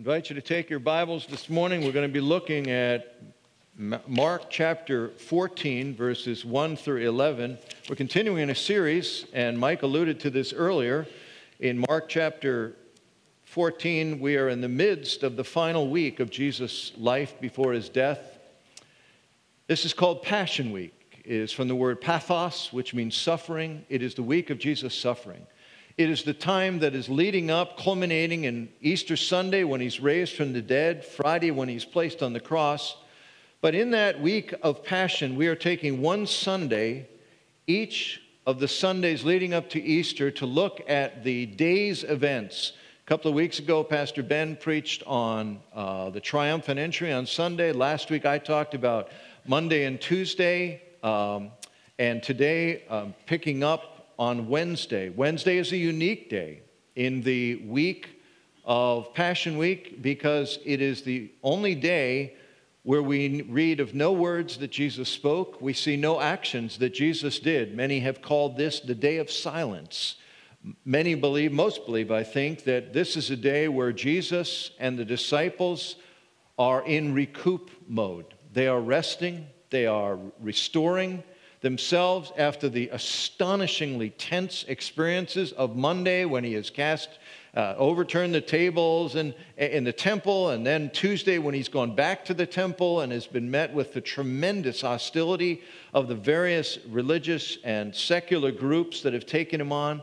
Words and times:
invite 0.00 0.30
you 0.30 0.34
to 0.34 0.40
take 0.40 0.70
your 0.70 0.78
Bibles 0.78 1.26
this 1.26 1.50
morning. 1.50 1.84
We're 1.84 1.92
going 1.92 2.08
to 2.08 2.12
be 2.12 2.22
looking 2.22 2.70
at 2.70 3.20
Mark 3.76 4.48
chapter 4.48 5.10
14, 5.10 5.94
verses 5.94 6.42
1 6.42 6.76
through 6.76 7.06
11. 7.06 7.58
We're 7.86 7.96
continuing 7.96 8.38
in 8.38 8.48
a 8.48 8.54
series, 8.54 9.26
and 9.34 9.58
Mike 9.58 9.82
alluded 9.82 10.18
to 10.20 10.30
this 10.30 10.54
earlier. 10.54 11.06
In 11.58 11.84
Mark 11.86 12.08
chapter 12.08 12.76
14, 13.44 14.20
we 14.20 14.38
are 14.38 14.48
in 14.48 14.62
the 14.62 14.70
midst 14.70 15.22
of 15.22 15.36
the 15.36 15.44
final 15.44 15.90
week 15.90 16.18
of 16.18 16.30
Jesus' 16.30 16.92
life 16.96 17.38
before 17.38 17.74
his 17.74 17.90
death. 17.90 18.38
This 19.66 19.84
is 19.84 19.92
called 19.92 20.22
Passion 20.22 20.72
Week. 20.72 21.22
It 21.26 21.36
is 21.36 21.52
from 21.52 21.68
the 21.68 21.76
word 21.76 22.00
pathos, 22.00 22.72
which 22.72 22.94
means 22.94 23.14
suffering. 23.14 23.84
It 23.90 24.02
is 24.02 24.14
the 24.14 24.22
week 24.22 24.48
of 24.48 24.58
Jesus' 24.58 24.94
suffering. 24.94 25.46
It 25.96 26.08
is 26.08 26.22
the 26.22 26.34
time 26.34 26.78
that 26.80 26.94
is 26.94 27.08
leading 27.08 27.50
up, 27.50 27.76
culminating 27.76 28.44
in 28.44 28.68
Easter 28.80 29.16
Sunday 29.16 29.64
when 29.64 29.80
he's 29.80 29.98
raised 29.98 30.36
from 30.36 30.52
the 30.52 30.62
dead, 30.62 31.04
Friday 31.04 31.50
when 31.50 31.68
he's 31.68 31.84
placed 31.84 32.22
on 32.22 32.32
the 32.32 32.40
cross. 32.40 32.96
But 33.60 33.74
in 33.74 33.90
that 33.90 34.20
week 34.20 34.54
of 34.62 34.84
Passion, 34.84 35.36
we 35.36 35.48
are 35.48 35.56
taking 35.56 36.00
one 36.00 36.26
Sunday, 36.26 37.08
each 37.66 38.22
of 38.46 38.60
the 38.60 38.68
Sundays 38.68 39.24
leading 39.24 39.52
up 39.52 39.68
to 39.70 39.82
Easter, 39.82 40.30
to 40.30 40.46
look 40.46 40.80
at 40.88 41.24
the 41.24 41.46
day's 41.46 42.04
events. 42.04 42.72
A 43.04 43.08
couple 43.08 43.28
of 43.28 43.34
weeks 43.34 43.58
ago, 43.58 43.82
Pastor 43.82 44.22
Ben 44.22 44.56
preached 44.56 45.02
on 45.06 45.58
uh, 45.74 46.10
the 46.10 46.20
triumphant 46.20 46.78
entry 46.78 47.12
on 47.12 47.26
Sunday. 47.26 47.72
Last 47.72 48.10
week, 48.10 48.24
I 48.24 48.38
talked 48.38 48.74
about 48.74 49.08
Monday 49.44 49.84
and 49.84 50.00
Tuesday. 50.00 50.82
Um, 51.02 51.50
and 51.98 52.22
today, 52.22 52.84
um, 52.88 53.12
picking 53.26 53.64
up 53.64 53.89
on 54.20 54.48
Wednesday. 54.48 55.08
Wednesday 55.08 55.56
is 55.56 55.72
a 55.72 55.78
unique 55.78 56.28
day 56.28 56.60
in 56.94 57.22
the 57.22 57.56
week 57.64 58.20
of 58.66 59.14
Passion 59.14 59.56
Week 59.56 60.02
because 60.02 60.58
it 60.66 60.82
is 60.82 61.00
the 61.00 61.32
only 61.42 61.74
day 61.74 62.34
where 62.82 63.02
we 63.02 63.40
read 63.42 63.80
of 63.80 63.94
no 63.94 64.12
words 64.12 64.58
that 64.58 64.70
Jesus 64.70 65.08
spoke. 65.08 65.62
We 65.62 65.72
see 65.72 65.96
no 65.96 66.20
actions 66.20 66.76
that 66.78 66.92
Jesus 66.92 67.40
did. 67.40 67.74
Many 67.74 68.00
have 68.00 68.20
called 68.20 68.58
this 68.58 68.80
the 68.80 68.94
day 68.94 69.16
of 69.16 69.30
silence. 69.30 70.16
Many 70.84 71.14
believe, 71.14 71.50
most 71.50 71.86
believe, 71.86 72.10
I 72.10 72.22
think, 72.22 72.64
that 72.64 72.92
this 72.92 73.16
is 73.16 73.30
a 73.30 73.36
day 73.36 73.68
where 73.68 73.90
Jesus 73.90 74.72
and 74.78 74.98
the 74.98 75.04
disciples 75.06 75.96
are 76.58 76.84
in 76.84 77.14
recoup 77.14 77.70
mode. 77.88 78.34
They 78.52 78.68
are 78.68 78.80
resting, 78.80 79.46
they 79.70 79.86
are 79.86 80.18
restoring, 80.38 81.22
themselves 81.60 82.32
after 82.38 82.68
the 82.68 82.88
astonishingly 82.88 84.10
tense 84.10 84.64
experiences 84.66 85.52
of 85.52 85.76
Monday 85.76 86.24
when 86.24 86.42
he 86.42 86.54
has 86.54 86.70
cast, 86.70 87.10
uh, 87.54 87.74
overturned 87.76 88.34
the 88.34 88.40
tables 88.40 89.14
in, 89.14 89.34
in 89.56 89.84
the 89.84 89.92
temple, 89.92 90.50
and 90.50 90.66
then 90.66 90.88
Tuesday 90.90 91.38
when 91.38 91.52
he's 91.52 91.68
gone 91.68 91.94
back 91.94 92.24
to 92.24 92.32
the 92.32 92.46
temple 92.46 93.00
and 93.00 93.12
has 93.12 93.26
been 93.26 93.50
met 93.50 93.72
with 93.74 93.92
the 93.92 94.00
tremendous 94.00 94.80
hostility 94.80 95.60
of 95.92 96.08
the 96.08 96.14
various 96.14 96.78
religious 96.88 97.58
and 97.64 97.94
secular 97.94 98.52
groups 98.52 99.02
that 99.02 99.12
have 99.12 99.26
taken 99.26 99.60
him 99.60 99.72
on. 99.72 100.02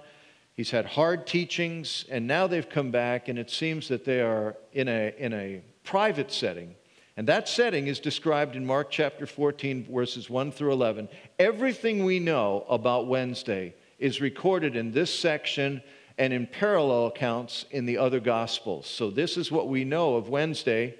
He's 0.54 0.72
had 0.72 0.86
hard 0.86 1.26
teachings, 1.26 2.06
and 2.10 2.28
now 2.28 2.48
they've 2.48 2.68
come 2.68 2.92
back, 2.92 3.30
and 3.30 3.40
it 3.40 3.50
seems 3.50 3.88
that 3.88 4.06
they 4.06 4.22
are 4.22 4.58
in 4.74 4.88
a, 4.88 5.14
in 5.18 5.34
a 5.34 5.62
private 5.84 6.32
setting 6.32 6.76
and 7.18 7.28
that 7.28 7.50
setting 7.50 7.88
is 7.88 8.00
described 8.00 8.56
in 8.56 8.64
Mark 8.64 8.92
chapter 8.92 9.26
14, 9.26 9.88
verses 9.92 10.30
1 10.30 10.52
through 10.52 10.72
11. 10.72 11.10
Everything 11.40 12.06
we 12.06 12.20
know 12.20 12.64
about 12.70 13.08
Wednesday 13.08 13.74
is 13.98 14.22
recorded 14.22 14.76
in 14.76 14.92
this 14.92 15.12
section 15.12 15.82
and 16.20 16.32
in 16.32 16.46
parallel 16.46 17.08
accounts 17.08 17.66
in 17.72 17.88
the 17.88 17.98
other 17.98 18.20
Gospels. 18.20 18.86
So, 18.86 19.10
this 19.10 19.36
is 19.36 19.52
what 19.52 19.68
we 19.68 19.84
know 19.84 20.16
of 20.16 20.30
Wednesday, 20.30 20.96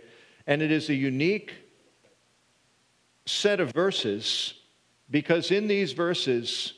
and 0.48 0.64
it 0.64 0.72
is 0.72 0.90
a 0.90 0.96
unique 0.96 1.54
set 3.28 3.60
of 3.60 3.72
verses 3.72 4.56
because 5.12 5.52
in 5.52 5.68
these 5.68 5.94
verses, 5.94 6.74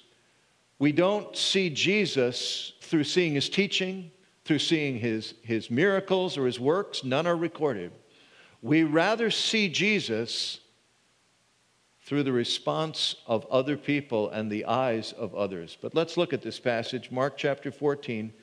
we 0.80 0.92
don't 0.92 1.36
see 1.36 1.70
Jesus 1.70 2.74
through 2.82 3.06
seeing 3.06 3.36
his 3.36 3.50
teaching, 3.50 4.12
through 4.44 4.60
seeing 4.60 5.00
his, 5.00 5.34
his 5.44 5.72
miracles 5.72 6.38
or 6.38 6.46
his 6.46 6.60
works, 6.60 7.06
none 7.06 7.26
are 7.26 7.38
recorded. 7.38 7.92
We 8.62 8.84
rather 8.84 9.32
see 9.32 9.70
Jesus 9.70 10.60
through 12.02 12.24
the 12.24 12.34
response 12.34 13.16
of 13.28 13.46
other 13.48 13.78
people 13.78 14.30
and 14.32 14.52
the 14.52 14.66
eyes 14.66 15.14
of 15.14 15.36
others. 15.36 15.78
But 15.80 15.94
let's 15.94 16.18
look 16.18 16.34
at 16.34 16.42
this 16.42 16.60
passage, 16.60 17.12
Mark 17.12 17.38
chapter 17.38 17.72
14. 17.72 18.34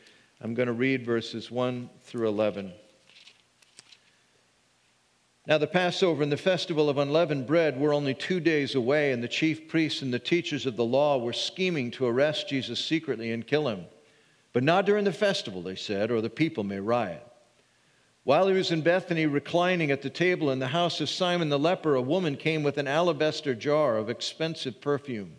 I'm 0.40 0.54
going 0.54 0.68
to 0.68 0.72
read 0.72 1.04
verses 1.04 1.50
1 1.50 1.90
through 2.02 2.28
11. 2.28 2.72
Now, 5.48 5.58
the 5.58 5.66
Passover 5.66 6.22
and 6.22 6.32
the 6.32 6.36
festival 6.36 6.88
of 6.88 6.98
unleavened 6.98 7.46
bread 7.46 7.78
were 7.78 7.92
only 7.92 8.14
two 8.14 8.40
days 8.40 8.74
away, 8.74 9.12
and 9.12 9.22
the 9.22 9.28
chief 9.28 9.68
priests 9.68 10.02
and 10.02 10.12
the 10.12 10.18
teachers 10.18 10.66
of 10.66 10.76
the 10.76 10.84
law 10.84 11.18
were 11.18 11.32
scheming 11.32 11.90
to 11.92 12.06
arrest 12.06 12.48
Jesus 12.48 12.84
secretly 12.84 13.30
and 13.30 13.46
kill 13.46 13.68
him. 13.68 13.86
But 14.52 14.64
not 14.64 14.86
during 14.86 15.04
the 15.04 15.12
festival, 15.12 15.62
they 15.62 15.76
said, 15.76 16.10
or 16.10 16.20
the 16.20 16.30
people 16.30 16.64
may 16.64 16.80
riot. 16.80 17.24
While 18.26 18.48
he 18.48 18.54
was 18.54 18.72
in 18.72 18.80
Bethany 18.80 19.26
reclining 19.26 19.92
at 19.92 20.02
the 20.02 20.10
table 20.10 20.50
in 20.50 20.58
the 20.58 20.66
house 20.66 21.00
of 21.00 21.08
Simon 21.08 21.48
the 21.48 21.60
leper, 21.60 21.94
a 21.94 22.02
woman 22.02 22.34
came 22.34 22.64
with 22.64 22.76
an 22.76 22.88
alabaster 22.88 23.54
jar 23.54 23.96
of 23.96 24.10
expensive 24.10 24.80
perfume 24.80 25.36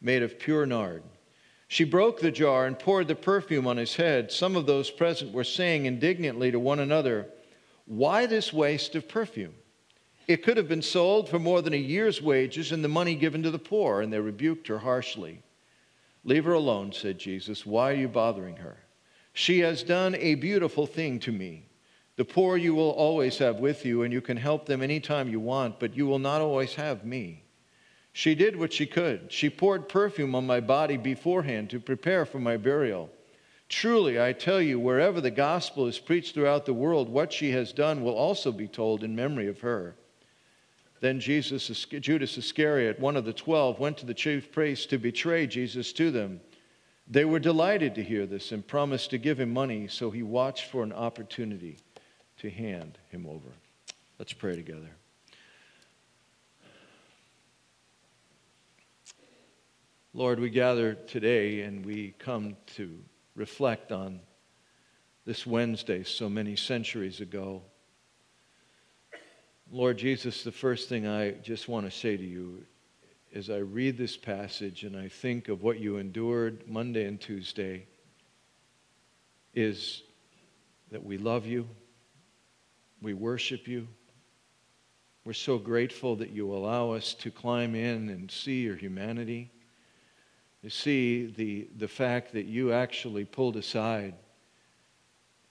made 0.00 0.24
of 0.24 0.36
pure 0.36 0.66
nard. 0.66 1.04
She 1.68 1.84
broke 1.84 2.18
the 2.18 2.32
jar 2.32 2.66
and 2.66 2.76
poured 2.76 3.06
the 3.06 3.14
perfume 3.14 3.68
on 3.68 3.76
his 3.76 3.94
head. 3.94 4.32
Some 4.32 4.56
of 4.56 4.66
those 4.66 4.90
present 4.90 5.32
were 5.32 5.44
saying 5.44 5.86
indignantly 5.86 6.50
to 6.50 6.58
one 6.58 6.80
another, 6.80 7.28
Why 7.86 8.26
this 8.26 8.52
waste 8.52 8.96
of 8.96 9.06
perfume? 9.06 9.54
It 10.26 10.42
could 10.42 10.56
have 10.56 10.66
been 10.66 10.82
sold 10.82 11.28
for 11.28 11.38
more 11.38 11.62
than 11.62 11.72
a 11.72 11.76
year's 11.76 12.20
wages 12.20 12.72
and 12.72 12.82
the 12.82 12.88
money 12.88 13.14
given 13.14 13.44
to 13.44 13.52
the 13.52 13.60
poor. 13.60 14.00
And 14.00 14.12
they 14.12 14.18
rebuked 14.18 14.66
her 14.66 14.78
harshly. 14.78 15.40
Leave 16.24 16.46
her 16.46 16.54
alone, 16.54 16.90
said 16.92 17.20
Jesus. 17.20 17.64
Why 17.64 17.92
are 17.92 17.94
you 17.94 18.08
bothering 18.08 18.56
her? 18.56 18.78
She 19.32 19.60
has 19.60 19.84
done 19.84 20.16
a 20.16 20.34
beautiful 20.34 20.84
thing 20.84 21.20
to 21.20 21.30
me. 21.30 21.66
The 22.18 22.24
poor 22.24 22.56
you 22.56 22.74
will 22.74 22.90
always 22.90 23.38
have 23.38 23.60
with 23.60 23.86
you, 23.86 24.02
and 24.02 24.12
you 24.12 24.20
can 24.20 24.36
help 24.36 24.66
them 24.66 24.82
anytime 24.82 25.30
you 25.30 25.38
want, 25.38 25.78
but 25.78 25.96
you 25.96 26.04
will 26.04 26.18
not 26.18 26.40
always 26.40 26.74
have 26.74 27.04
me. 27.04 27.44
She 28.12 28.34
did 28.34 28.56
what 28.56 28.72
she 28.72 28.86
could. 28.86 29.30
She 29.30 29.48
poured 29.48 29.88
perfume 29.88 30.34
on 30.34 30.44
my 30.44 30.58
body 30.58 30.96
beforehand 30.96 31.70
to 31.70 31.78
prepare 31.78 32.26
for 32.26 32.40
my 32.40 32.56
burial. 32.56 33.08
Truly, 33.68 34.20
I 34.20 34.32
tell 34.32 34.60
you, 34.60 34.80
wherever 34.80 35.20
the 35.20 35.30
gospel 35.30 35.86
is 35.86 36.00
preached 36.00 36.34
throughout 36.34 36.66
the 36.66 36.74
world, 36.74 37.08
what 37.08 37.32
she 37.32 37.52
has 37.52 37.72
done 37.72 38.02
will 38.02 38.16
also 38.16 38.50
be 38.50 38.66
told 38.66 39.04
in 39.04 39.14
memory 39.14 39.46
of 39.46 39.60
her. 39.60 39.94
Then 41.00 41.20
Jesus, 41.20 41.68
Judas 41.84 42.36
Iscariot, 42.36 42.98
one 42.98 43.16
of 43.16 43.26
the 43.26 43.32
twelve, 43.32 43.78
went 43.78 43.96
to 43.98 44.06
the 44.06 44.12
chief 44.12 44.50
priests 44.50 44.86
to 44.86 44.98
betray 44.98 45.46
Jesus 45.46 45.92
to 45.92 46.10
them. 46.10 46.40
They 47.06 47.24
were 47.24 47.38
delighted 47.38 47.94
to 47.94 48.02
hear 48.02 48.26
this 48.26 48.50
and 48.50 48.66
promised 48.66 49.10
to 49.10 49.18
give 49.18 49.38
him 49.38 49.52
money, 49.52 49.86
so 49.86 50.10
he 50.10 50.24
watched 50.24 50.64
for 50.64 50.82
an 50.82 50.92
opportunity 50.92 51.76
to 52.38 52.50
hand 52.50 52.98
him 53.10 53.26
over. 53.26 53.48
Let's 54.18 54.32
pray 54.32 54.56
together. 54.56 54.90
Lord, 60.14 60.40
we 60.40 60.50
gather 60.50 60.94
today 60.94 61.62
and 61.62 61.84
we 61.84 62.14
come 62.18 62.56
to 62.76 62.98
reflect 63.36 63.92
on 63.92 64.20
this 65.24 65.46
Wednesday 65.46 66.02
so 66.02 66.28
many 66.28 66.56
centuries 66.56 67.20
ago. 67.20 67.62
Lord 69.70 69.98
Jesus, 69.98 70.42
the 70.42 70.52
first 70.52 70.88
thing 70.88 71.06
I 71.06 71.32
just 71.32 71.68
want 71.68 71.84
to 71.84 71.96
say 71.96 72.16
to 72.16 72.24
you 72.24 72.64
as 73.34 73.50
I 73.50 73.58
read 73.58 73.98
this 73.98 74.16
passage 74.16 74.84
and 74.84 74.96
I 74.96 75.08
think 75.08 75.48
of 75.48 75.62
what 75.62 75.78
you 75.78 75.98
endured 75.98 76.66
Monday 76.66 77.04
and 77.04 77.20
Tuesday 77.20 77.86
is 79.54 80.02
that 80.90 81.04
we 81.04 81.18
love 81.18 81.44
you 81.44 81.68
we 83.00 83.14
worship 83.14 83.68
you. 83.68 83.88
We're 85.24 85.32
so 85.34 85.58
grateful 85.58 86.16
that 86.16 86.30
you 86.30 86.52
allow 86.52 86.92
us 86.92 87.14
to 87.14 87.30
climb 87.30 87.74
in 87.74 88.08
and 88.08 88.30
see 88.30 88.62
your 88.62 88.76
humanity, 88.76 89.50
to 90.62 90.70
see 90.70 91.26
the, 91.26 91.68
the 91.76 91.88
fact 91.88 92.32
that 92.32 92.46
you 92.46 92.72
actually 92.72 93.24
pulled 93.24 93.56
aside 93.56 94.14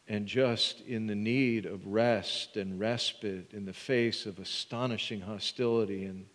and 0.07 0.25
just 0.25 0.81
in 0.81 1.07
the 1.07 1.15
need 1.15 1.65
of 1.65 1.85
rest 1.85 2.57
and 2.57 2.79
respite 2.79 3.53
in 3.53 3.65
the 3.65 3.73
face 3.73 4.25
of 4.25 4.39
astonishing 4.39 5.21
hostility 5.21 6.05
and 6.05 6.25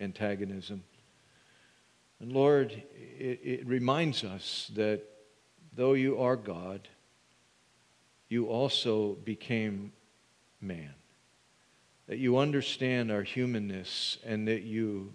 antagonism. 0.00 0.82
And 2.20 2.32
Lord, 2.32 2.72
it, 2.72 3.40
it 3.42 3.66
reminds 3.66 4.24
us 4.24 4.70
that 4.74 5.02
though 5.74 5.92
you 5.92 6.18
are 6.20 6.36
God, 6.36 6.88
you 8.28 8.46
also 8.46 9.14
became 9.24 9.92
man. 10.60 10.94
That 12.06 12.18
you 12.18 12.38
understand 12.38 13.12
our 13.12 13.22
humanness 13.22 14.18
and 14.24 14.48
that 14.48 14.62
you, 14.62 15.12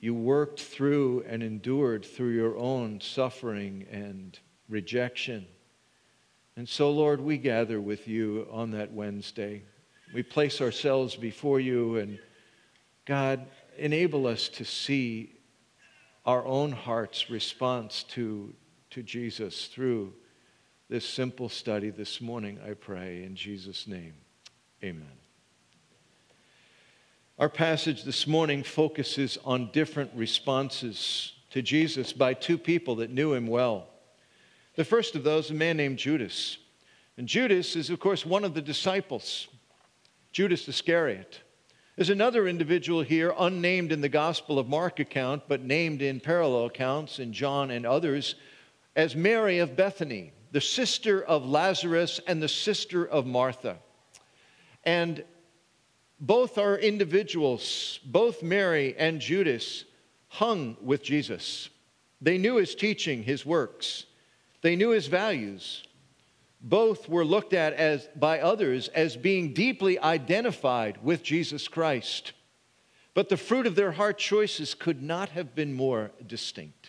you 0.00 0.14
worked 0.14 0.60
through 0.60 1.24
and 1.28 1.42
endured 1.42 2.04
through 2.04 2.30
your 2.34 2.56
own 2.56 3.00
suffering 3.00 3.86
and 3.90 4.38
rejection 4.68 5.46
And 6.56 6.68
so, 6.68 6.90
Lord, 6.90 7.20
we 7.20 7.36
gather 7.36 7.80
with 7.80 8.06
you 8.06 8.46
on 8.50 8.70
that 8.72 8.92
Wednesday. 8.92 9.64
We 10.14 10.22
place 10.22 10.60
ourselves 10.60 11.16
before 11.16 11.58
you, 11.58 11.96
and 11.96 12.18
God, 13.06 13.46
enable 13.76 14.28
us 14.28 14.48
to 14.50 14.64
see 14.64 15.32
our 16.24 16.46
own 16.46 16.70
heart's 16.70 17.28
response 17.28 18.04
to, 18.10 18.54
to 18.90 19.02
Jesus 19.02 19.66
through 19.66 20.12
this 20.88 21.06
simple 21.06 21.48
study 21.48 21.90
this 21.90 22.20
morning, 22.20 22.58
I 22.66 22.74
pray. 22.74 23.22
In 23.22 23.36
Jesus' 23.36 23.86
name, 23.86 24.14
amen. 24.82 25.06
Our 27.38 27.48
passage 27.48 28.04
this 28.04 28.26
morning 28.26 28.62
focuses 28.62 29.38
on 29.44 29.70
different 29.72 30.10
responses 30.14 31.32
to 31.50 31.62
Jesus 31.62 32.12
by 32.12 32.34
two 32.34 32.58
people 32.58 32.96
that 32.96 33.10
knew 33.10 33.32
him 33.32 33.46
well. 33.46 33.88
The 34.76 34.84
first 34.84 35.16
of 35.16 35.24
those, 35.24 35.50
a 35.50 35.54
man 35.54 35.76
named 35.76 35.98
Judas. 35.98 36.58
And 37.16 37.26
Judas 37.26 37.76
is, 37.76 37.90
of 37.90 37.98
course, 37.98 38.26
one 38.26 38.44
of 38.44 38.54
the 38.54 38.62
disciples, 38.62 39.48
Judas 40.32 40.68
Iscariot. 40.68 41.40
There's 41.96 42.10
another 42.10 42.46
individual 42.46 43.02
here, 43.02 43.32
unnamed 43.38 43.90
in 43.90 44.00
the 44.00 44.08
Gospel 44.08 44.58
of 44.58 44.68
Mark 44.68 45.00
account, 45.00 45.44
but 45.48 45.62
named 45.62 46.02
in 46.02 46.20
parallel 46.20 46.66
accounts 46.66 47.20
in 47.20 47.32
John 47.32 47.70
and 47.70 47.86
others, 47.86 48.34
as 48.96 49.16
Mary 49.16 49.58
of 49.58 49.76
Bethany, 49.76 50.32
the 50.54 50.60
sister 50.60 51.20
of 51.20 51.44
Lazarus 51.44 52.20
and 52.28 52.40
the 52.40 52.48
sister 52.48 53.04
of 53.04 53.26
Martha. 53.26 53.76
And 54.84 55.24
both 56.20 56.58
are 56.58 56.78
individuals, 56.78 57.98
both 58.04 58.40
Mary 58.40 58.94
and 58.96 59.20
Judas, 59.20 59.84
hung 60.28 60.76
with 60.80 61.02
Jesus. 61.02 61.70
They 62.20 62.38
knew 62.38 62.54
his 62.54 62.76
teaching, 62.76 63.24
his 63.24 63.44
works, 63.44 64.06
they 64.62 64.76
knew 64.76 64.90
his 64.90 65.08
values. 65.08 65.82
Both 66.60 67.08
were 67.08 67.24
looked 67.24 67.52
at 67.52 67.72
as, 67.72 68.08
by 68.14 68.38
others 68.38 68.86
as 68.86 69.16
being 69.16 69.54
deeply 69.54 69.98
identified 69.98 71.02
with 71.02 71.24
Jesus 71.24 71.66
Christ. 71.66 72.32
But 73.12 73.28
the 73.28 73.36
fruit 73.36 73.66
of 73.66 73.74
their 73.74 73.90
heart 73.90 74.18
choices 74.18 74.74
could 74.74 75.02
not 75.02 75.30
have 75.30 75.56
been 75.56 75.74
more 75.74 76.12
distinct. 76.24 76.83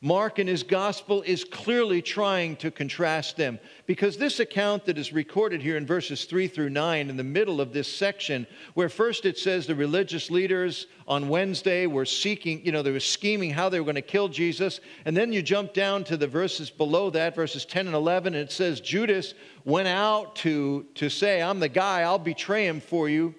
Mark 0.00 0.38
in 0.38 0.46
his 0.46 0.62
gospel 0.62 1.22
is 1.22 1.44
clearly 1.44 2.02
trying 2.02 2.56
to 2.56 2.70
contrast 2.70 3.36
them 3.36 3.58
because 3.86 4.16
this 4.16 4.40
account 4.40 4.84
that 4.84 4.98
is 4.98 5.12
recorded 5.12 5.62
here 5.62 5.76
in 5.76 5.86
verses 5.86 6.24
3 6.24 6.48
through 6.48 6.70
9, 6.70 7.08
in 7.08 7.16
the 7.16 7.24
middle 7.24 7.60
of 7.60 7.72
this 7.72 7.88
section, 7.88 8.46
where 8.74 8.88
first 8.88 9.24
it 9.24 9.38
says 9.38 9.66
the 9.66 9.74
religious 9.74 10.30
leaders 10.30 10.86
on 11.08 11.28
Wednesday 11.28 11.86
were 11.86 12.04
seeking, 12.04 12.64
you 12.64 12.72
know, 12.72 12.82
they 12.82 12.92
were 12.92 13.00
scheming 13.00 13.50
how 13.50 13.68
they 13.68 13.78
were 13.78 13.84
going 13.84 13.94
to 13.94 14.02
kill 14.02 14.28
Jesus. 14.28 14.80
And 15.04 15.16
then 15.16 15.32
you 15.32 15.42
jump 15.42 15.72
down 15.72 16.04
to 16.04 16.16
the 16.16 16.26
verses 16.26 16.68
below 16.68 17.10
that, 17.10 17.34
verses 17.34 17.64
10 17.64 17.86
and 17.86 17.96
11, 17.96 18.34
and 18.34 18.42
it 18.42 18.52
says 18.52 18.80
Judas 18.80 19.34
went 19.64 19.88
out 19.88 20.36
to, 20.36 20.86
to 20.94 21.08
say, 21.08 21.42
I'm 21.42 21.60
the 21.60 21.68
guy, 21.68 22.02
I'll 22.02 22.18
betray 22.18 22.66
him 22.66 22.80
for 22.80 23.08
you. 23.08 23.34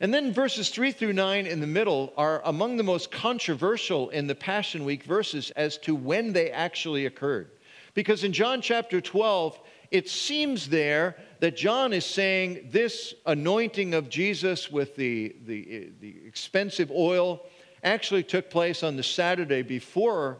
And 0.00 0.14
then 0.14 0.32
verses 0.32 0.70
3 0.70 0.92
through 0.92 1.12
9 1.12 1.46
in 1.46 1.60
the 1.60 1.66
middle 1.66 2.14
are 2.16 2.40
among 2.46 2.78
the 2.78 2.82
most 2.82 3.10
controversial 3.10 4.08
in 4.08 4.26
the 4.26 4.34
Passion 4.34 4.84
Week 4.86 5.02
verses 5.04 5.50
as 5.50 5.76
to 5.78 5.94
when 5.94 6.32
they 6.32 6.50
actually 6.50 7.04
occurred. 7.04 7.50
Because 7.92 8.24
in 8.24 8.32
John 8.32 8.62
chapter 8.62 9.02
12, 9.02 9.60
it 9.90 10.08
seems 10.08 10.70
there 10.70 11.16
that 11.40 11.56
John 11.56 11.92
is 11.92 12.06
saying 12.06 12.70
this 12.70 13.12
anointing 13.26 13.92
of 13.92 14.08
Jesus 14.08 14.70
with 14.70 14.96
the, 14.96 15.36
the, 15.44 15.90
the 16.00 16.16
expensive 16.26 16.90
oil 16.90 17.42
actually 17.82 18.22
took 18.22 18.48
place 18.48 18.82
on 18.82 18.96
the 18.96 19.02
Saturday 19.02 19.62
before 19.62 20.38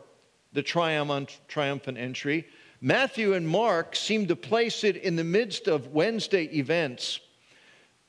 the 0.53 0.62
triumphant 0.62 1.99
entry. 1.99 2.47
Matthew 2.81 3.35
and 3.35 3.47
Mark 3.47 3.95
seem 3.95 4.27
to 4.29 4.37
place 4.37 4.85
it 4.85 4.97
in 4.97 5.17
the 5.17 5.25
midst 5.25 5.69
of 5.69 5.89
Wednesday 5.89 6.45
events 6.45 7.21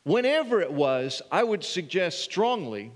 Whenever 0.03 0.62
it 0.62 0.71
was, 0.71 1.21
I 1.31 1.44
would 1.44 1.63
suggest 1.63 2.24
strongly 2.24 2.92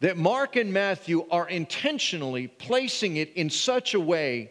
that 0.00 0.16
Mark 0.16 0.56
and 0.56 0.72
Matthew 0.72 1.26
are 1.30 1.48
intentionally 1.48 2.48
placing 2.48 3.16
it 3.16 3.32
in 3.34 3.48
such 3.48 3.94
a 3.94 4.00
way 4.00 4.50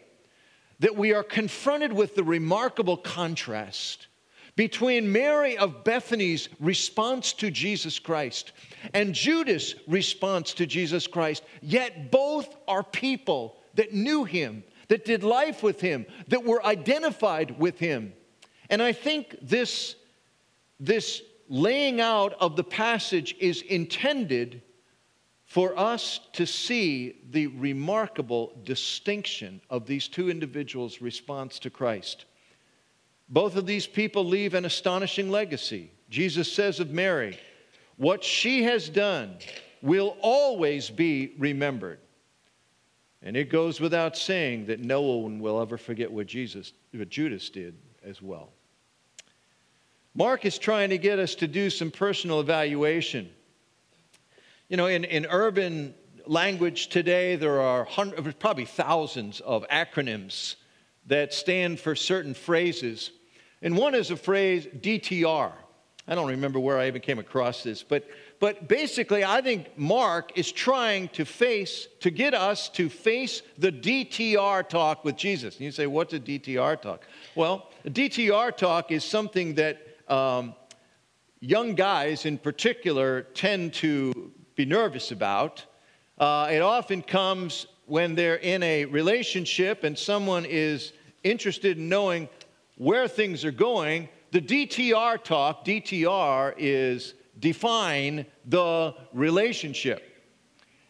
that 0.80 0.96
we 0.96 1.12
are 1.12 1.22
confronted 1.22 1.92
with 1.92 2.16
the 2.16 2.24
remarkable 2.24 2.96
contrast 2.96 4.08
between 4.56 5.12
Mary 5.12 5.56
of 5.56 5.84
Bethany's 5.84 6.48
response 6.58 7.32
to 7.34 7.50
Jesus 7.50 7.98
Christ 7.98 8.52
and 8.92 9.14
Judas' 9.14 9.74
response 9.86 10.54
to 10.54 10.66
Jesus 10.66 11.06
Christ. 11.06 11.42
Yet 11.60 12.10
both 12.10 12.56
are 12.66 12.82
people 12.82 13.56
that 13.74 13.94
knew 13.94 14.24
him, 14.24 14.64
that 14.88 15.04
did 15.04 15.22
life 15.22 15.62
with 15.62 15.80
him, 15.80 16.04
that 16.28 16.44
were 16.44 16.64
identified 16.66 17.58
with 17.58 17.78
him. 17.78 18.12
And 18.68 18.82
I 18.82 18.92
think 18.92 19.36
this, 19.40 19.94
this 20.80 21.22
laying 21.52 22.00
out 22.00 22.32
of 22.40 22.56
the 22.56 22.64
passage 22.64 23.36
is 23.38 23.60
intended 23.60 24.62
for 25.44 25.78
us 25.78 26.18
to 26.32 26.46
see 26.46 27.14
the 27.30 27.46
remarkable 27.48 28.58
distinction 28.64 29.60
of 29.68 29.84
these 29.84 30.08
two 30.08 30.30
individuals' 30.30 31.02
response 31.02 31.58
to 31.58 31.68
Christ. 31.68 32.24
Both 33.28 33.56
of 33.56 33.66
these 33.66 33.86
people 33.86 34.24
leave 34.24 34.54
an 34.54 34.64
astonishing 34.64 35.30
legacy. 35.30 35.90
Jesus 36.08 36.50
says 36.50 36.80
of 36.80 36.90
Mary, 36.90 37.38
What 37.98 38.24
she 38.24 38.62
has 38.62 38.88
done 38.88 39.36
will 39.82 40.16
always 40.22 40.88
be 40.88 41.34
remembered. 41.36 41.98
And 43.20 43.36
it 43.36 43.50
goes 43.50 43.78
without 43.78 44.16
saying 44.16 44.66
that 44.66 44.80
no 44.80 45.02
one 45.02 45.38
will 45.38 45.60
ever 45.60 45.76
forget 45.76 46.10
what 46.10 46.28
Jesus, 46.28 46.72
what 46.94 47.10
Judas 47.10 47.50
did 47.50 47.76
as 48.02 48.22
well. 48.22 48.54
Mark 50.14 50.44
is 50.44 50.58
trying 50.58 50.90
to 50.90 50.98
get 50.98 51.18
us 51.18 51.34
to 51.36 51.48
do 51.48 51.70
some 51.70 51.90
personal 51.90 52.40
evaluation. 52.40 53.30
You 54.68 54.76
know, 54.76 54.86
in, 54.86 55.04
in 55.04 55.26
urban 55.26 55.94
language 56.26 56.88
today, 56.88 57.36
there 57.36 57.60
are 57.60 57.84
hundreds, 57.84 58.34
probably 58.34 58.66
thousands 58.66 59.40
of 59.40 59.66
acronyms 59.68 60.56
that 61.06 61.32
stand 61.32 61.80
for 61.80 61.96
certain 61.96 62.34
phrases. 62.34 63.10
And 63.62 63.76
one 63.76 63.94
is 63.94 64.10
a 64.10 64.16
phrase 64.16 64.66
DTR. 64.66 65.52
I 66.06 66.14
don't 66.14 66.28
remember 66.28 66.58
where 66.58 66.78
I 66.78 66.88
even 66.88 67.00
came 67.00 67.18
across 67.18 67.62
this, 67.62 67.82
but, 67.82 68.06
but 68.40 68.66
basically, 68.66 69.24
I 69.24 69.40
think 69.40 69.78
Mark 69.78 70.36
is 70.36 70.50
trying 70.50 71.08
to 71.10 71.24
face, 71.24 71.86
to 72.00 72.10
get 72.10 72.34
us 72.34 72.68
to 72.70 72.88
face 72.88 73.42
the 73.56 73.70
DTR 73.70 74.68
talk 74.68 75.04
with 75.04 75.16
Jesus. 75.16 75.54
And 75.54 75.64
you 75.64 75.70
say, 75.70 75.86
what's 75.86 76.12
a 76.12 76.18
DTR 76.18 76.82
talk? 76.82 77.02
Well, 77.36 77.70
a 77.84 77.90
DTR 77.90 78.56
talk 78.56 78.90
is 78.90 79.04
something 79.04 79.54
that 79.54 79.91
um, 80.08 80.54
young 81.40 81.74
guys 81.74 82.24
in 82.24 82.38
particular 82.38 83.22
tend 83.22 83.74
to 83.74 84.32
be 84.54 84.64
nervous 84.64 85.10
about. 85.10 85.64
Uh, 86.18 86.48
it 86.50 86.60
often 86.60 87.02
comes 87.02 87.66
when 87.86 88.14
they're 88.14 88.36
in 88.36 88.62
a 88.62 88.84
relationship 88.84 89.84
and 89.84 89.98
someone 89.98 90.44
is 90.44 90.92
interested 91.24 91.78
in 91.78 91.88
knowing 91.88 92.28
where 92.76 93.08
things 93.08 93.44
are 93.44 93.52
going. 93.52 94.08
The 94.30 94.40
DTR 94.40 95.22
talk, 95.22 95.64
DTR 95.64 96.54
is 96.56 97.14
define 97.38 98.24
the 98.46 98.94
relationship. 99.12 100.08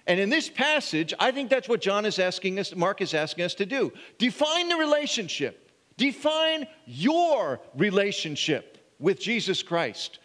And 0.06 0.18
in 0.18 0.28
this 0.28 0.48
passage, 0.48 1.14
I 1.18 1.30
think 1.30 1.48
that's 1.48 1.68
what 1.68 1.80
John 1.80 2.04
is 2.04 2.18
asking 2.18 2.58
us, 2.58 2.74
Mark 2.74 3.00
is 3.00 3.14
asking 3.14 3.44
us 3.44 3.54
to 3.54 3.66
do. 3.66 3.92
Define 4.18 4.68
the 4.68 4.76
relationship. 4.76 5.70
Define 5.96 6.66
your 6.86 7.60
relationship 7.76 8.71
with 9.02 9.20
Jesus 9.20 9.62
Christ. 9.62 10.20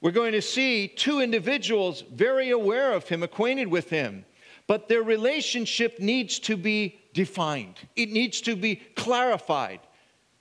We're 0.00 0.10
going 0.10 0.32
to 0.32 0.42
see 0.42 0.86
two 0.86 1.20
individuals 1.20 2.04
very 2.12 2.50
aware 2.50 2.92
of 2.92 3.08
him, 3.08 3.22
acquainted 3.22 3.68
with 3.68 3.88
him, 3.88 4.26
but 4.66 4.86
their 4.86 5.02
relationship 5.02 5.98
needs 5.98 6.38
to 6.40 6.56
be 6.56 7.00
defined. 7.14 7.80
It 7.96 8.10
needs 8.10 8.42
to 8.42 8.54
be 8.54 8.76
clarified 8.76 9.80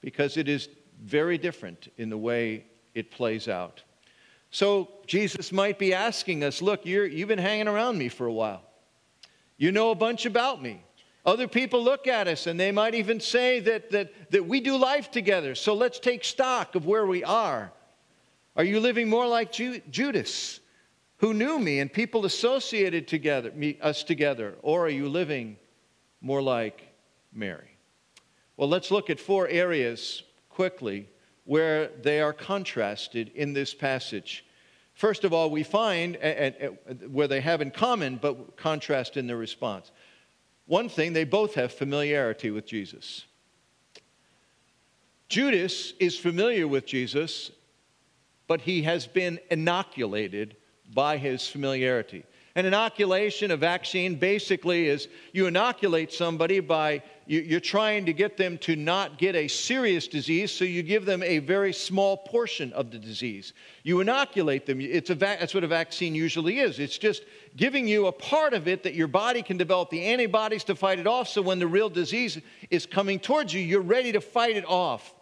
because 0.02 0.36
it 0.36 0.50
is 0.50 0.68
very 1.02 1.38
different 1.38 1.92
in 1.98 2.10
the 2.10 2.18
way 2.18 2.66
it 2.94 3.10
plays 3.10 3.48
out. 3.48 3.82
So 4.52 4.90
Jesus 5.08 5.52
might 5.52 5.80
be 5.80 5.94
asking 5.94 6.44
us, 6.44 6.62
Look, 6.62 6.86
you 6.86 7.10
have 7.20 7.28
been 7.28 7.40
hanging 7.40 7.68
around 7.68 7.98
me 7.98 8.10
for 8.10 8.28
a 8.28 8.34
while. 8.34 8.62
You 9.58 9.72
know 9.72 9.92
a 9.92 9.96
bunch 9.96 10.26
about 10.26 10.62
me. 10.62 10.84
Other 11.26 11.48
people 11.48 11.84
look 11.84 12.08
at 12.08 12.28
us 12.28 12.48
and 12.48 12.60
they 12.60 12.72
might 12.72 12.96
even 12.96 13.20
say 13.20 13.62
that, 13.62 13.92
that, 13.92 14.32
that 14.32 14.46
we 14.46 14.60
do 14.60 14.76
life 14.76 15.10
together. 15.10 15.56
So 15.56 15.74
let's 15.74 16.00
take 16.00 16.26
stock 16.26 16.76
of 16.76 16.86
where 16.86 17.06
we 17.06 17.24
are. 17.24 17.72
Are 18.56 18.64
you 18.64 18.80
living 18.80 19.10
more 19.10 19.28
like 19.28 19.52
Ju- 19.52 19.82
Judas, 19.90 20.60
who 21.18 21.34
knew 21.34 21.60
me 21.60 21.80
and 21.80 21.92
people 21.92 22.26
associated 22.26 23.08
together, 23.08 23.52
me, 23.56 23.78
us 23.82 24.04
together? 24.04 24.56
Or 24.62 24.86
are 24.86 24.90
you 24.90 25.08
living 25.08 25.58
more 26.20 26.42
like 26.42 26.94
Mary? 27.32 27.78
Well, 28.58 28.70
let's 28.70 28.92
look 28.92 29.10
at 29.10 29.20
four 29.20 29.48
areas 29.48 30.24
quickly 30.50 31.08
where 31.46 31.88
they 32.02 32.22
are 32.22 32.34
contrasted 32.34 33.32
in 33.34 33.54
this 33.54 33.74
passage. 33.74 34.46
First 34.94 35.24
of 35.24 35.34
all, 35.34 35.50
we 35.50 35.64
find 35.64 36.18
where 37.10 37.28
they 37.28 37.42
have 37.42 37.62
in 37.62 37.72
common, 37.72 38.18
but 38.22 38.56
contrast 38.58 39.18
in 39.18 39.26
their 39.26 39.38
response. 39.38 39.92
One 40.66 40.90
thing, 40.90 41.14
they 41.14 41.26
both 41.26 41.56
have 41.56 41.74
familiarity 41.74 42.52
with 42.52 42.66
Jesus. 42.66 43.26
Judas 45.30 45.94
is 46.00 46.18
familiar 46.18 46.68
with 46.68 46.86
Jesus, 46.86 47.52
but 48.48 48.62
he 48.62 48.84
has 48.84 49.08
been 49.08 49.40
inoculated 49.50 50.56
by 50.94 51.18
his 51.18 51.48
familiarity. 51.48 52.24
An 52.56 52.68
inoculation, 52.68 53.50
a 53.50 53.58
vaccine, 53.58 54.14
basically 54.14 54.88
is 54.88 55.08
you 55.32 55.48
inoculate 55.48 56.14
somebody 56.14 56.60
by 56.60 57.02
you, 57.26 57.58
are 57.58 57.60
trying 57.60 58.06
to 58.06 58.14
get 58.14 58.38
them 58.38 58.60
to 58.60 58.76
not 58.76 59.18
get 59.18 59.36
a 59.36 59.48
serious 59.48 60.08
disease, 60.08 60.52
so 60.52 60.64
you 60.64 60.84
give 60.84 61.06
them 61.06 61.24
a 61.24 61.40
very 61.40 61.74
small 61.74 62.18
portion 62.18 62.72
of 62.74 62.92
the 62.92 63.00
disease. 63.00 63.54
You 63.82 64.02
inoculate 64.02 64.68
them. 64.68 64.82
It's 64.82 65.10
a 65.10 65.16
va- 65.16 65.38
that's 65.40 65.56
what 65.56 65.64
a 65.64 65.68
vaccine 65.68 66.14
usually 66.14 66.60
is. 66.60 66.78
It's 66.78 66.98
just 66.98 67.24
giving 67.56 67.88
you 67.88 68.06
a 68.06 68.12
part 68.12 68.54
of 68.54 68.68
it 68.68 68.84
that 68.84 68.94
your 68.94 69.08
body 69.08 69.42
can 69.42 69.58
develop 69.58 69.90
the 69.90 70.06
antibodies 70.06 70.64
to 70.66 70.76
fight 70.76 71.00
it 71.00 71.08
off, 71.08 71.30
so 71.30 71.42
when 71.42 71.58
the 71.58 71.68
real 71.68 71.90
disease 71.90 72.40
is 72.70 72.86
coming 72.86 73.20
towards 73.20 73.52
you, 73.52 73.62
you're 73.62 73.82
ready 73.82 74.12
to 74.12 74.22
fight 74.22 74.58
it 74.58 74.66
off. 74.68 75.16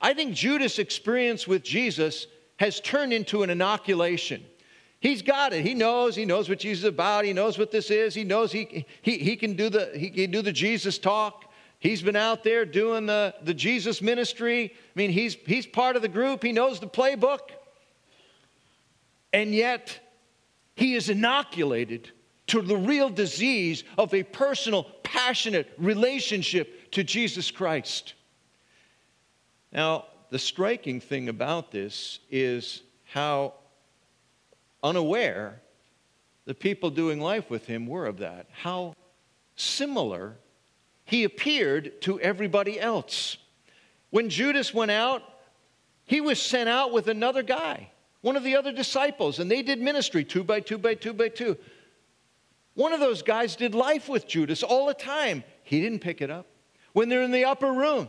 I 0.00 0.14
think 0.14 0.32
Judas' 0.32 0.78
experience 0.78 1.48
with 1.48 1.64
Jesus 1.64 2.28
has 2.58 2.78
turned 2.78 3.12
into 3.12 3.42
an 3.42 3.50
inoculation. 3.50 4.44
He's 5.00 5.22
got 5.22 5.52
it. 5.52 5.64
He 5.64 5.74
knows. 5.74 6.16
He 6.16 6.24
knows 6.24 6.48
what 6.48 6.58
Jesus 6.58 6.84
is 6.84 6.88
about. 6.88 7.24
He 7.24 7.32
knows 7.32 7.56
what 7.56 7.70
this 7.70 7.90
is. 7.90 8.14
He 8.14 8.24
knows 8.24 8.50
he, 8.50 8.84
he, 9.02 9.18
he, 9.18 9.36
can, 9.36 9.54
do 9.54 9.68
the, 9.68 9.90
he 9.94 10.10
can 10.10 10.30
do 10.30 10.42
the 10.42 10.52
Jesus 10.52 10.98
talk. 10.98 11.44
He's 11.78 12.02
been 12.02 12.16
out 12.16 12.42
there 12.42 12.64
doing 12.64 13.06
the, 13.06 13.34
the 13.42 13.54
Jesus 13.54 14.02
ministry. 14.02 14.72
I 14.74 14.98
mean, 14.98 15.10
he's, 15.10 15.34
he's 15.46 15.66
part 15.66 15.94
of 15.94 16.02
the 16.02 16.08
group. 16.08 16.42
He 16.42 16.50
knows 16.50 16.80
the 16.80 16.88
playbook. 16.88 17.50
And 19.32 19.54
yet, 19.54 20.00
he 20.74 20.94
is 20.94 21.08
inoculated 21.08 22.10
to 22.48 22.62
the 22.62 22.76
real 22.76 23.10
disease 23.10 23.84
of 23.96 24.12
a 24.14 24.24
personal, 24.24 24.84
passionate 25.04 25.70
relationship 25.78 26.90
to 26.92 27.04
Jesus 27.04 27.50
Christ. 27.52 28.14
Now, 29.72 30.06
the 30.30 30.38
striking 30.38 31.00
thing 31.00 31.28
about 31.28 31.70
this 31.70 32.18
is 32.30 32.82
how 33.04 33.54
unaware 34.82 35.60
the 36.48 36.54
people 36.54 36.88
doing 36.88 37.20
life 37.20 37.50
with 37.50 37.66
him 37.66 37.86
were 37.86 38.06
of 38.06 38.18
that, 38.18 38.46
how 38.52 38.94
similar 39.54 40.38
he 41.04 41.24
appeared 41.24 42.00
to 42.02 42.18
everybody 42.20 42.80
else. 42.80 43.36
When 44.10 44.30
Judas 44.30 44.72
went 44.72 44.90
out, 44.90 45.22
he 46.06 46.22
was 46.22 46.40
sent 46.40 46.70
out 46.70 46.90
with 46.90 47.08
another 47.08 47.42
guy, 47.42 47.90
one 48.22 48.34
of 48.34 48.44
the 48.44 48.56
other 48.56 48.72
disciples, 48.72 49.38
and 49.38 49.50
they 49.50 49.60
did 49.60 49.78
ministry 49.78 50.24
two 50.24 50.42
by 50.42 50.60
two 50.60 50.78
by 50.78 50.94
two 50.94 51.12
by 51.12 51.28
two. 51.28 51.56
One 52.72 52.94
of 52.94 53.00
those 53.00 53.20
guys 53.20 53.54
did 53.54 53.74
life 53.74 54.08
with 54.08 54.26
Judas 54.26 54.62
all 54.62 54.86
the 54.86 54.94
time. 54.94 55.44
He 55.64 55.82
didn't 55.82 55.98
pick 55.98 56.22
it 56.22 56.30
up. 56.30 56.46
When 56.94 57.10
they're 57.10 57.22
in 57.22 57.30
the 57.30 57.44
upper 57.44 57.72
room, 57.72 58.08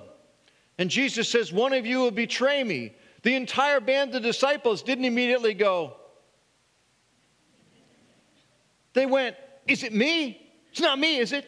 and 0.77 0.89
Jesus 0.89 1.27
says, 1.27 1.51
One 1.51 1.73
of 1.73 1.85
you 1.85 1.99
will 1.99 2.11
betray 2.11 2.63
me, 2.63 2.95
the 3.23 3.35
entire 3.35 3.81
band 3.81 4.15
of 4.15 4.23
disciples 4.23 4.81
didn't 4.81 5.03
immediately 5.03 5.53
go, 5.53 5.97
they 8.93 9.05
went, 9.05 9.35
Is 9.67 9.83
it 9.83 9.93
me? 9.93 10.41
It's 10.71 10.81
not 10.81 10.99
me, 10.99 11.17
is 11.17 11.31
it? 11.31 11.45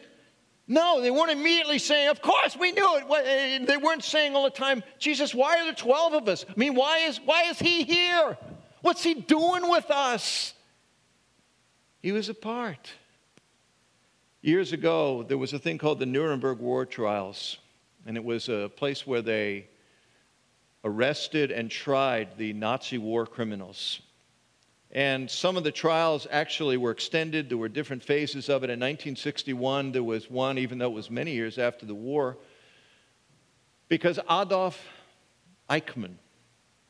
No, 0.68 1.00
they 1.00 1.10
weren't 1.10 1.30
immediately 1.30 1.78
saying, 1.78 2.08
Of 2.08 2.22
course, 2.22 2.56
we 2.56 2.72
knew 2.72 2.96
it. 2.96 3.66
They 3.66 3.76
weren't 3.76 4.04
saying 4.04 4.34
all 4.34 4.44
the 4.44 4.50
time, 4.50 4.82
Jesus, 4.98 5.34
why 5.34 5.58
are 5.58 5.64
there 5.64 5.74
12 5.74 6.14
of 6.14 6.28
us? 6.28 6.44
I 6.48 6.52
mean, 6.56 6.74
why 6.74 6.98
is, 6.98 7.20
why 7.24 7.44
is 7.44 7.58
he 7.58 7.84
here? 7.84 8.38
What's 8.80 9.02
he 9.02 9.14
doing 9.14 9.68
with 9.68 9.90
us? 9.90 10.54
He 12.00 12.12
was 12.12 12.28
apart. 12.28 12.90
Years 14.40 14.72
ago, 14.72 15.22
there 15.22 15.38
was 15.38 15.52
a 15.52 15.58
thing 15.58 15.78
called 15.78 16.00
the 16.00 16.06
Nuremberg 16.06 16.58
War 16.58 16.84
Trials, 16.84 17.58
and 18.06 18.16
it 18.16 18.24
was 18.24 18.48
a 18.48 18.70
place 18.74 19.06
where 19.06 19.22
they 19.22 19.68
arrested 20.84 21.52
and 21.52 21.70
tried 21.70 22.36
the 22.36 22.52
Nazi 22.52 22.98
war 22.98 23.24
criminals. 23.24 24.00
And 24.92 25.30
some 25.30 25.56
of 25.56 25.64
the 25.64 25.72
trials 25.72 26.26
actually 26.30 26.76
were 26.76 26.90
extended. 26.90 27.48
There 27.48 27.56
were 27.56 27.70
different 27.70 28.02
phases 28.02 28.50
of 28.50 28.62
it. 28.62 28.68
In 28.68 28.78
1961, 28.78 29.92
there 29.92 30.04
was 30.04 30.30
one, 30.30 30.58
even 30.58 30.76
though 30.78 30.90
it 30.90 30.94
was 30.94 31.10
many 31.10 31.32
years 31.32 31.56
after 31.56 31.86
the 31.86 31.94
war, 31.94 32.36
because 33.88 34.18
Adolf 34.30 34.78
Eichmann, 35.70 36.16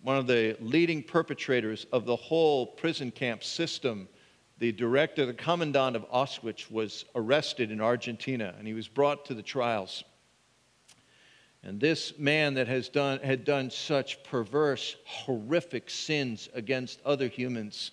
one 0.03 0.17
of 0.17 0.27
the 0.27 0.57
leading 0.61 1.03
perpetrators 1.03 1.87
of 1.93 2.05
the 2.05 2.17
whole 2.17 2.67
prison 2.67 3.13
camp 3.13 3.45
system, 3.45 4.09
the 4.59 4.73
director, 4.73 5.25
the 5.25 5.35
commandant 5.35 5.95
of 5.95 6.09
Auschwitz, 6.11 6.71
was 6.71 7.05
arrested 7.15 7.71
in 7.71 7.81
Argentina 7.81 8.55
and 8.59 8.67
he 8.67 8.75
was 8.75 8.89
brought 8.89 9.25
to 9.27 9.35
the 9.35 9.43
trials. 9.43 10.03
And 11.65 11.81
this 11.81 12.19
man 12.19 12.55
that 12.55 12.67
has 12.67 12.89
done, 12.89 13.21
had 13.21 13.45
done 13.45 13.71
such 13.71 14.23
perverse, 14.25 14.97
horrific 15.05 15.91
sins 15.91 16.49
against 16.55 17.01
other 17.05 17.29
humans 17.29 17.93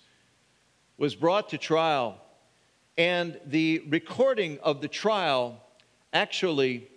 was 0.98 1.14
brought 1.14 1.48
to 1.50 1.58
trial. 1.58 2.20
And 2.98 3.40
the 3.46 3.82
recording 3.88 4.58
of 4.62 4.80
the 4.80 4.88
trial 4.88 5.62
actually 6.12 6.88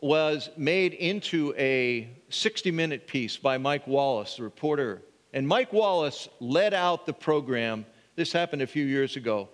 was 0.00 0.50
made 0.56 0.92
into 0.92 1.54
a 1.56 2.08
60 2.28 2.70
minute 2.70 3.06
piece 3.06 3.38
by 3.38 3.56
Mike 3.56 3.86
Wallace, 3.86 4.36
the 4.36 4.42
reporter. 4.42 5.02
And 5.32 5.48
Mike 5.48 5.72
Wallace 5.72 6.28
led 6.40 6.74
out 6.74 7.06
the 7.06 7.12
program. 7.14 7.86
This 8.14 8.32
happened 8.32 8.62
a 8.62 8.66
few 8.66 8.84
years 8.84 9.16
ago. 9.16 9.48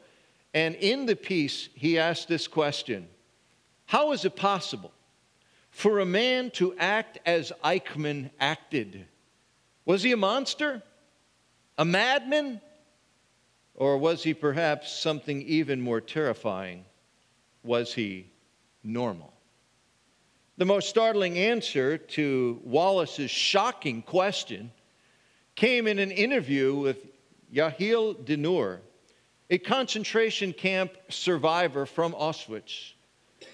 And 0.55 0.75
in 0.75 1.07
the 1.07 1.17
piece, 1.17 1.69
he 1.75 1.99
asked 1.99 2.29
this 2.29 2.49
question 2.49 3.09
How 3.87 4.11
is 4.13 4.25
it 4.25 4.35
possible 4.35 4.93
for 5.73 5.99
a 5.99 6.07
man 6.07 6.51
to 6.53 6.75
act 6.79 7.19
as 7.27 7.51
Eichmann 7.65 8.31
acted. 8.39 9.07
Was 9.85 10.03
he 10.03 10.13
a 10.13 10.17
monster? 10.17 10.83
A 11.79 11.85
madman? 11.85 12.61
Or 13.75 13.99
was 13.99 14.23
he 14.23 14.35
perhaps 14.35 14.93
something 14.93 15.43
even 15.43 15.81
more 15.81 16.01
terrifying? 16.01 16.85
Was 17.65 17.95
he 17.95 18.27
normal? 18.85 19.33
The 20.59 20.67
most 20.67 20.91
startling 20.91 21.39
answer 21.39 21.97
to 21.97 22.61
Wallace's 22.63 23.31
shocking 23.31 24.03
question 24.03 24.71
came 25.55 25.87
in 25.87 25.99
an 25.99 26.11
interview 26.11 26.75
with 26.75 26.99
Yehiel 27.53 28.15
Dinur, 28.25 28.81
a 29.49 29.59
concentration 29.59 30.53
camp 30.53 30.93
survivor 31.09 31.87
from 31.87 32.13
Auschwitz 32.13 32.93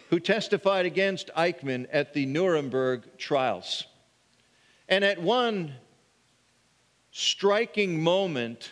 who 0.09 0.21
testified 0.21 0.87
against 0.87 1.31
Eichmann 1.37 1.87
at 1.93 2.15
the 2.15 2.27
Nuremberg 2.27 3.19
trials. 3.19 3.85
And 4.89 5.05
at 5.05 5.21
one 5.21 5.75
striking 7.11 8.03
moment 8.03 8.71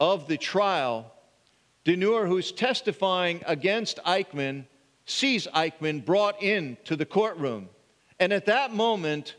of 0.00 0.28
the 0.28 0.38
trial, 0.38 1.12
Dinur, 1.84 2.26
who's 2.26 2.52
testifying 2.52 3.42
against 3.46 3.98
Eichmann, 4.04 4.64
sees 5.04 5.46
Eichmann 5.48 6.04
brought 6.04 6.42
in 6.42 6.76
to 6.84 6.96
the 6.96 7.06
courtroom. 7.06 7.68
And 8.18 8.32
at 8.32 8.46
that 8.46 8.72
moment, 8.72 9.36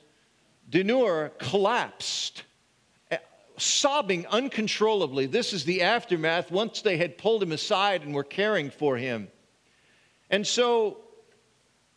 Dinur 0.70 1.32
collapsed, 1.40 2.44
eh, 3.10 3.18
sobbing 3.58 4.28
uncontrollably. 4.28 5.26
This 5.26 5.52
is 5.52 5.66
the 5.66 5.82
aftermath 5.82 6.52
once 6.52 6.82
they 6.82 6.98
had 6.98 7.18
pulled 7.18 7.42
him 7.42 7.52
aside 7.52 8.04
and 8.04 8.14
were 8.14 8.24
caring 8.24 8.70
for 8.70 8.98
him. 8.98 9.30
And 10.30 10.46
so 10.46 10.98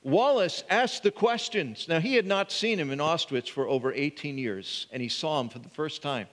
Wallace 0.03 0.65
asked 0.69 1.03
the 1.03 1.11
questions. 1.11 1.87
Now, 1.89 2.01
he 2.01 2.15
had 2.15 2.27
not 2.27 2.51
seen 2.51 2.79
him 2.79 2.91
in 2.91 2.99
Auschwitz 2.99 3.49
for 3.49 3.69
over 3.69 3.93
18 3.93 4.37
years, 4.37 4.87
and 4.91 5.01
he 5.03 5.09
saw 5.09 5.41
him 5.41 5.49
for 5.49 5.61
the 5.61 5.69
first 5.69 6.03
time. 6.03 6.27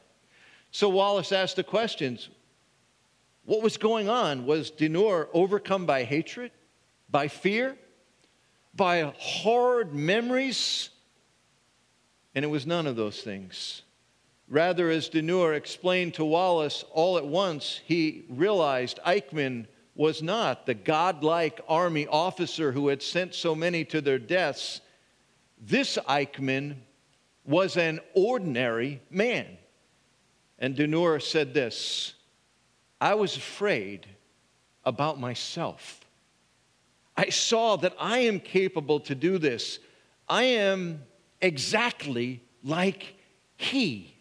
So 0.72 0.90
Wallace 0.90 1.32
asked 1.32 1.56
the 1.56 1.64
questions 1.64 2.30
What 3.46 3.62
was 3.62 3.78
going 3.78 4.10
on? 4.10 4.46
Was 4.46 4.72
Dinur 4.72 5.28
overcome 5.34 5.86
by 5.86 6.04
hatred, 6.04 6.52
by 7.10 7.28
fear, 7.28 7.76
by 8.76 9.14
horrid 9.18 9.94
memories? 9.94 10.90
And 12.34 12.46
it 12.46 12.50
was 12.50 12.66
none 12.66 12.88
of 12.88 12.96
those 12.96 13.22
things. 13.22 13.84
Rather, 14.48 14.90
as 14.90 15.10
Dinur 15.10 15.56
explained 15.56 16.16
to 16.16 16.26
Wallace, 16.26 16.84
all 16.92 17.18
at 17.18 17.26
once 17.26 17.82
he 17.86 18.26
realized 18.30 19.00
Eichmann 19.06 19.68
was 20.00 20.24
not 20.24 20.66
the 20.66 20.74
godlike 20.74 21.60
army 21.68 22.08
officer 22.08 22.72
who 22.72 22.88
had 22.88 23.04
sent 23.04 23.36
so 23.36 23.54
many 23.54 23.84
to 23.84 24.00
their 24.00 24.18
deaths. 24.18 24.80
This 25.60 25.98
Eichmann 26.08 26.78
was 27.44 27.76
an 27.76 28.00
ordinary 28.14 29.02
man. 29.10 29.58
And 30.58 30.74
Dinur 30.74 31.22
said 31.22 31.54
this 31.54 32.14
I 33.02 33.16
was 33.16 33.36
afraid 33.36 34.08
about 34.86 35.20
myself. 35.20 36.00
I 37.18 37.28
saw 37.28 37.76
that 37.76 37.94
I 38.00 38.20
am 38.20 38.40
capable 38.40 39.02
to 39.02 39.14
do 39.14 39.38
this. 39.38 39.80
I 40.30 40.44
am 40.44 41.04
exactly 41.42 42.42
like 42.64 43.16
he. 43.58 44.16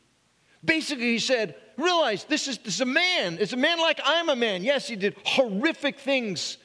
Basically, 0.65 1.13
he 1.13 1.19
said, 1.21 1.55
realize 1.79 2.25
this 2.25 2.49
is, 2.49 2.59
this 2.59 2.75
is 2.75 2.81
a 2.81 2.87
man. 2.87 3.39
It's 3.41 3.55
a 3.55 3.57
man 3.57 3.79
like 3.79 4.01
I'm 4.05 4.29
a 4.29 4.37
man. 4.37 4.63
Yes, 4.63 4.89
he 4.89 4.97
did 4.97 5.17
horrific 5.25 5.99
things, 5.99 6.59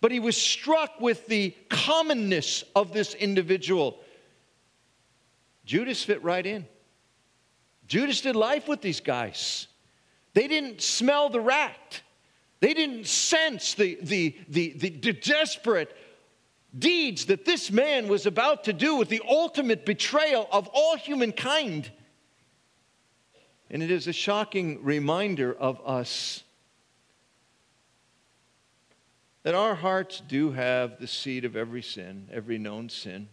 but 0.00 0.10
he 0.10 0.20
was 0.20 0.36
struck 0.36 1.00
with 1.00 1.26
the 1.26 1.54
commonness 1.68 2.64
of 2.74 2.92
this 2.92 3.14
individual. 3.14 3.98
Judas 5.66 6.02
fit 6.02 6.22
right 6.22 6.44
in. 6.46 6.66
Judas 7.86 8.20
did 8.20 8.36
life 8.36 8.68
with 8.68 8.80
these 8.80 9.00
guys. 9.00 9.66
They 10.34 10.48
didn't 10.48 10.80
smell 10.80 11.28
the 11.28 11.40
rat. 11.40 12.00
They 12.60 12.74
didn't 12.74 13.06
sense 13.06 13.74
the, 13.74 13.98
the, 14.00 14.36
the, 14.48 14.72
the, 14.76 14.90
the 14.90 15.12
desperate 15.12 15.94
deeds 16.78 17.26
that 17.26 17.44
this 17.44 17.70
man 17.70 18.08
was 18.08 18.24
about 18.24 18.64
to 18.64 18.72
do 18.72 18.96
with 18.96 19.08
the 19.08 19.20
ultimate 19.28 19.84
betrayal 19.84 20.48
of 20.50 20.68
all 20.72 20.96
humankind. 20.96 21.90
And 23.72 23.82
it 23.82 23.90
is 23.90 24.06
a 24.06 24.12
shocking 24.12 24.84
reminder 24.84 25.52
of 25.52 25.80
us 25.86 26.44
that 29.44 29.54
our 29.54 29.74
hearts 29.74 30.20
do 30.28 30.52
have 30.52 31.00
the 31.00 31.06
seed 31.06 31.46
of 31.46 31.56
every 31.56 31.80
sin, 31.80 32.28
every 32.30 32.58
known 32.58 32.90
sin. 32.90 33.28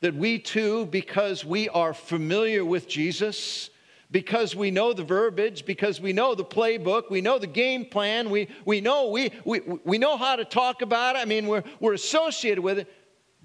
That 0.00 0.16
we 0.16 0.40
too, 0.40 0.86
because 0.86 1.44
we 1.44 1.68
are 1.68 1.94
familiar 1.94 2.64
with 2.64 2.88
Jesus, 2.88 3.70
because 4.10 4.56
we 4.56 4.72
know 4.72 4.92
the 4.92 5.04
verbiage, 5.04 5.64
because 5.64 6.00
we 6.00 6.12
know 6.12 6.34
the 6.34 6.44
playbook, 6.44 7.08
we 7.08 7.20
know 7.20 7.38
the 7.38 7.46
game 7.46 7.86
plan, 7.86 8.30
we, 8.30 8.48
we, 8.64 8.80
know, 8.80 9.08
we, 9.10 9.30
we, 9.44 9.60
we 9.84 9.98
know 9.98 10.16
how 10.16 10.34
to 10.34 10.44
talk 10.44 10.82
about 10.82 11.14
it, 11.14 11.20
I 11.20 11.26
mean, 11.26 11.46
we're, 11.46 11.62
we're 11.78 11.94
associated 11.94 12.60
with 12.60 12.80
it, 12.80 12.92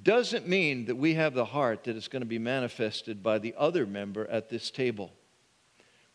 doesn't 0.01 0.48
mean 0.48 0.86
that 0.86 0.96
we 0.96 1.13
have 1.13 1.36
the 1.36 1.46
heart 1.46 1.84
that 1.84 1.96
is 1.96 2.08
going 2.08 2.24
to 2.24 2.25
be 2.25 2.39
manifested 2.39 3.22
by 3.22 3.38
the 3.38 3.54
other 3.58 3.86
member 3.86 4.28
at 4.28 4.50
this 4.50 4.72
table. 4.72 5.13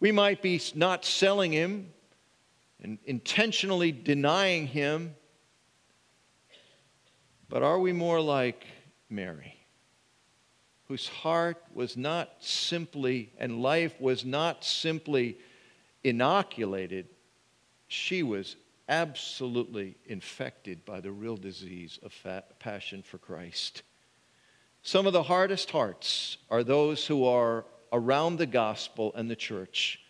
We 0.00 0.12
might 0.12 0.42
be 0.42 0.60
not 0.74 1.04
selling 1.04 1.52
him 1.52 1.92
and 2.82 2.98
intentionally 3.04 3.92
denying 3.92 4.66
him, 4.66 5.14
but 7.48 7.62
are 7.62 7.78
we 7.78 7.92
more 7.92 8.20
like 8.20 8.66
Mary? 9.08 9.54
whose 10.88 11.08
heart 11.08 11.62
was 11.72 11.96
not 11.96 12.30
simply, 12.40 13.32
and 13.38 13.62
life 13.62 13.98
was 14.00 14.24
not 14.24 14.64
simply 14.64 15.38
inoculated, 16.02 17.06
she 17.88 18.22
was 18.22 18.56
absolutely 18.88 19.96
infected 20.06 20.84
by 20.84 21.00
the 21.00 21.10
real 21.10 21.36
disease 21.36 21.98
of 22.02 22.14
passion 22.58 23.02
for 23.02 23.18
Christ. 23.18 23.82
Some 24.82 25.06
of 25.06 25.14
the 25.14 25.22
hardest 25.22 25.70
hearts 25.70 26.36
are 26.50 26.62
those 26.62 27.06
who 27.06 27.24
are 27.24 27.64
around 27.94 28.36
the 28.36 28.46
gospel 28.46 29.12
and 29.14 29.30
the 29.30 29.36
church. 29.36 30.00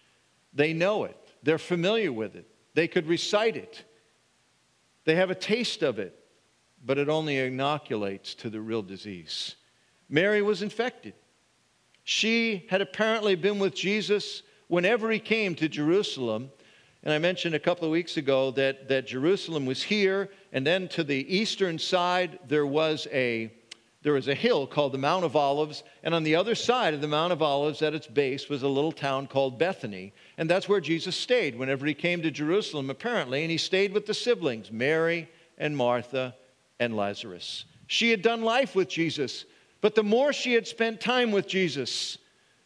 They 0.52 0.72
know 0.72 1.04
it, 1.04 1.16
they're 1.42 1.58
familiar 1.58 2.12
with 2.12 2.34
it, 2.34 2.48
they 2.74 2.88
could 2.88 3.06
recite 3.06 3.56
it, 3.56 3.84
they 5.04 5.14
have 5.14 5.30
a 5.30 5.36
taste 5.36 5.82
of 5.82 5.98
it, 5.98 6.18
but 6.84 6.98
it 6.98 7.08
only 7.08 7.38
inoculates 7.38 8.34
to 8.36 8.50
the 8.50 8.60
real 8.60 8.82
disease. 8.82 9.54
Mary 10.08 10.42
was 10.42 10.62
infected. 10.62 11.14
She 12.04 12.66
had 12.68 12.80
apparently 12.80 13.34
been 13.34 13.58
with 13.58 13.74
Jesus 13.74 14.42
whenever 14.68 15.10
he 15.10 15.18
came 15.18 15.54
to 15.56 15.68
Jerusalem. 15.68 16.50
And 17.02 17.12
I 17.12 17.18
mentioned 17.18 17.54
a 17.54 17.58
couple 17.58 17.86
of 17.86 17.90
weeks 17.90 18.16
ago 18.16 18.50
that, 18.52 18.88
that 18.88 19.06
Jerusalem 19.06 19.66
was 19.66 19.82
here, 19.82 20.30
and 20.52 20.66
then 20.66 20.88
to 20.88 21.04
the 21.04 21.34
eastern 21.34 21.78
side, 21.78 22.38
there 22.48 22.66
was, 22.66 23.06
a, 23.12 23.52
there 24.04 24.12
was 24.12 24.28
a 24.28 24.34
hill 24.34 24.68
called 24.68 24.92
the 24.92 24.98
Mount 24.98 25.24
of 25.24 25.34
Olives. 25.34 25.82
And 26.04 26.14
on 26.14 26.22
the 26.22 26.36
other 26.36 26.54
side 26.54 26.94
of 26.94 27.00
the 27.00 27.08
Mount 27.08 27.32
of 27.32 27.42
Olives, 27.42 27.82
at 27.82 27.94
its 27.94 28.06
base, 28.06 28.48
was 28.48 28.62
a 28.62 28.68
little 28.68 28.92
town 28.92 29.26
called 29.26 29.58
Bethany. 29.58 30.12
And 30.38 30.48
that's 30.48 30.68
where 30.68 30.80
Jesus 30.80 31.16
stayed 31.16 31.58
whenever 31.58 31.84
he 31.84 31.94
came 31.94 32.22
to 32.22 32.30
Jerusalem, 32.30 32.88
apparently. 32.88 33.42
And 33.42 33.50
he 33.50 33.58
stayed 33.58 33.92
with 33.92 34.06
the 34.06 34.14
siblings, 34.14 34.70
Mary 34.70 35.28
and 35.58 35.76
Martha 35.76 36.36
and 36.78 36.96
Lazarus. 36.96 37.64
She 37.88 38.10
had 38.10 38.22
done 38.22 38.42
life 38.42 38.76
with 38.76 38.88
Jesus 38.88 39.44
but 39.84 39.94
the 39.94 40.02
more 40.02 40.32
she 40.32 40.54
had 40.54 40.66
spent 40.66 40.98
time 40.98 41.30
with 41.30 41.46
Jesus, 41.46 42.16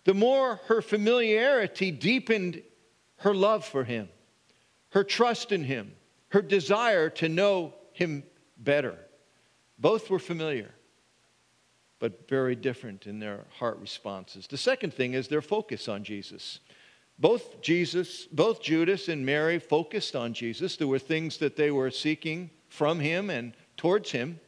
the 0.04 0.14
more 0.14 0.60
her 0.66 0.80
familiarity 0.80 1.90
deepened 1.90 2.62
her 3.16 3.34
love 3.34 3.64
for 3.64 3.82
him, 3.82 4.08
her 4.90 5.02
trust 5.02 5.50
in 5.50 5.64
him, 5.64 5.96
her 6.28 6.40
desire 6.40 7.10
to 7.10 7.28
know 7.28 7.74
him 7.92 8.22
better. 8.56 8.96
Both 9.80 10.10
were 10.10 10.20
familiar, 10.20 10.70
but 11.98 12.28
very 12.28 12.54
different 12.54 13.06
in 13.06 13.18
their 13.18 13.44
heart 13.58 13.78
responses. 13.80 14.46
The 14.46 14.56
second 14.56 14.94
thing 14.94 15.14
is 15.14 15.28
their 15.28 15.42
focus 15.42 15.88
on 15.88 16.04
Jesus. 16.04 16.60
Both 17.18 17.60
Jesus, 17.60 18.26
both 18.26 18.62
Judas 18.62 19.08
and 19.08 19.26
Mary 19.26 19.58
focused 19.58 20.14
on 20.14 20.32
Jesus. 20.32 20.76
There 20.76 20.86
were 20.86 21.00
things 21.00 21.38
that 21.38 21.56
they 21.56 21.70
were 21.70 21.90
seeking 21.90 22.50
from 22.68 23.00
him 23.00 23.30
and 23.30 23.54
towards 23.76 24.12
him. 24.12 24.38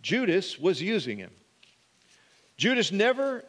Judas 0.00 0.58
was 0.58 0.80
using 0.80 1.18
him. 1.18 1.30
Judas 2.56 2.90
never 2.90 3.44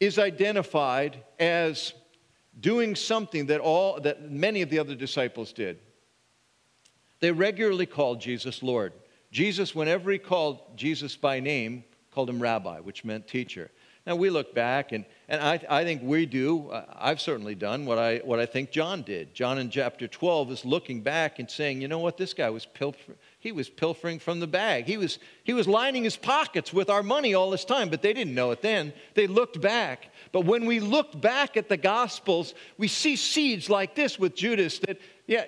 is 0.00 0.18
identified 0.18 1.22
as 1.38 1.92
doing 2.58 2.96
something 2.96 3.46
that 3.46 3.60
all 3.60 4.00
that 4.00 4.30
many 4.30 4.62
of 4.62 4.70
the 4.70 4.78
other 4.78 4.96
disciples 4.96 5.52
did. 5.52 5.78
They 7.20 7.30
regularly 7.30 7.86
called 7.86 8.20
Jesus 8.20 8.62
Lord. 8.62 8.92
Jesus, 9.30 9.74
whenever 9.74 10.10
he 10.10 10.18
called 10.18 10.76
Jesus 10.76 11.14
by 11.16 11.40
name, 11.40 11.84
called 12.18 12.28
him 12.28 12.42
rabbi, 12.42 12.80
which 12.80 13.04
meant 13.04 13.28
teacher. 13.28 13.70
Now 14.04 14.16
we 14.16 14.28
look 14.28 14.52
back, 14.52 14.90
and, 14.90 15.04
and 15.28 15.40
I, 15.40 15.60
I 15.70 15.84
think 15.84 16.02
we 16.02 16.26
do, 16.26 16.68
uh, 16.68 16.84
I've 16.96 17.20
certainly 17.20 17.54
done 17.54 17.86
what 17.86 17.96
I, 17.96 18.18
what 18.24 18.40
I 18.40 18.46
think 18.46 18.72
John 18.72 19.02
did. 19.02 19.34
John 19.34 19.56
in 19.56 19.70
chapter 19.70 20.08
12 20.08 20.50
is 20.50 20.64
looking 20.64 21.00
back 21.00 21.38
and 21.38 21.48
saying, 21.48 21.80
you 21.80 21.86
know 21.86 22.00
what, 22.00 22.16
this 22.16 22.34
guy 22.34 22.50
was 22.50 22.66
pilfering, 22.66 23.16
he 23.38 23.52
was 23.52 23.70
pilfering 23.70 24.18
from 24.18 24.40
the 24.40 24.48
bag. 24.48 24.86
He 24.86 24.96
was, 24.96 25.20
he 25.44 25.52
was 25.52 25.68
lining 25.68 26.02
his 26.02 26.16
pockets 26.16 26.72
with 26.72 26.90
our 26.90 27.04
money 27.04 27.34
all 27.34 27.52
this 27.52 27.64
time, 27.64 27.88
but 27.88 28.02
they 28.02 28.12
didn't 28.12 28.34
know 28.34 28.50
it 28.50 28.62
then. 28.62 28.92
They 29.14 29.28
looked 29.28 29.60
back. 29.60 30.10
But 30.32 30.44
when 30.44 30.66
we 30.66 30.80
look 30.80 31.20
back 31.20 31.56
at 31.56 31.68
the 31.68 31.76
Gospels, 31.76 32.52
we 32.78 32.88
see 32.88 33.14
seeds 33.14 33.70
like 33.70 33.94
this 33.94 34.18
with 34.18 34.34
Judas 34.34 34.80
that, 34.80 34.98
yeah, 35.28 35.44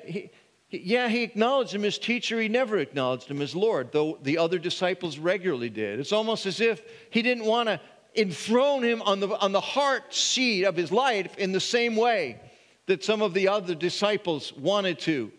yeah, 0.71 1.09
he 1.09 1.23
acknowledged 1.25 1.75
him 1.75 1.85
as 1.85 1.99
teacher. 1.99 2.41
He 2.41 2.49
never 2.49 2.79
acknowledged 2.79 3.29
him 3.29 3.43
as 3.43 3.57
Lord, 3.57 3.91
though 3.91 4.19
the 4.23 4.39
other 4.39 4.59
disciples 4.59 5.19
regularly 5.19 5.69
did. 5.69 5.99
It's 5.99 6.13
almost 6.13 6.47
as 6.47 6.61
if 6.61 6.83
he 7.11 7.23
didn't 7.23 7.45
want 7.45 7.69
to 7.69 7.81
enthrone 8.15 8.83
him 8.83 9.03
on 9.03 9.21
the, 9.21 9.29
on 9.39 9.53
the 9.53 9.61
heart 9.61 10.15
seat 10.15 10.65
of 10.65 10.77
his 10.77 10.93
life 10.93 11.37
in 11.39 11.53
the 11.53 11.61
same 11.61 11.97
way 11.97 12.41
that 12.87 13.05
some 13.05 13.21
of 13.21 13.35
the 13.35 13.49
other 13.49 13.75
disciples 13.75 14.53
wanted 14.53 14.99
to. 15.01 15.33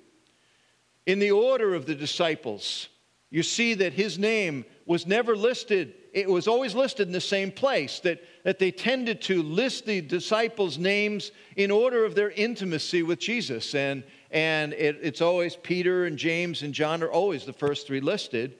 In 1.05 1.19
the 1.19 1.31
order 1.31 1.75
of 1.75 1.85
the 1.85 1.95
disciples, 1.95 2.89
you 3.29 3.43
see 3.43 3.73
that 3.75 3.93
his 3.93 4.19
name 4.19 4.65
was 4.85 5.07
never 5.07 5.35
listed, 5.35 5.93
it 6.13 6.29
was 6.29 6.47
always 6.47 6.75
listed 6.75 7.07
in 7.07 7.13
the 7.13 7.21
same 7.21 7.51
place, 7.51 7.99
that, 8.01 8.21
that 8.43 8.59
they 8.59 8.71
tended 8.71 9.21
to 9.21 9.41
list 9.41 9.85
the 9.85 10.01
disciples' 10.01 10.77
names 10.77 11.31
in 11.55 11.71
order 11.71 12.03
of 12.03 12.15
their 12.15 12.31
intimacy 12.31 13.01
with 13.01 13.19
Jesus. 13.19 13.73
And, 13.73 14.03
and 14.31 14.73
it, 14.73 14.99
it's 15.01 15.21
always 15.21 15.55
Peter 15.55 16.05
and 16.05 16.17
James 16.17 16.63
and 16.63 16.73
John 16.73 17.03
are 17.03 17.11
always 17.11 17.45
the 17.45 17.53
first 17.53 17.85
three 17.85 18.01
listed. 18.01 18.57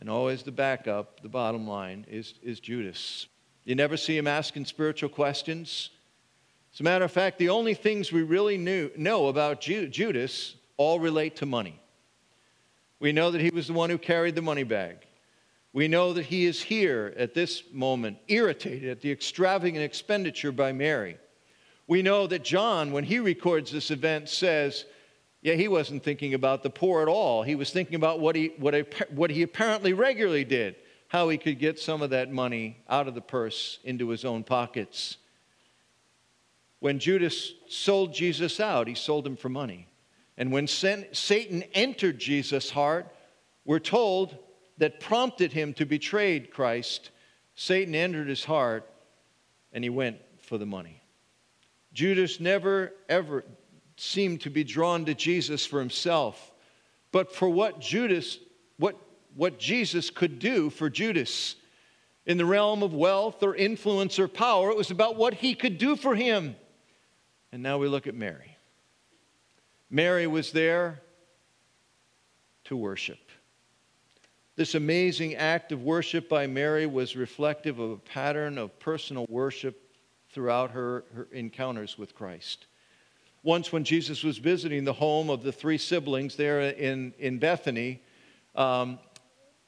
And 0.00 0.10
always 0.10 0.42
the 0.42 0.52
backup, 0.52 1.20
the 1.20 1.28
bottom 1.28 1.68
line, 1.68 2.04
is, 2.10 2.34
is 2.42 2.58
Judas. 2.60 3.28
You 3.64 3.74
never 3.74 3.96
see 3.96 4.16
him 4.16 4.26
asking 4.26 4.64
spiritual 4.66 5.08
questions. 5.08 5.90
As 6.74 6.80
a 6.80 6.82
matter 6.82 7.04
of 7.04 7.12
fact, 7.12 7.38
the 7.38 7.48
only 7.48 7.74
things 7.74 8.10
we 8.10 8.22
really 8.22 8.58
knew, 8.58 8.90
know 8.96 9.28
about 9.28 9.60
Ju- 9.60 9.88
Judas 9.88 10.56
all 10.76 10.98
relate 10.98 11.36
to 11.36 11.46
money. 11.46 11.80
We 12.98 13.12
know 13.12 13.30
that 13.30 13.40
he 13.40 13.50
was 13.50 13.68
the 13.68 13.72
one 13.72 13.88
who 13.88 13.98
carried 13.98 14.34
the 14.34 14.42
money 14.42 14.64
bag. 14.64 14.98
We 15.72 15.88
know 15.88 16.12
that 16.12 16.26
he 16.26 16.44
is 16.44 16.60
here 16.60 17.14
at 17.16 17.34
this 17.34 17.62
moment, 17.72 18.18
irritated 18.28 18.90
at 18.90 19.00
the 19.00 19.12
extravagant 19.12 19.82
expenditure 19.82 20.52
by 20.52 20.72
Mary. 20.72 21.16
We 21.86 22.02
know 22.02 22.26
that 22.26 22.44
John, 22.44 22.92
when 22.92 23.04
he 23.04 23.18
records 23.18 23.70
this 23.70 23.90
event, 23.90 24.28
says, 24.28 24.84
yeah, 25.42 25.54
he 25.54 25.68
wasn't 25.68 26.02
thinking 26.02 26.32
about 26.32 26.62
the 26.62 26.70
poor 26.70 27.02
at 27.02 27.08
all. 27.08 27.42
He 27.42 27.54
was 27.54 27.70
thinking 27.70 27.96
about 27.96 28.18
what 28.18 28.34
he, 28.34 28.54
what, 28.58 28.74
what 29.10 29.30
he 29.30 29.42
apparently 29.42 29.92
regularly 29.92 30.44
did, 30.44 30.76
how 31.08 31.28
he 31.28 31.36
could 31.36 31.58
get 31.58 31.78
some 31.78 32.00
of 32.00 32.10
that 32.10 32.32
money 32.32 32.82
out 32.88 33.08
of 33.08 33.14
the 33.14 33.20
purse 33.20 33.78
into 33.84 34.08
his 34.08 34.24
own 34.24 34.42
pockets. 34.42 35.18
When 36.80 36.98
Judas 36.98 37.52
sold 37.68 38.14
Jesus 38.14 38.58
out, 38.58 38.88
he 38.88 38.94
sold 38.94 39.26
him 39.26 39.36
for 39.36 39.50
money. 39.50 39.86
And 40.38 40.50
when 40.50 40.66
Satan 40.66 41.62
entered 41.74 42.18
Jesus' 42.18 42.70
heart, 42.70 43.14
we're 43.66 43.78
told 43.78 44.36
that 44.78 44.98
prompted 44.98 45.52
him 45.52 45.74
to 45.74 45.84
betray 45.84 46.40
Christ, 46.40 47.10
Satan 47.54 47.94
entered 47.94 48.28
his 48.28 48.44
heart 48.44 48.88
and 49.72 49.84
he 49.84 49.90
went 49.90 50.16
for 50.40 50.58
the 50.58 50.66
money. 50.66 51.03
Judas 51.94 52.40
never, 52.40 52.92
ever 53.08 53.44
seemed 53.96 54.40
to 54.42 54.50
be 54.50 54.64
drawn 54.64 55.04
to 55.04 55.14
Jesus 55.14 55.64
for 55.64 55.78
himself, 55.78 56.52
but 57.12 57.32
for 57.32 57.48
what 57.48 57.80
Judas, 57.80 58.38
what, 58.76 58.96
what 59.36 59.58
Jesus 59.58 60.10
could 60.10 60.40
do 60.40 60.68
for 60.68 60.90
Judas. 60.90 61.54
In 62.26 62.36
the 62.36 62.44
realm 62.44 62.82
of 62.82 62.92
wealth 62.92 63.42
or 63.42 63.54
influence 63.54 64.18
or 64.18 64.26
power, 64.26 64.70
it 64.70 64.76
was 64.76 64.90
about 64.90 65.16
what 65.16 65.34
he 65.34 65.54
could 65.54 65.78
do 65.78 65.94
for 65.94 66.14
him. 66.14 66.56
And 67.52 67.62
now 67.62 67.78
we 67.78 67.86
look 67.86 68.08
at 68.08 68.14
Mary. 68.14 68.56
Mary 69.88 70.26
was 70.26 70.50
there 70.50 71.00
to 72.64 72.76
worship. 72.76 73.18
This 74.56 74.74
amazing 74.74 75.34
act 75.36 75.70
of 75.70 75.82
worship 75.82 76.28
by 76.28 76.46
Mary 76.46 76.86
was 76.86 77.14
reflective 77.14 77.78
of 77.78 77.90
a 77.90 77.96
pattern 77.98 78.58
of 78.58 78.76
personal 78.80 79.26
worship 79.28 79.83
throughout 80.34 80.72
her, 80.72 81.04
her 81.14 81.28
encounters 81.32 81.96
with 81.96 82.14
Christ. 82.14 82.66
Once, 83.42 83.72
when 83.72 83.84
Jesus 83.84 84.24
was 84.24 84.38
visiting 84.38 84.84
the 84.84 84.92
home 84.92 85.30
of 85.30 85.42
the 85.42 85.52
three 85.52 85.78
siblings 85.78 86.34
there 86.36 86.60
in, 86.60 87.14
in 87.18 87.38
Bethany, 87.38 88.02
um, 88.56 88.98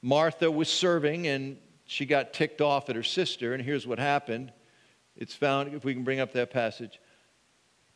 Martha 0.03 0.51
was 0.51 0.69
serving 0.69 1.27
and 1.27 1.57
she 1.85 2.05
got 2.05 2.33
ticked 2.33 2.61
off 2.61 2.91
at 2.91 2.97
her 2.97 3.03
sister. 3.03 3.55
And 3.55 3.63
here's 3.63 3.87
what 3.87 3.99
happened 3.99 4.53
it's 5.17 5.35
found, 5.35 5.73
if 5.73 5.85
we 5.85 5.95
can 5.95 6.05
bring 6.05 6.21
up 6.21 6.33
that 6.33 6.51
passage. 6.51 7.01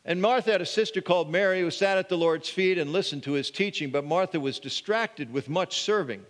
And 0.03 0.19
Martha 0.19 0.51
had 0.51 0.61
a 0.61 0.65
sister 0.65 1.01
called 1.01 1.31
Mary 1.31 1.61
who 1.61 1.69
sat 1.69 1.99
at 1.99 2.09
the 2.09 2.17
Lord's 2.17 2.49
feet 2.49 2.79
and 2.79 2.91
listened 2.91 3.21
to 3.23 3.33
his 3.33 3.51
teaching, 3.51 3.91
but 3.91 4.03
Martha 4.03 4.39
was 4.39 4.59
distracted 4.59 5.31
with 5.31 5.47
much 5.47 5.81
serving. 5.81 6.25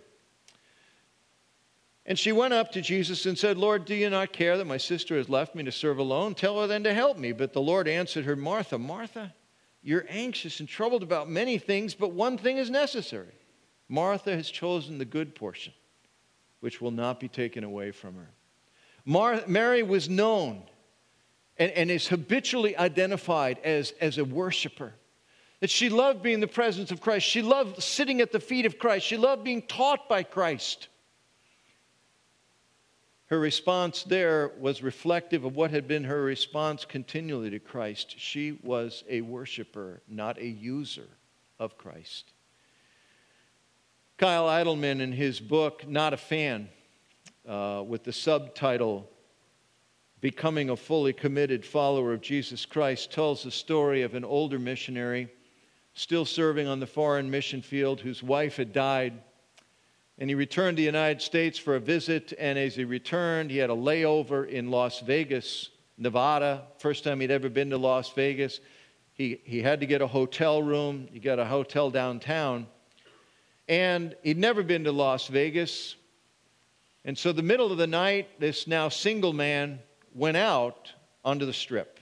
And 2.04 2.18
she 2.18 2.32
went 2.32 2.52
up 2.52 2.72
to 2.72 2.80
Jesus 2.80 3.26
and 3.26 3.38
said, 3.38 3.56
Lord, 3.56 3.84
do 3.84 3.94
you 3.94 4.10
not 4.10 4.32
care 4.32 4.56
that 4.58 4.66
my 4.66 4.76
sister 4.76 5.16
has 5.16 5.28
left 5.28 5.54
me 5.54 5.62
to 5.62 5.72
serve 5.72 5.98
alone? 5.98 6.34
Tell 6.34 6.60
her 6.60 6.66
then 6.66 6.82
to 6.84 6.92
help 6.92 7.16
me. 7.16 7.30
But 7.32 7.52
the 7.52 7.60
Lord 7.60 7.86
answered 7.86 8.24
her, 8.24 8.34
Martha, 8.34 8.76
Martha, 8.76 9.32
you're 9.82 10.06
anxious 10.08 10.58
and 10.60 10.68
troubled 10.68 11.02
about 11.02 11.28
many 11.28 11.58
things, 11.58 11.94
but 11.94 12.12
one 12.12 12.38
thing 12.38 12.56
is 12.56 12.70
necessary. 12.70 13.34
Martha 13.88 14.34
has 14.34 14.50
chosen 14.50 14.98
the 14.98 15.04
good 15.04 15.34
portion, 15.34 15.72
which 16.60 16.80
will 16.80 16.90
not 16.90 17.20
be 17.20 17.28
taken 17.28 17.62
away 17.62 17.92
from 17.92 18.14
her. 18.16 18.30
Mar- 19.04 19.42
Mary 19.46 19.82
was 19.82 20.08
known 20.08 20.62
and, 21.58 21.70
and 21.72 21.90
is 21.90 22.08
habitually 22.08 22.76
identified 22.76 23.58
as, 23.64 23.92
as 24.00 24.18
a 24.18 24.24
worshiper. 24.24 24.92
That 25.60 25.70
she 25.70 25.88
loved 25.88 26.22
being 26.22 26.34
in 26.34 26.40
the 26.40 26.48
presence 26.48 26.90
of 26.90 27.00
Christ. 27.00 27.26
She 27.26 27.42
loved 27.42 27.80
sitting 27.80 28.20
at 28.20 28.32
the 28.32 28.40
feet 28.40 28.66
of 28.66 28.78
Christ. 28.78 29.06
She 29.06 29.16
loved 29.16 29.44
being 29.44 29.62
taught 29.62 30.08
by 30.08 30.24
Christ. 30.24 30.88
Her 33.26 33.38
response 33.38 34.02
there 34.02 34.52
was 34.58 34.82
reflective 34.82 35.44
of 35.44 35.56
what 35.56 35.70
had 35.70 35.88
been 35.88 36.04
her 36.04 36.22
response 36.22 36.84
continually 36.84 37.50
to 37.50 37.58
Christ. 37.58 38.14
She 38.18 38.58
was 38.62 39.04
a 39.08 39.22
worshiper, 39.22 40.02
not 40.06 40.38
a 40.38 40.46
user 40.46 41.08
of 41.58 41.78
Christ. 41.78 42.32
Kyle 44.18 44.48
Idleman, 44.48 45.00
in 45.00 45.12
his 45.12 45.40
book, 45.40 45.88
Not 45.88 46.12
a 46.12 46.16
Fan, 46.16 46.68
uh, 47.48 47.82
with 47.86 48.04
the 48.04 48.12
subtitle 48.12 49.08
Becoming 50.20 50.70
a 50.70 50.76
Fully 50.76 51.12
Committed 51.12 51.64
Follower 51.64 52.12
of 52.12 52.20
Jesus 52.20 52.64
Christ, 52.64 53.10
tells 53.10 53.42
the 53.42 53.50
story 53.50 54.02
of 54.02 54.14
an 54.14 54.24
older 54.24 54.58
missionary 54.58 55.28
still 55.94 56.24
serving 56.24 56.68
on 56.68 56.80
the 56.80 56.86
foreign 56.86 57.30
mission 57.30 57.62
field 57.62 58.00
whose 58.00 58.22
wife 58.22 58.56
had 58.56 58.72
died 58.72 59.14
and 60.22 60.30
he 60.30 60.36
returned 60.36 60.76
to 60.76 60.80
the 60.80 60.86
United 60.86 61.20
States 61.20 61.58
for 61.58 61.74
a 61.74 61.80
visit. 61.80 62.32
And 62.38 62.56
as 62.56 62.76
he 62.76 62.84
returned, 62.84 63.50
he 63.50 63.56
had 63.56 63.70
a 63.70 63.74
layover 63.74 64.48
in 64.48 64.70
Las 64.70 65.00
Vegas, 65.00 65.70
Nevada. 65.98 66.62
First 66.78 67.02
time 67.02 67.18
he'd 67.18 67.32
ever 67.32 67.48
been 67.48 67.70
to 67.70 67.76
Las 67.76 68.08
Vegas. 68.12 68.60
He, 69.14 69.40
he 69.42 69.62
had 69.62 69.80
to 69.80 69.86
get 69.86 70.00
a 70.00 70.06
hotel 70.06 70.62
room. 70.62 71.08
He 71.12 71.18
got 71.18 71.40
a 71.40 71.44
hotel 71.44 71.90
downtown. 71.90 72.68
And 73.66 74.14
he'd 74.22 74.38
never 74.38 74.62
been 74.62 74.84
to 74.84 74.92
Las 74.92 75.26
Vegas. 75.26 75.96
And 77.04 77.18
so, 77.18 77.32
the 77.32 77.42
middle 77.42 77.72
of 77.72 77.78
the 77.78 77.88
night, 77.88 78.38
this 78.38 78.68
now 78.68 78.90
single 78.90 79.32
man 79.32 79.80
went 80.14 80.36
out 80.36 80.92
onto 81.24 81.46
the 81.46 81.52
strip. 81.52 81.98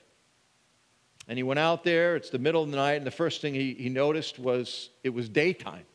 And 1.26 1.38
he 1.38 1.42
went 1.42 1.58
out 1.58 1.84
there, 1.84 2.16
it's 2.16 2.28
the 2.28 2.38
middle 2.38 2.64
of 2.64 2.70
the 2.70 2.76
night, 2.76 2.96
and 2.96 3.06
the 3.06 3.10
first 3.10 3.40
thing 3.40 3.54
he, 3.54 3.72
he 3.72 3.88
noticed 3.88 4.38
was 4.38 4.90
it 5.02 5.08
was 5.08 5.26
daytime. 5.30 5.86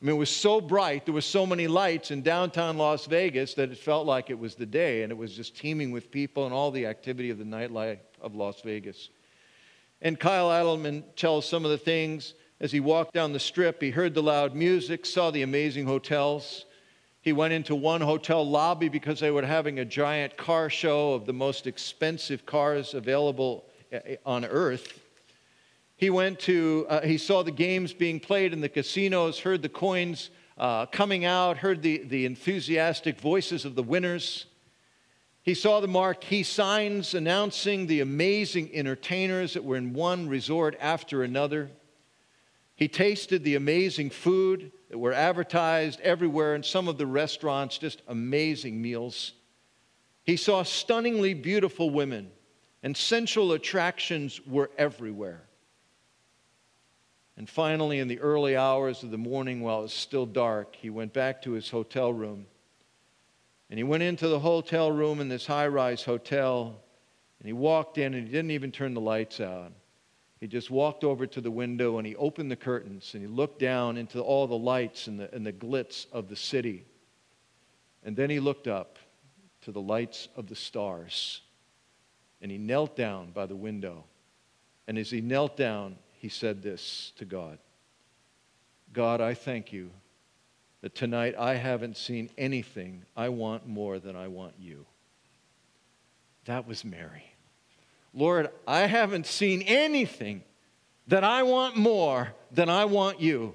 I 0.00 0.04
mean, 0.04 0.14
it 0.14 0.18
was 0.18 0.30
so 0.30 0.60
bright, 0.60 1.06
there 1.06 1.14
were 1.14 1.20
so 1.20 1.44
many 1.44 1.66
lights 1.66 2.12
in 2.12 2.22
downtown 2.22 2.78
Las 2.78 3.06
Vegas 3.06 3.54
that 3.54 3.72
it 3.72 3.78
felt 3.78 4.06
like 4.06 4.30
it 4.30 4.38
was 4.38 4.54
the 4.54 4.66
day, 4.66 5.02
and 5.02 5.10
it 5.10 5.16
was 5.16 5.34
just 5.34 5.56
teeming 5.56 5.90
with 5.90 6.12
people 6.12 6.44
and 6.44 6.54
all 6.54 6.70
the 6.70 6.86
activity 6.86 7.30
of 7.30 7.38
the 7.38 7.44
nightlife 7.44 7.98
of 8.20 8.36
Las 8.36 8.60
Vegas. 8.60 9.10
And 10.00 10.18
Kyle 10.20 10.50
Idleman 10.50 11.02
tells 11.16 11.48
some 11.48 11.64
of 11.64 11.72
the 11.72 11.78
things 11.78 12.34
as 12.60 12.70
he 12.70 12.78
walked 12.78 13.12
down 13.12 13.32
the 13.32 13.40
strip. 13.40 13.82
He 13.82 13.90
heard 13.90 14.14
the 14.14 14.22
loud 14.22 14.54
music, 14.54 15.04
saw 15.04 15.32
the 15.32 15.42
amazing 15.42 15.86
hotels. 15.86 16.66
He 17.20 17.32
went 17.32 17.52
into 17.52 17.74
one 17.74 18.00
hotel 18.00 18.48
lobby 18.48 18.88
because 18.88 19.18
they 19.18 19.32
were 19.32 19.44
having 19.44 19.80
a 19.80 19.84
giant 19.84 20.36
car 20.36 20.70
show 20.70 21.14
of 21.14 21.26
the 21.26 21.32
most 21.32 21.66
expensive 21.66 22.46
cars 22.46 22.94
available 22.94 23.64
eh, 23.90 23.98
eh, 24.04 24.16
on 24.24 24.44
earth. 24.44 25.00
He 25.98 26.10
went 26.10 26.38
to, 26.40 26.86
uh, 26.88 27.00
he 27.00 27.18
saw 27.18 27.42
the 27.42 27.50
games 27.50 27.92
being 27.92 28.20
played 28.20 28.52
in 28.52 28.60
the 28.60 28.68
casinos, 28.68 29.40
heard 29.40 29.62
the 29.62 29.68
coins 29.68 30.30
uh, 30.56 30.86
coming 30.86 31.24
out, 31.24 31.58
heard 31.58 31.82
the, 31.82 31.98
the 32.04 32.24
enthusiastic 32.24 33.20
voices 33.20 33.64
of 33.64 33.74
the 33.74 33.82
winners. 33.82 34.46
He 35.42 35.54
saw 35.54 35.80
the 35.80 35.88
marquee 35.88 36.44
signs 36.44 37.14
announcing 37.14 37.88
the 37.88 38.00
amazing 38.00 38.70
entertainers 38.72 39.54
that 39.54 39.64
were 39.64 39.76
in 39.76 39.92
one 39.92 40.28
resort 40.28 40.76
after 40.80 41.24
another. 41.24 41.68
He 42.76 42.86
tasted 42.86 43.42
the 43.42 43.56
amazing 43.56 44.10
food 44.10 44.70
that 44.90 44.98
were 44.98 45.12
advertised 45.12 46.00
everywhere 46.02 46.54
in 46.54 46.62
some 46.62 46.86
of 46.86 46.96
the 46.96 47.06
restaurants, 47.06 47.76
just 47.76 48.02
amazing 48.06 48.80
meals. 48.80 49.32
He 50.22 50.36
saw 50.36 50.62
stunningly 50.62 51.34
beautiful 51.34 51.90
women, 51.90 52.30
and 52.84 52.96
sensual 52.96 53.50
attractions 53.50 54.40
were 54.46 54.70
everywhere. 54.78 55.47
And 57.38 57.48
finally, 57.48 58.00
in 58.00 58.08
the 58.08 58.18
early 58.18 58.56
hours 58.56 59.04
of 59.04 59.12
the 59.12 59.16
morning, 59.16 59.60
while 59.60 59.78
it 59.78 59.82
was 59.82 59.92
still 59.92 60.26
dark, 60.26 60.74
he 60.74 60.90
went 60.90 61.12
back 61.12 61.40
to 61.42 61.52
his 61.52 61.70
hotel 61.70 62.12
room. 62.12 62.46
And 63.70 63.78
he 63.78 63.84
went 63.84 64.02
into 64.02 64.26
the 64.26 64.40
hotel 64.40 64.90
room 64.90 65.20
in 65.20 65.28
this 65.28 65.46
high 65.46 65.68
rise 65.68 66.02
hotel, 66.02 66.82
and 67.38 67.46
he 67.46 67.52
walked 67.52 67.96
in, 67.96 68.14
and 68.14 68.26
he 68.26 68.32
didn't 68.32 68.50
even 68.50 68.72
turn 68.72 68.92
the 68.92 69.00
lights 69.00 69.38
out. 69.38 69.70
He 70.40 70.48
just 70.48 70.68
walked 70.68 71.04
over 71.04 71.28
to 71.28 71.40
the 71.40 71.50
window 71.50 71.98
and 71.98 72.06
he 72.06 72.14
opened 72.14 72.50
the 72.50 72.56
curtains 72.56 73.10
and 73.14 73.22
he 73.22 73.28
looked 73.28 73.58
down 73.58 73.96
into 73.96 74.20
all 74.20 74.46
the 74.46 74.56
lights 74.56 75.08
and 75.08 75.18
the, 75.18 75.34
and 75.34 75.44
the 75.44 75.52
glitz 75.52 76.06
of 76.12 76.28
the 76.28 76.36
city. 76.36 76.86
And 78.04 78.14
then 78.14 78.30
he 78.30 78.38
looked 78.38 78.68
up 78.68 79.00
to 79.62 79.72
the 79.72 79.80
lights 79.80 80.28
of 80.36 80.46
the 80.46 80.54
stars 80.54 81.40
and 82.40 82.52
he 82.52 82.58
knelt 82.58 82.94
down 82.94 83.32
by 83.32 83.46
the 83.46 83.56
window. 83.56 84.04
And 84.86 84.96
as 84.96 85.10
he 85.10 85.20
knelt 85.20 85.56
down, 85.56 85.96
he 86.18 86.28
said 86.28 86.62
this 86.62 87.12
to 87.16 87.24
God 87.24 87.58
God, 88.92 89.20
I 89.20 89.34
thank 89.34 89.72
you 89.72 89.90
that 90.80 90.94
tonight 90.94 91.34
I 91.38 91.54
haven't 91.54 91.96
seen 91.96 92.30
anything 92.38 93.04
I 93.16 93.28
want 93.28 93.66
more 93.66 93.98
than 93.98 94.16
I 94.16 94.28
want 94.28 94.54
you. 94.58 94.86
That 96.44 96.66
was 96.66 96.84
Mary. 96.84 97.24
Lord, 98.14 98.48
I 98.66 98.80
haven't 98.80 99.26
seen 99.26 99.62
anything 99.62 100.42
that 101.08 101.24
I 101.24 101.42
want 101.42 101.76
more 101.76 102.32
than 102.50 102.68
I 102.68 102.86
want 102.86 103.20
you. 103.20 103.54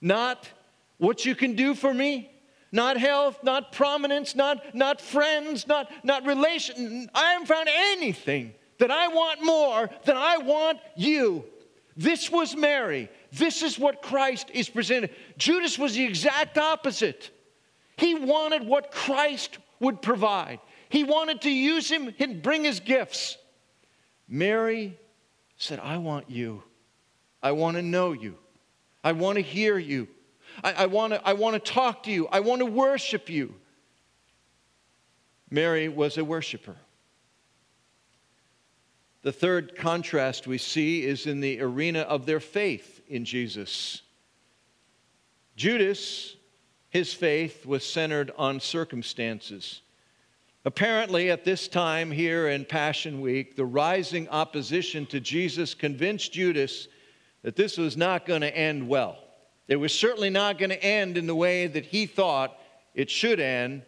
Not 0.00 0.48
what 0.96 1.24
you 1.24 1.34
can 1.34 1.54
do 1.54 1.74
for 1.74 1.92
me, 1.92 2.30
not 2.72 2.96
health, 2.96 3.42
not 3.44 3.72
prominence, 3.72 4.34
not, 4.34 4.74
not 4.74 5.00
friends, 5.00 5.66
not, 5.66 5.90
not 6.02 6.26
relation. 6.26 7.08
I 7.14 7.32
haven't 7.32 7.46
found 7.46 7.68
anything 7.70 8.54
that 8.78 8.90
I 8.90 9.08
want 9.08 9.44
more 9.44 9.90
than 10.04 10.16
I 10.16 10.38
want 10.38 10.78
you. 10.96 11.44
This 11.98 12.30
was 12.30 12.54
Mary. 12.54 13.10
This 13.32 13.64
is 13.64 13.76
what 13.76 14.02
Christ 14.02 14.52
is 14.54 14.68
presented. 14.68 15.10
Judas 15.36 15.76
was 15.76 15.94
the 15.94 16.04
exact 16.04 16.56
opposite. 16.56 17.30
He 17.96 18.14
wanted 18.14 18.64
what 18.64 18.92
Christ 18.92 19.58
would 19.80 20.00
provide, 20.00 20.60
he 20.88 21.04
wanted 21.04 21.42
to 21.42 21.50
use 21.50 21.90
him 21.90 22.14
and 22.20 22.40
bring 22.40 22.64
his 22.64 22.80
gifts. 22.80 23.36
Mary 24.28 24.96
said, 25.56 25.80
I 25.80 25.98
want 25.98 26.30
you. 26.30 26.62
I 27.42 27.52
want 27.52 27.76
to 27.76 27.82
know 27.82 28.12
you. 28.12 28.36
I 29.02 29.12
want 29.12 29.36
to 29.36 29.42
hear 29.42 29.78
you. 29.78 30.06
I, 30.62 30.72
I, 30.72 30.86
want 30.86 31.14
to, 31.14 31.26
I 31.26 31.32
want 31.32 31.54
to 31.54 31.72
talk 31.72 32.04
to 32.04 32.10
you. 32.10 32.28
I 32.30 32.40
want 32.40 32.60
to 32.60 32.66
worship 32.66 33.28
you. 33.30 33.54
Mary 35.50 35.88
was 35.88 36.18
a 36.18 36.24
worshiper. 36.24 36.76
The 39.28 39.32
third 39.32 39.76
contrast 39.76 40.46
we 40.46 40.56
see 40.56 41.04
is 41.04 41.26
in 41.26 41.40
the 41.40 41.60
arena 41.60 41.98
of 41.98 42.24
their 42.24 42.40
faith 42.40 43.02
in 43.08 43.26
Jesus. 43.26 44.00
Judas, 45.54 46.34
his 46.88 47.12
faith 47.12 47.66
was 47.66 47.84
centered 47.84 48.32
on 48.38 48.58
circumstances. 48.58 49.82
Apparently, 50.64 51.30
at 51.30 51.44
this 51.44 51.68
time 51.68 52.10
here 52.10 52.48
in 52.48 52.64
Passion 52.64 53.20
Week, 53.20 53.54
the 53.54 53.66
rising 53.66 54.30
opposition 54.30 55.04
to 55.04 55.20
Jesus 55.20 55.74
convinced 55.74 56.32
Judas 56.32 56.88
that 57.42 57.54
this 57.54 57.76
was 57.76 57.98
not 57.98 58.24
going 58.24 58.40
to 58.40 58.56
end 58.56 58.88
well. 58.88 59.18
It 59.66 59.76
was 59.76 59.92
certainly 59.92 60.30
not 60.30 60.56
going 60.56 60.70
to 60.70 60.82
end 60.82 61.18
in 61.18 61.26
the 61.26 61.34
way 61.34 61.66
that 61.66 61.84
he 61.84 62.06
thought 62.06 62.58
it 62.94 63.10
should 63.10 63.40
end 63.40 63.82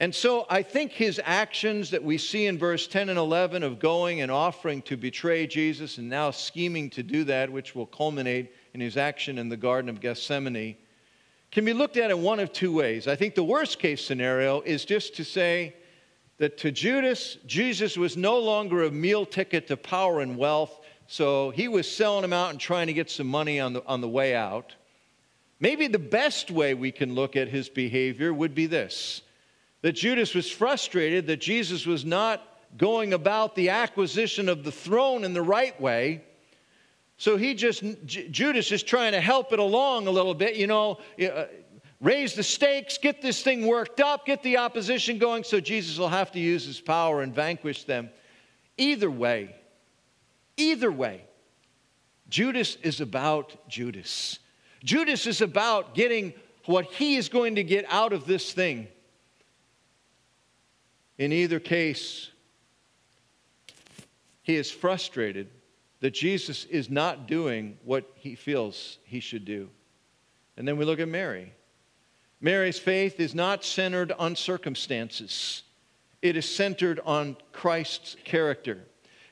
and 0.00 0.14
so 0.14 0.46
I 0.48 0.62
think 0.62 0.92
his 0.92 1.20
actions 1.22 1.90
that 1.90 2.02
we 2.02 2.16
see 2.16 2.46
in 2.46 2.56
verse 2.56 2.86
10 2.86 3.10
and 3.10 3.18
11 3.18 3.62
of 3.62 3.78
going 3.78 4.22
and 4.22 4.30
offering 4.30 4.80
to 4.82 4.96
betray 4.96 5.46
Jesus 5.46 5.98
and 5.98 6.08
now 6.08 6.30
scheming 6.30 6.88
to 6.90 7.02
do 7.02 7.24
that, 7.24 7.52
which 7.52 7.74
will 7.74 7.84
culminate 7.84 8.50
in 8.72 8.80
his 8.80 8.96
action 8.96 9.36
in 9.36 9.50
the 9.50 9.58
Garden 9.58 9.90
of 9.90 10.00
Gethsemane, 10.00 10.76
can 11.52 11.66
be 11.66 11.74
looked 11.74 11.98
at 11.98 12.10
in 12.10 12.22
one 12.22 12.40
of 12.40 12.50
two 12.50 12.72
ways. 12.72 13.06
I 13.08 13.14
think 13.14 13.34
the 13.34 13.44
worst 13.44 13.78
case 13.78 14.02
scenario 14.02 14.62
is 14.62 14.86
just 14.86 15.16
to 15.16 15.24
say 15.24 15.76
that 16.38 16.56
to 16.58 16.72
Judas, 16.72 17.36
Jesus 17.44 17.98
was 17.98 18.16
no 18.16 18.38
longer 18.38 18.84
a 18.84 18.90
meal 18.90 19.26
ticket 19.26 19.66
to 19.68 19.76
power 19.76 20.20
and 20.20 20.38
wealth, 20.38 20.80
so 21.08 21.50
he 21.50 21.68
was 21.68 21.90
selling 21.90 22.22
them 22.22 22.32
out 22.32 22.50
and 22.50 22.58
trying 22.58 22.86
to 22.86 22.94
get 22.94 23.10
some 23.10 23.26
money 23.26 23.60
on 23.60 23.74
the, 23.74 23.84
on 23.84 24.00
the 24.00 24.08
way 24.08 24.34
out. 24.34 24.74
Maybe 25.58 25.88
the 25.88 25.98
best 25.98 26.50
way 26.50 26.72
we 26.72 26.90
can 26.90 27.14
look 27.14 27.36
at 27.36 27.48
his 27.48 27.68
behavior 27.68 28.32
would 28.32 28.54
be 28.54 28.64
this 28.64 29.20
that 29.82 29.92
Judas 29.92 30.34
was 30.34 30.50
frustrated 30.50 31.26
that 31.26 31.40
Jesus 31.40 31.86
was 31.86 32.04
not 32.04 32.42
going 32.76 33.12
about 33.12 33.54
the 33.54 33.70
acquisition 33.70 34.48
of 34.48 34.64
the 34.64 34.72
throne 34.72 35.24
in 35.24 35.32
the 35.32 35.42
right 35.42 35.78
way. 35.80 36.22
So 37.16 37.36
he 37.36 37.54
just, 37.54 37.82
Judas 38.06 38.72
is 38.72 38.82
trying 38.82 39.12
to 39.12 39.20
help 39.20 39.52
it 39.52 39.58
along 39.58 40.06
a 40.06 40.10
little 40.10 40.34
bit, 40.34 40.56
you 40.56 40.66
know, 40.66 40.98
uh, 41.22 41.46
raise 42.00 42.34
the 42.34 42.42
stakes, 42.42 42.96
get 42.96 43.20
this 43.20 43.42
thing 43.42 43.66
worked 43.66 44.00
up, 44.00 44.24
get 44.24 44.42
the 44.42 44.56
opposition 44.56 45.18
going, 45.18 45.44
so 45.44 45.60
Jesus 45.60 45.98
will 45.98 46.08
have 46.08 46.32
to 46.32 46.40
use 46.40 46.64
his 46.64 46.80
power 46.80 47.22
and 47.22 47.34
vanquish 47.34 47.84
them. 47.84 48.10
Either 48.78 49.10
way, 49.10 49.54
either 50.56 50.90
way, 50.90 51.24
Judas 52.30 52.76
is 52.82 53.00
about 53.00 53.68
Judas. 53.68 54.38
Judas 54.82 55.26
is 55.26 55.42
about 55.42 55.94
getting 55.94 56.32
what 56.64 56.86
he 56.86 57.16
is 57.16 57.28
going 57.28 57.56
to 57.56 57.64
get 57.64 57.84
out 57.88 58.12
of 58.12 58.24
this 58.24 58.52
thing. 58.52 58.88
In 61.20 61.34
either 61.34 61.60
case, 61.60 62.30
he 64.40 64.56
is 64.56 64.70
frustrated 64.70 65.48
that 66.00 66.14
Jesus 66.14 66.64
is 66.64 66.88
not 66.88 67.26
doing 67.26 67.76
what 67.84 68.10
he 68.14 68.34
feels 68.34 68.96
he 69.04 69.20
should 69.20 69.44
do. 69.44 69.68
And 70.56 70.66
then 70.66 70.78
we 70.78 70.86
look 70.86 70.98
at 70.98 71.08
Mary. 71.08 71.52
Mary's 72.40 72.78
faith 72.78 73.20
is 73.20 73.34
not 73.34 73.66
centered 73.66 74.12
on 74.12 74.34
circumstances, 74.34 75.62
it 76.22 76.38
is 76.38 76.50
centered 76.50 77.00
on 77.04 77.36
Christ's 77.52 78.16
character. 78.24 78.78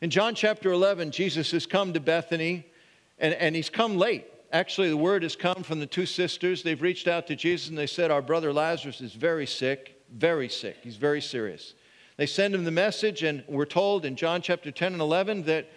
In 0.03 0.11
John 0.11 0.35
chapter 0.35 0.70
11, 0.70 1.11
Jesus 1.11 1.53
has 1.53 1.64
come 1.64 1.94
to 1.94 2.01
Bethany, 2.01 2.66
and, 3.18 3.33
and 3.33 3.57
he's 3.57 3.70
come 3.70 3.96
late. 3.96 4.27
Actually, 4.53 4.90
the 4.90 4.96
word 4.98 5.22
has 5.22 5.37
come 5.37 5.62
from 5.62 5.81
the 5.81 5.87
two 5.87 6.05
sisters. 6.05 6.62
They've 6.62 6.81
reached 6.81 7.09
out 7.09 7.27
to 7.29 7.37
Jesus 7.37 7.70
and 7.70 7.79
they 7.79 7.87
said, 7.87 8.11
Our 8.11 8.22
brother 8.22 8.53
Lazarus 8.53 9.01
is 9.01 9.14
very 9.14 9.46
sick, 9.46 9.98
very 10.12 10.48
sick. 10.48 10.77
He's 10.83 10.96
very 10.96 11.20
serious. 11.20 11.74
They 12.18 12.26
send 12.26 12.52
him 12.52 12.64
the 12.64 12.72
message, 12.72 13.22
and 13.22 13.44
we're 13.46 13.64
told 13.64 14.04
in 14.04 14.16
John 14.16 14.42
chapter 14.42 14.72
10 14.72 14.92
and 14.92 15.00
11 15.00 15.44
that 15.44 15.70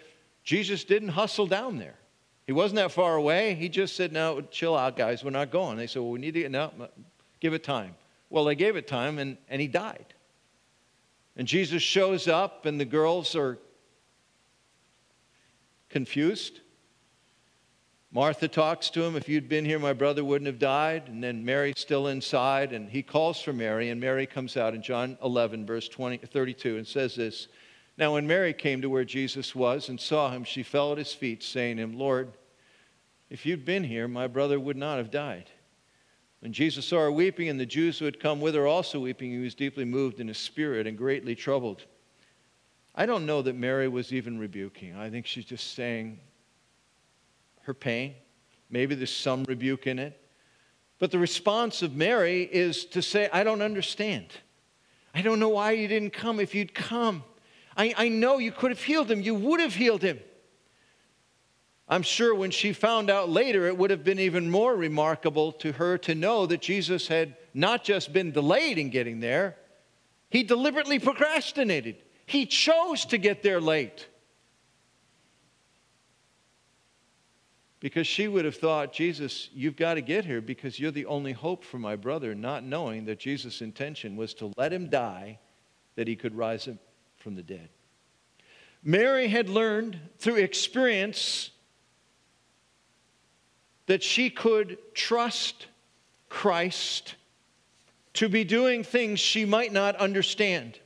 Jesus 0.44 0.84
didn't 0.84 1.10
hustle 1.10 1.46
down 1.46 1.78
there. 1.78 2.00
He 2.48 2.52
wasn't 2.52 2.78
that 2.78 2.92
far 2.92 3.16
away. 3.16 3.54
He 3.54 3.70
just 3.70 3.96
said, 3.96 4.12
No, 4.12 4.42
chill 4.42 4.76
out, 4.76 4.98
guys. 4.98 5.24
We're 5.24 5.30
not 5.30 5.52
going. 5.52 5.78
They 5.78 5.86
said, 5.86 6.02
Well, 6.02 6.12
we 6.12 6.20
need 6.20 6.34
to 6.34 6.42
get, 6.42 6.52
no, 6.52 6.72
give 7.40 7.54
it 7.54 7.64
time. 7.64 7.96
Well, 8.32 8.44
they 8.44 8.56
gave 8.56 8.76
it 8.76 8.88
time, 8.88 9.20
and, 9.20 9.38
and 9.50 9.62
he 9.62 9.68
died. 9.68 10.16
And 11.38 11.48
Jesus 11.48 11.84
shows 11.84 12.28
up, 12.28 12.66
and 12.66 12.80
the 12.80 12.86
girls 12.86 13.36
are 13.36 13.60
confused. 15.90 16.60
Martha 18.14 18.50
talks 18.50 18.90
to 18.90 19.04
him, 19.04 19.16
If 19.16 19.30
you'd 19.30 19.48
been 19.48 19.64
here, 19.64 19.80
my 19.80 19.94
brother 19.94 20.26
wouldn't 20.26 20.48
have 20.48 20.60
died. 20.60 21.08
And 21.08 21.24
then 21.24 21.46
Mary's 21.46 21.80
still 21.80 22.08
inside, 22.08 22.74
and 22.74 22.90
he 22.90 23.02
calls 23.02 23.42
for 23.42 23.54
Mary, 23.54 23.90
and 23.90 24.02
Mary 24.02 24.26
comes 24.26 24.58
out 24.58 24.76
in 24.76 24.82
John 24.82 25.18
11, 25.24 25.66
verse 25.66 25.88
20, 25.88 26.18
32, 26.18 26.78
and 26.78 26.86
says 26.86 27.16
this 27.16 27.48
Now, 27.98 28.14
when 28.14 28.28
Mary 28.28 28.54
came 28.54 28.82
to 28.82 28.90
where 28.90 29.06
Jesus 29.06 29.56
was 29.56 29.88
and 29.88 29.98
saw 30.00 30.30
him, 30.30 30.44
she 30.44 30.62
fell 30.62 30.92
at 30.92 30.98
his 30.98 31.14
feet, 31.14 31.42
saying 31.42 31.78
to 31.78 31.84
him, 31.84 31.98
Lord, 31.98 32.34
if 33.30 33.46
you'd 33.46 33.64
been 33.64 33.86
here, 33.86 34.10
my 34.10 34.28
brother 34.28 34.60
would 34.60 34.76
not 34.76 34.98
have 34.98 35.10
died. 35.10 35.50
When 36.42 36.52
Jesus 36.52 36.88
saw 36.88 37.00
her 37.00 37.12
weeping, 37.12 37.48
and 37.48 37.60
the 37.60 37.66
Jews 37.66 37.98
who 37.98 38.06
had 38.06 38.20
come 38.20 38.42
with 38.42 38.56
her 38.56 38.68
also 38.68 39.00
weeping, 39.00 39.32
he 39.32 39.38
was 39.38 39.56
deeply 39.56 39.86
moved 39.86 40.20
in 40.20 40.28
his 40.28 40.38
spirit 40.38 40.86
and 40.86 40.98
greatly 40.98 41.34
troubled. 41.34 41.86
I 42.94 43.06
don't 43.06 43.26
know 43.26 43.42
that 43.44 43.56
Mary 43.56 43.88
was 43.88 44.12
even 44.12 44.38
rebuking. 44.38 44.98
I 44.98 45.10
think 45.10 45.26
she's 45.26 45.46
just 45.46 45.76
saying, 45.76 46.20
her 47.64 47.74
pain. 47.74 48.16
Maybe 48.70 48.96
there's 48.96 49.16
some 49.16 49.44
rebuke 49.44 49.88
in 49.88 50.00
it. 50.00 50.18
But 51.00 51.12
the 51.12 51.20
response 51.20 51.82
of 51.82 51.96
Mary 51.96 52.44
is 52.44 52.86
to 52.86 53.02
say, 53.02 53.30
I 53.34 53.44
don't 53.44 53.62
understand. 53.62 54.28
I 55.14 55.22
don't 55.22 55.40
know 55.40 55.50
why 55.50 55.72
you 55.72 55.88
didn't 55.88 56.14
come. 56.14 56.40
If 56.40 56.56
you'd 56.56 56.74
come, 56.74 57.24
I, 57.76 57.94
I 57.98 58.10
know 58.10 58.38
you 58.38 58.52
could 58.52 58.72
have 58.72 58.82
healed 58.82 59.10
him. 59.10 59.22
You 59.22 59.36
would 59.36 59.60
have 59.60 59.76
healed 59.76 60.04
him. 60.04 60.20
I'm 61.90 62.04
sure 62.04 62.34
when 62.34 62.52
she 62.52 62.72
found 62.72 63.10
out 63.10 63.30
later, 63.30 63.68
it 63.68 63.78
would 63.78 63.90
have 63.90 64.04
been 64.04 64.20
even 64.20 64.50
more 64.50 64.76
remarkable 64.76 65.52
to 65.54 65.74
her 65.74 65.98
to 66.00 66.16
know 66.16 66.46
that 66.46 66.62
Jesus 66.62 67.10
had 67.10 67.36
not 67.54 67.84
just 67.84 68.14
been 68.14 68.32
delayed 68.32 68.78
in 68.78 68.90
getting 68.90 69.20
there, 69.20 69.58
he 70.30 70.44
deliberately 70.44 71.00
procrastinated. 71.00 71.98
He 72.26 72.46
chose 72.46 73.04
to 73.06 73.18
get 73.18 73.44
there 73.44 73.60
late. 73.60 74.08
Because 77.82 78.06
she 78.06 78.28
would 78.28 78.46
have 78.46 78.56
thought, 78.56 78.94
Jesus, 78.94 79.50
you've 79.54 79.76
got 79.76 79.96
to 79.96 80.02
get 80.02 80.24
here 80.24 80.40
because 80.40 80.80
you're 80.80 80.92
the 80.92 81.08
only 81.08 81.34
hope 81.34 81.64
for 81.64 81.80
my 81.80 81.96
brother, 81.96 82.36
not 82.36 82.64
knowing 82.64 83.06
that 83.06 83.20
Jesus' 83.20 83.62
intention 83.62 84.16
was 84.16 84.36
to 84.36 84.54
let 84.56 84.72
him 84.72 84.88
die 84.88 85.40
that 85.96 86.08
he 86.08 86.16
could 86.16 86.36
rise 86.36 86.70
from 87.18 87.36
the 87.36 87.42
dead. 87.42 87.70
Mary 88.84 89.28
had 89.28 89.50
learned 89.50 90.00
through 90.20 90.36
experience 90.36 91.50
that 93.88 94.04
she 94.04 94.30
could 94.30 94.78
trust 94.94 95.66
Christ 96.30 97.16
to 98.14 98.30
be 98.30 98.44
doing 98.44 98.84
things 98.84 99.20
she 99.20 99.44
might 99.44 99.74
not 99.74 99.96
understand. 99.96 100.80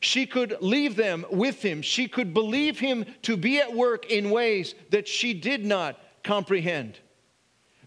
She 0.00 0.26
could 0.26 0.58
leave 0.60 0.96
them 0.96 1.24
with 1.30 1.62
him. 1.62 1.80
She 1.80 2.08
could 2.08 2.34
believe 2.34 2.78
him 2.78 3.06
to 3.22 3.38
be 3.38 3.58
at 3.58 3.74
work 3.74 4.10
in 4.10 4.30
ways 4.30 4.74
that 4.90 5.08
she 5.08 5.32
did 5.32 5.64
not 5.64 5.98
comprehend. 6.22 6.98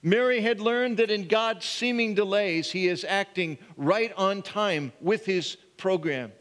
Mary 0.01 0.41
had 0.41 0.59
learned 0.59 0.97
that 0.97 1.09
in 1.09 1.27
God's 1.27 1.65
seeming 1.65 2.13
delays, 2.13 2.71
He 2.71 2.87
is 2.87 3.05
acting 3.05 3.57
right 3.77 4.11
on 4.17 4.41
time 4.41 4.91
with 4.99 5.25
His 5.25 5.55
program. 5.77 6.31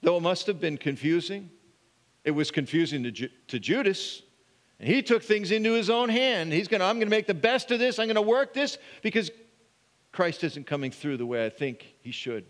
Though 0.00 0.16
it 0.16 0.22
must 0.22 0.46
have 0.46 0.60
been 0.60 0.78
confusing, 0.78 1.50
it 2.24 2.32
was 2.32 2.50
confusing 2.50 3.02
to, 3.04 3.10
Ju- 3.10 3.28
to 3.48 3.60
Judas. 3.60 4.22
And 4.80 4.88
he 4.88 5.02
took 5.02 5.22
things 5.22 5.52
into 5.52 5.74
his 5.74 5.90
own 5.90 6.08
hand. 6.08 6.52
He's 6.52 6.66
going 6.66 6.80
to, 6.80 6.86
I'm 6.86 6.96
going 6.96 7.06
to 7.06 7.10
make 7.10 7.28
the 7.28 7.34
best 7.34 7.70
of 7.70 7.78
this. 7.78 7.98
I'm 7.98 8.06
going 8.06 8.16
to 8.16 8.22
work 8.22 8.52
this 8.52 8.78
because 9.00 9.30
Christ 10.10 10.42
isn't 10.42 10.66
coming 10.66 10.90
through 10.90 11.18
the 11.18 11.26
way 11.26 11.46
I 11.46 11.50
think 11.50 11.94
he 12.00 12.10
should. 12.10 12.46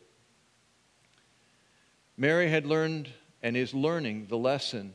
Mary 2.16 2.48
had 2.48 2.66
learned 2.66 3.10
and 3.42 3.56
is 3.56 3.74
learning 3.74 4.26
the 4.28 4.38
lesson 4.38 4.94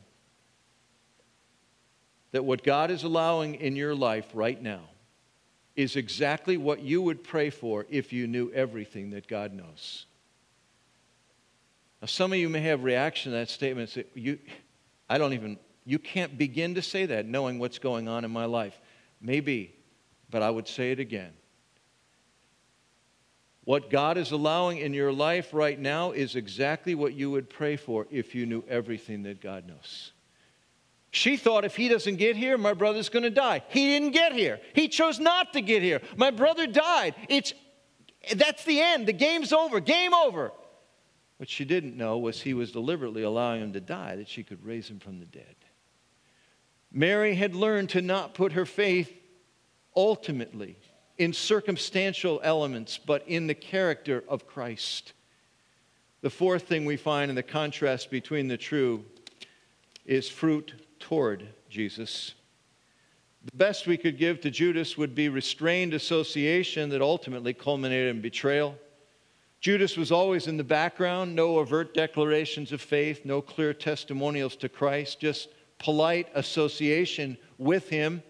that 2.32 2.44
what 2.44 2.62
God 2.62 2.90
is 2.90 3.04
allowing 3.04 3.54
in 3.54 3.76
your 3.76 3.94
life 3.94 4.26
right 4.34 4.60
now 4.60 4.82
is 5.76 5.96
exactly 5.96 6.56
what 6.56 6.80
you 6.80 7.00
would 7.00 7.22
pray 7.22 7.50
for 7.50 7.86
if 7.88 8.12
you 8.12 8.26
knew 8.26 8.50
everything 8.52 9.10
that 9.10 9.28
God 9.28 9.52
knows. 9.52 10.06
Now, 12.02 12.06
some 12.06 12.32
of 12.32 12.38
you 12.38 12.48
may 12.48 12.60
have 12.62 12.84
reaction 12.84 13.32
to 13.32 13.38
that 13.38 13.48
statement. 13.48 13.90
Say, 13.90 14.04
you, 14.14 14.38
I 15.08 15.18
don't 15.18 15.32
even, 15.32 15.58
you 15.84 15.98
can't 15.98 16.36
begin 16.36 16.74
to 16.74 16.82
say 16.82 17.06
that 17.06 17.26
knowing 17.26 17.58
what's 17.58 17.78
going 17.78 18.08
on 18.08 18.24
in 18.24 18.30
my 18.30 18.44
life. 18.44 18.78
Maybe, 19.20 19.74
but 20.30 20.42
I 20.42 20.50
would 20.50 20.68
say 20.68 20.92
it 20.92 21.00
again. 21.00 21.32
What 23.64 23.90
God 23.90 24.16
is 24.16 24.32
allowing 24.32 24.78
in 24.78 24.94
your 24.94 25.12
life 25.12 25.52
right 25.52 25.78
now 25.78 26.12
is 26.12 26.36
exactly 26.36 26.94
what 26.94 27.14
you 27.14 27.30
would 27.30 27.50
pray 27.50 27.76
for 27.76 28.06
if 28.10 28.34
you 28.34 28.46
knew 28.46 28.64
everything 28.68 29.24
that 29.24 29.40
God 29.40 29.66
knows. 29.66 30.12
She 31.10 31.36
thought 31.36 31.64
if 31.64 31.76
he 31.76 31.88
doesn't 31.88 32.16
get 32.16 32.36
here, 32.36 32.58
my 32.58 32.74
brother's 32.74 33.08
going 33.08 33.22
to 33.22 33.30
die. 33.30 33.62
He 33.68 33.86
didn't 33.86 34.10
get 34.10 34.32
here. 34.32 34.60
He 34.74 34.88
chose 34.88 35.18
not 35.18 35.52
to 35.54 35.60
get 35.60 35.82
here. 35.82 36.02
My 36.16 36.30
brother 36.30 36.66
died. 36.66 37.14
It's 37.28 37.54
that's 38.34 38.64
the 38.64 38.80
end. 38.80 39.06
The 39.06 39.12
game's 39.12 39.52
over. 39.52 39.80
Game 39.80 40.12
over. 40.12 40.52
What 41.38 41.48
she 41.48 41.64
didn't 41.64 41.96
know 41.96 42.18
was 42.18 42.42
he 42.42 42.52
was 42.52 42.72
deliberately 42.72 43.22
allowing 43.22 43.62
him 43.62 43.72
to 43.72 43.80
die 43.80 44.16
that 44.16 44.28
she 44.28 44.42
could 44.42 44.64
raise 44.64 44.90
him 44.90 44.98
from 44.98 45.20
the 45.20 45.24
dead. 45.24 45.54
Mary 46.92 47.34
had 47.34 47.54
learned 47.54 47.90
to 47.90 48.02
not 48.02 48.34
put 48.34 48.52
her 48.52 48.66
faith 48.66 49.12
ultimately 49.94 50.76
in 51.16 51.32
circumstantial 51.32 52.40
elements, 52.42 52.98
but 52.98 53.26
in 53.26 53.46
the 53.46 53.54
character 53.54 54.24
of 54.28 54.46
Christ. 54.46 55.12
The 56.20 56.30
fourth 56.30 56.64
thing 56.64 56.84
we 56.84 56.96
find 56.96 57.28
in 57.30 57.34
the 57.34 57.42
contrast 57.42 58.10
between 58.10 58.48
the 58.48 58.56
true 58.56 59.04
is 60.04 60.28
fruit 60.28 60.72
toward 61.00 61.48
Jesus. 61.68 62.34
The 63.44 63.56
best 63.56 63.86
we 63.86 63.96
could 63.96 64.18
give 64.18 64.40
to 64.40 64.50
Judas 64.50 64.98
would 64.98 65.14
be 65.14 65.28
restrained 65.28 65.94
association 65.94 66.90
that 66.90 67.00
ultimately 67.00 67.54
culminated 67.54 68.14
in 68.14 68.20
betrayal. 68.20 68.76
Judas 69.60 69.96
was 69.96 70.12
always 70.12 70.46
in 70.46 70.56
the 70.56 70.64
background, 70.64 71.34
no 71.34 71.58
overt 71.58 71.94
declarations 71.94 72.72
of 72.72 72.80
faith, 72.80 73.24
no 73.24 73.40
clear 73.40 73.72
testimonials 73.74 74.54
to 74.56 74.68
Christ, 74.68 75.18
just 75.18 75.48
polite 75.78 76.28
association 76.34 77.36
with 77.58 77.88
him. 77.88 78.22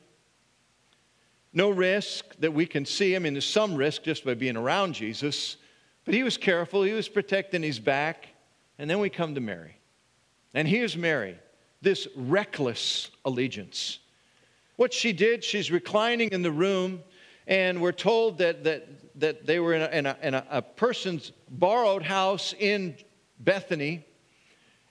no 1.53 1.71
risk 1.71 2.37
that 2.39 2.53
we 2.53 2.67
can 2.67 2.85
see. 2.85 3.17
I 3.17 3.19
mean, 3.19 3.35
there's 3.35 3.45
some 3.45 3.75
risk 3.75 4.03
just 4.03 4.25
by 4.25 4.35
being 4.35 4.57
around 4.57 4.95
Jesus, 4.95 5.57
but 6.05 6.15
he 6.15 6.23
was 6.23 6.37
careful. 6.37 6.83
He 6.83 6.93
was 6.93 7.09
protecting 7.09 7.63
his 7.63 7.79
back. 7.79 8.29
And 8.79 8.89
then 8.89 9.01
we 9.01 9.11
come 9.11 9.35
to 9.35 9.41
Mary. 9.41 9.77
And 10.55 10.69
here's 10.69 10.97
Mary, 10.97 11.37
this 11.81 12.09
reckless 12.17 13.11
allegiance. 13.25 13.99
What 14.77 14.93
she 14.93 15.13
did, 15.13 15.43
she's 15.45 15.71
reclining 15.71 16.31
in 16.31 16.43
the 16.43 16.53
room, 16.53 17.03
and 17.47 17.81
we're 17.81 17.93
told 17.93 18.39
that, 18.39 18.65
that, 18.65 19.21
that 19.21 19.47
they 19.47 19.59
were 19.59 19.75
in, 19.75 19.83
a, 19.83 19.87
in, 19.87 20.07
a, 20.07 20.17
in 20.23 20.35
a, 20.35 20.47
a 20.51 20.63
person's 20.63 21.33
borrowed 21.49 22.03
house 22.03 22.55
in 22.59 22.97
Bethany. 23.41 24.05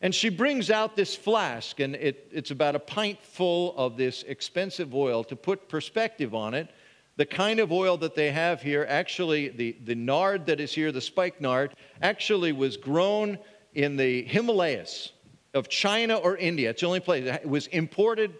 And 0.01 0.13
she 0.13 0.29
brings 0.29 0.69
out 0.69 0.95
this 0.95 1.15
flask, 1.15 1.79
and 1.79 1.95
it, 1.95 2.29
it's 2.31 2.51
about 2.51 2.75
a 2.75 2.79
pint 2.79 3.21
full 3.21 3.75
of 3.77 3.97
this 3.97 4.23
expensive 4.23 4.93
oil. 4.93 5.23
To 5.23 5.35
put 5.35 5.69
perspective 5.69 6.35
on 6.35 6.53
it, 6.53 6.69
the 7.15 7.25
kind 7.25 7.59
of 7.59 7.71
oil 7.71 7.97
that 7.97 8.13
they 8.13 8.31
have 8.31 8.61
here, 8.61 8.85
actually, 8.87 9.49
the, 9.49 9.75
the 9.85 9.95
nard 9.95 10.45
that 10.45 10.59
is 10.59 10.71
here, 10.71 10.91
the 10.91 11.01
spikenard, 11.01 11.73
actually 12.01 12.51
was 12.51 12.77
grown 12.77 13.39
in 13.73 13.97
the 13.97 14.23
Himalayas 14.23 15.13
of 15.53 15.69
China 15.69 16.15
or 16.15 16.37
India. 16.37 16.69
It's 16.71 16.81
the 16.81 16.87
only 16.87 16.99
place. 16.99 17.25
It 17.25 17.47
was 17.47 17.67
imported, 17.67 18.33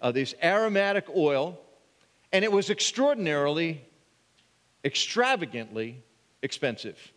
uh, 0.00 0.12
this 0.12 0.34
aromatic 0.42 1.06
oil, 1.14 1.58
and 2.32 2.44
it 2.44 2.52
was 2.52 2.70
extraordinarily, 2.70 3.82
extravagantly 4.84 6.02
expensive. 6.42 7.12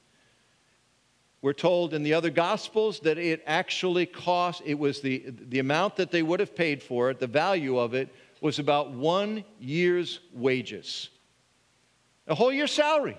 We're 1.42 1.54
told 1.54 1.94
in 1.94 2.02
the 2.04 2.16
other 2.16 2.32
Gospels 2.32 3.02
that 3.02 3.18
it 3.18 3.44
actually 3.46 4.08
cost, 4.08 4.64
it 4.66 4.80
was 4.80 5.02
the, 5.02 5.26
the 5.28 5.60
amount 5.60 5.98
that 5.98 6.10
they 6.10 6.24
would 6.24 6.40
have 6.40 6.56
paid 6.56 6.82
for 6.82 7.12
it, 7.12 7.20
the 7.20 7.28
value 7.28 7.78
of 7.78 7.94
it 7.94 8.10
was 8.42 8.58
about 8.60 8.92
one 8.92 9.44
year's 9.60 10.20
wages. 10.34 11.10
A 12.28 12.34
whole 12.34 12.52
year's 12.52 12.72
salary. 12.72 13.18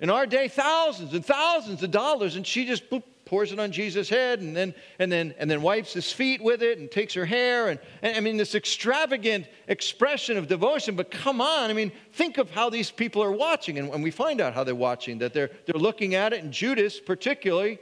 In 0.00 0.10
our 0.10 0.26
day, 0.26 0.48
thousands 0.48 1.14
and 1.14 1.24
thousands 1.24 1.82
of 1.84 1.92
dollars, 1.92 2.34
and 2.34 2.44
she 2.44 2.66
just 2.66 2.90
boop, 2.90 3.04
pours 3.32 3.50
it 3.50 3.58
on 3.58 3.72
Jesus' 3.72 4.10
head 4.10 4.40
and 4.40 4.54
then, 4.54 4.74
and 4.98 5.10
then, 5.10 5.34
and 5.38 5.50
then 5.50 5.62
wipes 5.62 5.94
his 5.94 6.12
feet 6.12 6.42
with 6.42 6.62
it 6.62 6.76
and 6.78 6.90
takes 6.90 7.14
her 7.14 7.24
hair. 7.24 7.70
And, 7.70 7.80
and 8.02 8.14
I 8.14 8.20
mean, 8.20 8.36
this 8.36 8.54
extravagant 8.54 9.46
expression 9.68 10.36
of 10.36 10.48
devotion. 10.48 10.96
But 10.96 11.10
come 11.10 11.40
on, 11.40 11.70
I 11.70 11.72
mean, 11.72 11.92
think 12.12 12.36
of 12.36 12.50
how 12.50 12.68
these 12.68 12.90
people 12.90 13.22
are 13.22 13.32
watching. 13.32 13.78
And, 13.78 13.88
and 13.88 14.02
we 14.02 14.10
find 14.10 14.42
out 14.42 14.52
how 14.52 14.64
they're 14.64 14.74
watching, 14.74 15.16
that 15.20 15.32
they're, 15.32 15.48
they're 15.64 15.80
looking 15.80 16.14
at 16.14 16.34
it. 16.34 16.44
And 16.44 16.52
Judas, 16.52 17.00
particularly, 17.00 17.78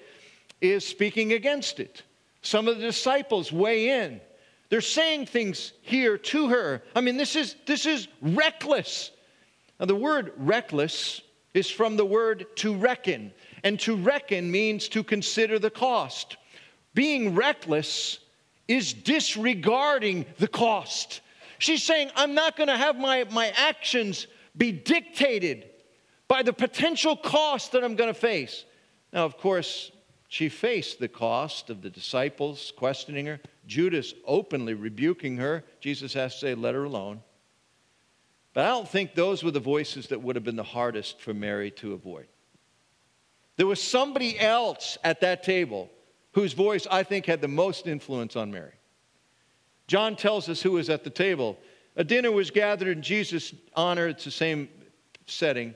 is 0.60 0.86
speaking 0.86 1.32
against 1.32 1.80
it. 1.80 2.04
Some 2.42 2.68
of 2.68 2.76
the 2.76 2.82
disciples 2.82 3.50
weigh 3.50 4.04
in. 4.04 4.20
They're 4.68 4.80
saying 4.80 5.26
things 5.26 5.72
here 5.82 6.16
to 6.16 6.48
her. 6.50 6.80
I 6.94 7.00
mean, 7.00 7.16
this 7.16 7.34
is, 7.34 7.56
this 7.66 7.86
is 7.86 8.06
reckless. 8.22 9.10
Now, 9.80 9.86
the 9.86 9.96
word 9.96 10.32
reckless 10.36 11.22
is 11.54 11.68
from 11.68 11.96
the 11.96 12.04
word 12.04 12.46
to 12.54 12.76
reckon. 12.76 13.32
And 13.62 13.78
to 13.80 13.96
reckon 13.96 14.50
means 14.50 14.88
to 14.88 15.02
consider 15.02 15.58
the 15.58 15.70
cost. 15.70 16.36
Being 16.94 17.34
reckless 17.34 18.18
is 18.68 18.92
disregarding 18.92 20.26
the 20.38 20.48
cost. 20.48 21.20
She's 21.58 21.82
saying, 21.82 22.10
I'm 22.16 22.34
not 22.34 22.56
going 22.56 22.68
to 22.68 22.76
have 22.76 22.96
my, 22.96 23.24
my 23.30 23.52
actions 23.56 24.26
be 24.56 24.72
dictated 24.72 25.68
by 26.28 26.42
the 26.42 26.52
potential 26.52 27.16
cost 27.16 27.72
that 27.72 27.84
I'm 27.84 27.96
going 27.96 28.12
to 28.12 28.18
face. 28.18 28.64
Now, 29.12 29.24
of 29.24 29.36
course, 29.36 29.90
she 30.28 30.48
faced 30.48 31.00
the 31.00 31.08
cost 31.08 31.70
of 31.70 31.82
the 31.82 31.90
disciples 31.90 32.72
questioning 32.76 33.26
her, 33.26 33.40
Judas 33.66 34.14
openly 34.24 34.74
rebuking 34.74 35.38
her. 35.38 35.64
Jesus 35.80 36.14
has 36.14 36.34
to 36.34 36.40
say, 36.40 36.54
Let 36.54 36.74
her 36.74 36.84
alone. 36.84 37.22
But 38.54 38.64
I 38.64 38.68
don't 38.68 38.88
think 38.88 39.14
those 39.14 39.42
were 39.42 39.50
the 39.50 39.60
voices 39.60 40.08
that 40.08 40.22
would 40.22 40.36
have 40.36 40.44
been 40.44 40.56
the 40.56 40.62
hardest 40.62 41.20
for 41.20 41.34
Mary 41.34 41.70
to 41.72 41.92
avoid. 41.92 42.26
There 43.60 43.66
was 43.66 43.82
somebody 43.82 44.40
else 44.40 44.96
at 45.04 45.20
that 45.20 45.42
table 45.42 45.90
whose 46.32 46.54
voice 46.54 46.86
I 46.90 47.02
think 47.02 47.26
had 47.26 47.42
the 47.42 47.46
most 47.46 47.86
influence 47.86 48.34
on 48.34 48.50
Mary. 48.50 48.72
John 49.86 50.16
tells 50.16 50.48
us 50.48 50.62
who 50.62 50.72
was 50.72 50.88
at 50.88 51.04
the 51.04 51.10
table. 51.10 51.58
A 51.94 52.02
dinner 52.02 52.32
was 52.32 52.50
gathered 52.50 52.88
in 52.88 53.02
Jesus' 53.02 53.52
honor. 53.76 54.08
It's 54.08 54.24
the 54.24 54.30
same 54.30 54.70
setting. 55.26 55.74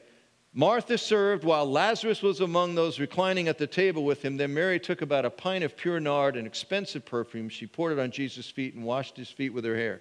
Martha 0.55 0.97
served 0.97 1.45
while 1.45 1.71
Lazarus 1.71 2.23
was 2.23 2.41
among 2.41 2.75
those 2.75 2.99
reclining 2.99 3.49
at 3.49 3.59
the 3.59 3.67
table 3.67 4.03
with 4.03 4.25
him. 4.25 4.39
Then 4.39 4.55
Mary 4.55 4.81
took 4.81 5.03
about 5.03 5.27
a 5.27 5.31
pint 5.31 5.63
of 5.63 5.77
pure 5.77 6.01
nard, 6.01 6.39
an 6.39 6.47
expensive 6.47 7.05
perfume. 7.05 7.51
She 7.51 7.67
poured 7.67 7.93
it 7.93 7.99
on 7.99 8.11
Jesus' 8.11 8.49
feet 8.49 8.73
and 8.73 8.83
washed 8.83 9.19
his 9.19 9.29
feet 9.29 9.53
with 9.53 9.67
her 9.67 9.77
hair. 9.77 10.01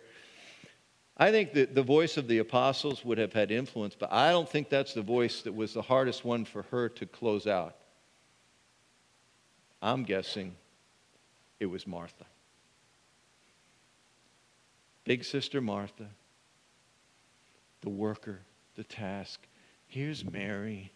I 1.18 1.32
think 1.32 1.54
that 1.54 1.76
the 1.76 1.84
voice 1.84 2.18
of 2.18 2.28
the 2.28 2.40
apostles 2.40 3.06
would 3.06 3.20
have 3.20 3.34
had 3.34 3.52
influence, 3.52 3.96
but 3.98 4.12
I 4.12 4.32
don't 4.32 4.50
think 4.50 4.70
that's 4.70 4.94
the 4.94 5.02
voice 5.02 5.44
that 5.44 5.54
was 5.54 5.74
the 5.74 5.82
hardest 5.82 6.26
one 6.26 6.44
for 6.44 6.64
her 6.64 6.90
to 6.90 7.06
close 7.06 7.46
out. 7.46 7.76
I'm 9.82 10.04
guessing 10.04 10.56
it 11.60 11.68
was 11.68 11.86
Martha. 11.86 12.26
Big 15.04 15.24
sister 15.24 15.62
Martha, 15.62 16.08
the 17.82 17.90
worker, 17.90 18.40
the 18.76 18.84
task. 18.84 19.42
Here's 19.88 20.24
Mary, 20.26 20.92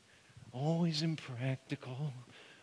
always 0.51 1.03
impractical, 1.03 2.13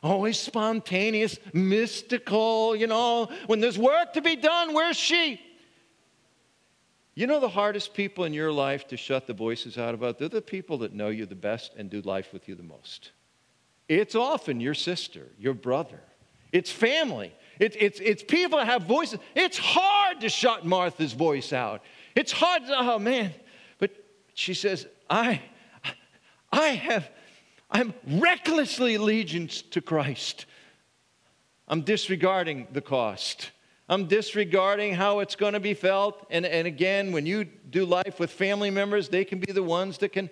always 0.02 0.40
spontaneous, 0.40 1.38
mystical, 1.52 2.74
you 2.74 2.86
know. 2.86 3.28
When 3.46 3.60
there's 3.60 3.78
work 3.78 4.14
to 4.14 4.22
be 4.22 4.34
done, 4.34 4.74
where's 4.74 4.96
she? 4.96 5.40
You 7.14 7.26
know 7.28 7.38
the 7.38 7.48
hardest 7.48 7.94
people 7.94 8.24
in 8.24 8.32
your 8.32 8.50
life 8.50 8.88
to 8.88 8.96
shut 8.96 9.26
the 9.26 9.34
voices 9.34 9.78
out 9.78 9.94
about? 9.94 10.18
They're 10.18 10.28
the 10.28 10.42
people 10.42 10.78
that 10.78 10.92
know 10.92 11.08
you 11.08 11.26
the 11.26 11.34
best 11.34 11.72
and 11.76 11.88
do 11.88 12.00
life 12.00 12.32
with 12.32 12.48
you 12.48 12.54
the 12.56 12.62
most. 12.64 13.12
It's 13.88 14.14
often 14.14 14.60
your 14.60 14.74
sister, 14.74 15.28
your 15.38 15.54
brother, 15.54 16.00
it's 16.52 16.70
family. 16.70 17.34
It's, 17.58 17.76
it's, 17.78 18.00
it's 18.00 18.22
people 18.22 18.58
that 18.58 18.66
have 18.66 18.82
voices. 18.82 19.20
It's 19.34 19.58
hard 19.58 20.20
to 20.22 20.28
shut 20.28 20.64
Martha's 20.64 21.12
voice 21.12 21.52
out. 21.52 21.82
It's 22.16 22.32
hard 22.32 22.66
to, 22.66 22.74
oh 22.76 22.98
man. 22.98 23.32
But 23.78 23.90
she 24.34 24.54
says, 24.54 24.86
I, 25.08 25.40
I 26.52 26.68
have, 26.68 27.08
I'm 27.70 27.94
recklessly 28.06 28.94
allegiance 28.96 29.62
to 29.62 29.80
Christ. 29.80 30.46
I'm 31.66 31.82
disregarding 31.82 32.68
the 32.72 32.80
cost. 32.80 33.50
I'm 33.88 34.06
disregarding 34.06 34.94
how 34.94 35.18
it's 35.18 35.36
going 35.36 35.52
to 35.52 35.60
be 35.60 35.74
felt. 35.74 36.26
And, 36.30 36.46
and 36.46 36.66
again, 36.66 37.12
when 37.12 37.26
you 37.26 37.44
do 37.44 37.84
life 37.84 38.18
with 38.18 38.30
family 38.30 38.70
members, 38.70 39.08
they 39.08 39.24
can 39.24 39.40
be 39.40 39.52
the 39.52 39.62
ones 39.62 39.98
that 39.98 40.10
can, 40.10 40.30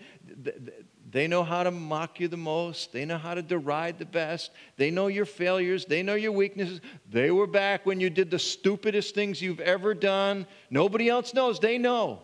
they 1.10 1.28
know 1.28 1.44
how 1.44 1.62
to 1.62 1.70
mock 1.70 2.18
you 2.18 2.28
the 2.28 2.38
most. 2.38 2.92
They 2.92 3.04
know 3.04 3.18
how 3.18 3.34
to 3.34 3.42
deride 3.42 3.98
the 3.98 4.06
best. 4.06 4.52
They 4.78 4.90
know 4.90 5.08
your 5.08 5.26
failures. 5.26 5.84
They 5.84 6.02
know 6.02 6.14
your 6.14 6.32
weaknesses. 6.32 6.80
They 7.10 7.30
were 7.30 7.46
back 7.46 7.84
when 7.84 8.00
you 8.00 8.08
did 8.08 8.30
the 8.30 8.38
stupidest 8.38 9.14
things 9.14 9.42
you've 9.42 9.60
ever 9.60 9.92
done. 9.92 10.46
Nobody 10.70 11.10
else 11.10 11.34
knows. 11.34 11.60
They 11.60 11.76
know. 11.76 12.22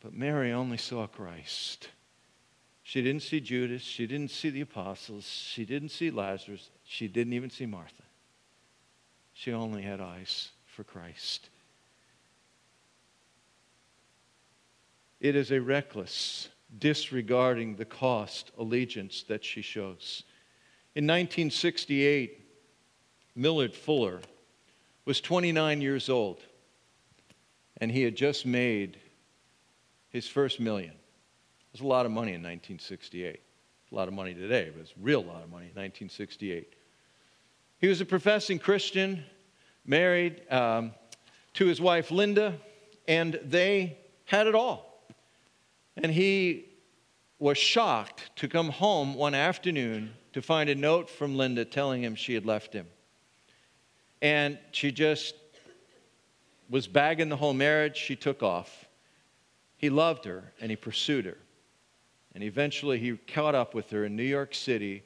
But 0.00 0.14
Mary 0.14 0.50
only 0.50 0.78
saw 0.78 1.06
Christ. 1.06 1.88
She 2.82 3.02
didn't 3.02 3.22
see 3.22 3.40
Judas. 3.40 3.82
She 3.82 4.06
didn't 4.06 4.30
see 4.30 4.48
the 4.48 4.62
apostles. 4.62 5.26
She 5.26 5.66
didn't 5.66 5.90
see 5.90 6.10
Lazarus. 6.10 6.70
She 6.84 7.06
didn't 7.06 7.34
even 7.34 7.50
see 7.50 7.66
Martha. 7.66 8.02
She 9.40 9.54
only 9.54 9.80
had 9.80 10.02
eyes 10.02 10.50
for 10.66 10.84
Christ. 10.84 11.48
It 15.18 15.34
is 15.34 15.50
a 15.50 15.62
reckless, 15.62 16.50
disregarding 16.78 17.76
the 17.76 17.86
cost 17.86 18.50
allegiance 18.58 19.22
that 19.28 19.42
she 19.42 19.62
shows. 19.62 20.24
In 20.94 21.04
1968, 21.04 22.38
Millard 23.34 23.74
Fuller 23.74 24.20
was 25.06 25.22
29 25.22 25.80
years 25.80 26.10
old, 26.10 26.42
and 27.78 27.90
he 27.90 28.02
had 28.02 28.16
just 28.16 28.44
made 28.44 28.98
his 30.10 30.28
first 30.28 30.60
million. 30.60 30.92
It 30.92 31.72
was 31.72 31.80
a 31.80 31.86
lot 31.86 32.04
of 32.04 32.12
money 32.12 32.32
in 32.32 32.42
1968. 32.42 33.40
A 33.90 33.94
lot 33.94 34.06
of 34.06 34.12
money 34.12 34.34
today, 34.34 34.70
but 34.70 34.82
it's 34.82 34.92
a 34.92 35.00
real 35.00 35.24
lot 35.24 35.42
of 35.42 35.48
money 35.48 35.70
in 35.74 35.80
1968. 35.80 36.74
He 37.80 37.88
was 37.88 38.02
a 38.02 38.04
professing 38.04 38.58
Christian, 38.58 39.24
married 39.86 40.42
um, 40.50 40.92
to 41.54 41.66
his 41.66 41.80
wife 41.80 42.10
Linda, 42.10 42.58
and 43.08 43.40
they 43.42 43.96
had 44.26 44.46
it 44.46 44.54
all. 44.54 45.02
And 45.96 46.12
he 46.12 46.66
was 47.38 47.56
shocked 47.56 48.36
to 48.36 48.48
come 48.48 48.68
home 48.68 49.14
one 49.14 49.34
afternoon 49.34 50.12
to 50.34 50.42
find 50.42 50.68
a 50.68 50.74
note 50.74 51.08
from 51.08 51.36
Linda 51.36 51.64
telling 51.64 52.02
him 52.02 52.14
she 52.14 52.34
had 52.34 52.44
left 52.44 52.74
him. 52.74 52.86
And 54.20 54.58
she 54.72 54.92
just 54.92 55.34
was 56.68 56.86
bagging 56.86 57.30
the 57.30 57.36
whole 57.36 57.54
marriage. 57.54 57.96
She 57.96 58.14
took 58.14 58.42
off. 58.42 58.84
He 59.78 59.88
loved 59.88 60.26
her 60.26 60.52
and 60.60 60.70
he 60.70 60.76
pursued 60.76 61.24
her. 61.24 61.38
And 62.34 62.44
eventually 62.44 62.98
he 62.98 63.16
caught 63.16 63.54
up 63.54 63.74
with 63.74 63.88
her 63.90 64.04
in 64.04 64.14
New 64.14 64.22
York 64.22 64.54
City 64.54 65.02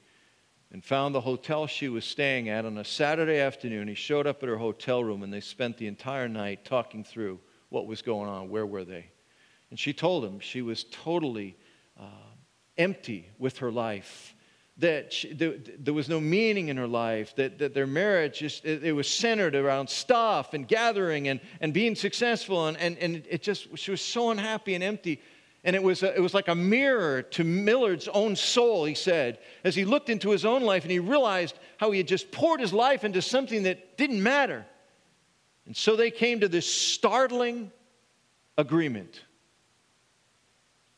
and 0.74 0.84
found 0.84 1.14
the 1.14 1.20
hotel 1.20 1.68
she 1.68 1.88
was 1.88 2.04
staying 2.04 2.48
at 2.48 2.64
on 2.64 2.78
a 2.78 2.84
Saturday 2.84 3.38
afternoon. 3.38 3.86
He 3.86 3.94
showed 3.94 4.26
up 4.26 4.42
at 4.42 4.48
her 4.48 4.56
hotel 4.56 5.04
room 5.04 5.22
and 5.22 5.32
they 5.32 5.40
spent 5.40 5.78
the 5.78 5.86
entire 5.86 6.28
night 6.28 6.64
talking 6.64 7.04
through 7.04 7.38
what 7.68 7.86
was 7.86 8.02
going 8.02 8.28
on. 8.28 8.48
Where 8.48 8.66
were 8.66 8.84
they? 8.84 9.06
And 9.70 9.78
she 9.78 9.92
told 9.92 10.24
him 10.24 10.40
she 10.40 10.62
was 10.62 10.82
totally 10.90 11.56
uh, 11.96 12.06
empty 12.76 13.30
with 13.38 13.58
her 13.58 13.70
life. 13.70 14.34
That 14.78 15.12
she, 15.12 15.32
there, 15.32 15.54
there, 15.78 15.94
was 15.94 16.08
no 16.08 16.20
meaning 16.20 16.66
in 16.66 16.76
her 16.76 16.88
life, 16.88 17.36
that, 17.36 17.58
that 17.58 17.72
their 17.72 17.86
marriage 17.86 18.40
just, 18.40 18.64
it, 18.64 18.82
it, 18.82 18.90
was 18.90 19.06
centered 19.06 19.54
around 19.54 19.88
stuff 19.88 20.54
and 20.54 20.66
gathering 20.66 21.28
and, 21.28 21.40
and 21.60 21.72
being 21.72 21.94
successful. 21.94 22.66
And, 22.66 22.76
and, 22.78 22.98
and 22.98 23.22
it 23.30 23.44
just, 23.44 23.78
she 23.78 23.92
was 23.92 24.00
so 24.00 24.32
unhappy 24.32 24.74
and 24.74 24.82
empty. 24.82 25.22
And 25.64 25.74
it 25.74 25.82
was, 25.82 26.02
a, 26.02 26.14
it 26.14 26.20
was 26.20 26.34
like 26.34 26.48
a 26.48 26.54
mirror 26.54 27.22
to 27.22 27.42
Millard's 27.42 28.06
own 28.08 28.36
soul, 28.36 28.84
he 28.84 28.94
said, 28.94 29.38
as 29.64 29.74
he 29.74 29.86
looked 29.86 30.10
into 30.10 30.30
his 30.30 30.44
own 30.44 30.62
life 30.62 30.82
and 30.82 30.92
he 30.92 30.98
realized 30.98 31.58
how 31.78 31.90
he 31.90 31.98
had 31.98 32.06
just 32.06 32.30
poured 32.30 32.60
his 32.60 32.72
life 32.72 33.02
into 33.02 33.22
something 33.22 33.62
that 33.62 33.96
didn't 33.96 34.22
matter. 34.22 34.66
And 35.64 35.74
so 35.74 35.96
they 35.96 36.10
came 36.10 36.40
to 36.40 36.48
this 36.48 36.66
startling 36.66 37.72
agreement. 38.58 39.22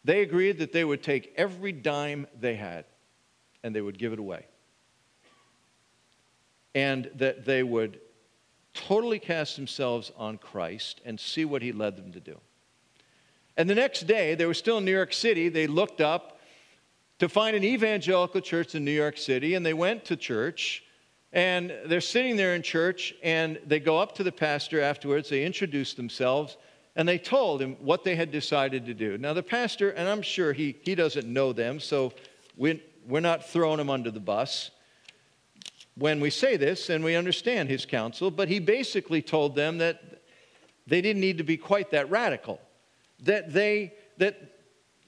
They 0.04 0.22
agreed 0.22 0.58
that 0.58 0.72
they 0.72 0.84
would 0.84 1.02
take 1.02 1.32
every 1.36 1.72
dime 1.72 2.26
they 2.38 2.56
had 2.56 2.86
and 3.62 3.74
they 3.74 3.80
would 3.80 3.98
give 3.98 4.12
it 4.12 4.18
away. 4.18 4.46
And 6.74 7.08
that 7.14 7.44
they 7.44 7.62
would 7.62 8.00
totally 8.74 9.20
cast 9.20 9.56
themselves 9.56 10.10
on 10.16 10.38
Christ 10.38 11.00
and 11.04 11.18
see 11.18 11.44
what 11.44 11.62
he 11.62 11.70
led 11.70 11.96
them 11.96 12.12
to 12.12 12.20
do. 12.20 12.38
And 13.56 13.70
the 13.70 13.74
next 13.74 14.06
day, 14.06 14.34
they 14.34 14.46
were 14.46 14.54
still 14.54 14.78
in 14.78 14.84
New 14.84 14.92
York 14.92 15.12
City. 15.12 15.48
They 15.48 15.66
looked 15.66 16.00
up 16.00 16.38
to 17.18 17.28
find 17.28 17.56
an 17.56 17.64
evangelical 17.64 18.40
church 18.40 18.74
in 18.74 18.84
New 18.84 18.90
York 18.90 19.16
City, 19.16 19.54
and 19.54 19.64
they 19.64 19.72
went 19.72 20.04
to 20.06 20.16
church. 20.16 20.82
And 21.32 21.72
they're 21.86 22.00
sitting 22.00 22.36
there 22.36 22.54
in 22.54 22.62
church, 22.62 23.14
and 23.22 23.58
they 23.66 23.80
go 23.80 23.98
up 23.98 24.14
to 24.16 24.22
the 24.22 24.32
pastor 24.32 24.80
afterwards. 24.80 25.28
They 25.28 25.44
introduce 25.44 25.94
themselves, 25.94 26.56
and 26.94 27.08
they 27.08 27.18
told 27.18 27.62
him 27.62 27.76
what 27.80 28.04
they 28.04 28.16
had 28.16 28.30
decided 28.30 28.86
to 28.86 28.94
do. 28.94 29.18
Now, 29.18 29.32
the 29.32 29.42
pastor, 29.42 29.90
and 29.90 30.08
I'm 30.08 30.22
sure 30.22 30.52
he, 30.52 30.76
he 30.82 30.94
doesn't 30.94 31.26
know 31.26 31.52
them, 31.52 31.80
so 31.80 32.12
we, 32.56 32.82
we're 33.06 33.20
not 33.20 33.46
throwing 33.46 33.80
him 33.80 33.90
under 33.90 34.10
the 34.10 34.20
bus 34.20 34.70
when 35.96 36.20
we 36.20 36.28
say 36.28 36.58
this, 36.58 36.90
and 36.90 37.02
we 37.02 37.16
understand 37.16 37.70
his 37.70 37.86
counsel, 37.86 38.30
but 38.30 38.48
he 38.48 38.58
basically 38.58 39.22
told 39.22 39.54
them 39.54 39.78
that 39.78 40.22
they 40.86 41.00
didn't 41.00 41.20
need 41.20 41.38
to 41.38 41.44
be 41.44 41.56
quite 41.56 41.90
that 41.90 42.10
radical. 42.10 42.60
That 43.20 43.52
they, 43.52 43.94
that 44.18 44.56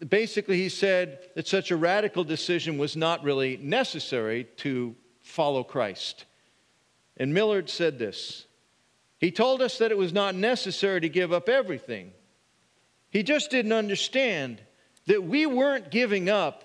basically 0.07 0.57
he 0.59 0.69
said 0.69 1.19
that 1.35 1.47
such 1.47 1.71
a 1.71 1.77
radical 1.77 2.25
decision 2.25 2.79
was 2.79 2.97
not 2.97 3.23
really 3.23 3.57
necessary 3.57 4.45
to 4.59 4.95
follow 5.21 5.65
Christ. 5.65 6.25
And 7.17 7.35
Millard 7.35 7.69
said 7.69 7.99
this 7.99 8.47
He 9.19 9.31
told 9.31 9.61
us 9.61 9.79
that 9.79 9.91
it 9.91 9.99
was 9.99 10.13
not 10.13 10.35
necessary 10.35 11.01
to 11.01 11.09
give 11.09 11.33
up 11.33 11.49
everything. 11.49 12.13
He 13.11 13.23
just 13.23 13.51
didn't 13.51 13.73
understand 13.73 14.61
that 15.07 15.25
we 15.25 15.47
weren't 15.47 15.91
giving 15.91 16.29
up 16.29 16.65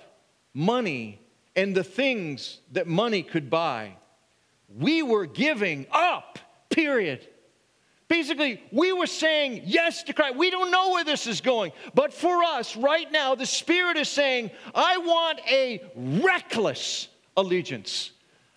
money 0.54 1.22
and 1.56 1.76
the 1.76 1.84
things 1.84 2.60
that 2.72 2.88
money 2.88 3.24
could 3.24 3.50
buy. 3.50 3.96
We 4.68 5.04
were 5.04 5.26
giving 5.26 5.86
up, 5.92 6.40
period. 6.70 7.28
Basically, 8.14 8.62
we 8.72 8.94
were 8.94 9.08
saying 9.08 9.64
yes 9.66 10.04
to 10.04 10.14
Christ. 10.14 10.36
We 10.36 10.52
don't 10.52 10.70
know 10.70 10.92
where 10.92 11.04
this 11.04 11.26
is 11.26 11.42
going. 11.42 11.72
But 11.96 12.14
for 12.14 12.44
us, 12.44 12.78
right 12.78 13.12
now, 13.12 13.34
the 13.34 13.48
Spirit 13.48 13.98
is 13.98 14.08
saying, 14.08 14.52
I 14.76 15.00
want 15.00 15.40
a 15.50 15.82
reckless 15.96 17.08
allegiance. 17.36 18.12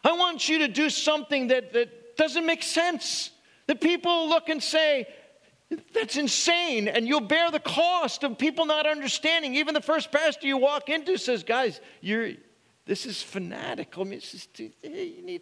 I 0.05 0.13
want 0.13 0.47
you 0.51 0.59
to 0.59 0.69
do 0.69 0.91
something 0.91 1.49
that, 1.49 1.73
that 1.73 2.19
doesn't 2.19 2.45
make 2.45 2.63
sense. 2.63 3.31
That 3.67 3.81
people 3.81 4.29
look 4.29 4.51
and 4.51 4.63
say, 4.63 5.07
that's 5.95 6.19
insane. 6.19 6.87
And 6.87 7.09
you'll 7.09 7.23
bear 7.23 7.51
the 7.51 7.59
cost 7.59 8.25
of 8.25 8.37
people 8.37 8.67
not 8.67 8.87
understanding. 8.87 9.55
Even 9.55 9.73
the 9.73 9.81
first 9.81 10.13
pastor 10.13 10.47
you 10.47 10.59
walk 10.59 10.91
into 10.91 11.17
says, 11.17 11.43
guys, 11.43 11.81
you're, 12.03 12.33
this 12.85 13.07
is 13.07 13.23
fanatical. 13.23 14.03
I 14.03 14.05
mean, 14.05 14.21
you 14.83 15.23
need 15.23 15.41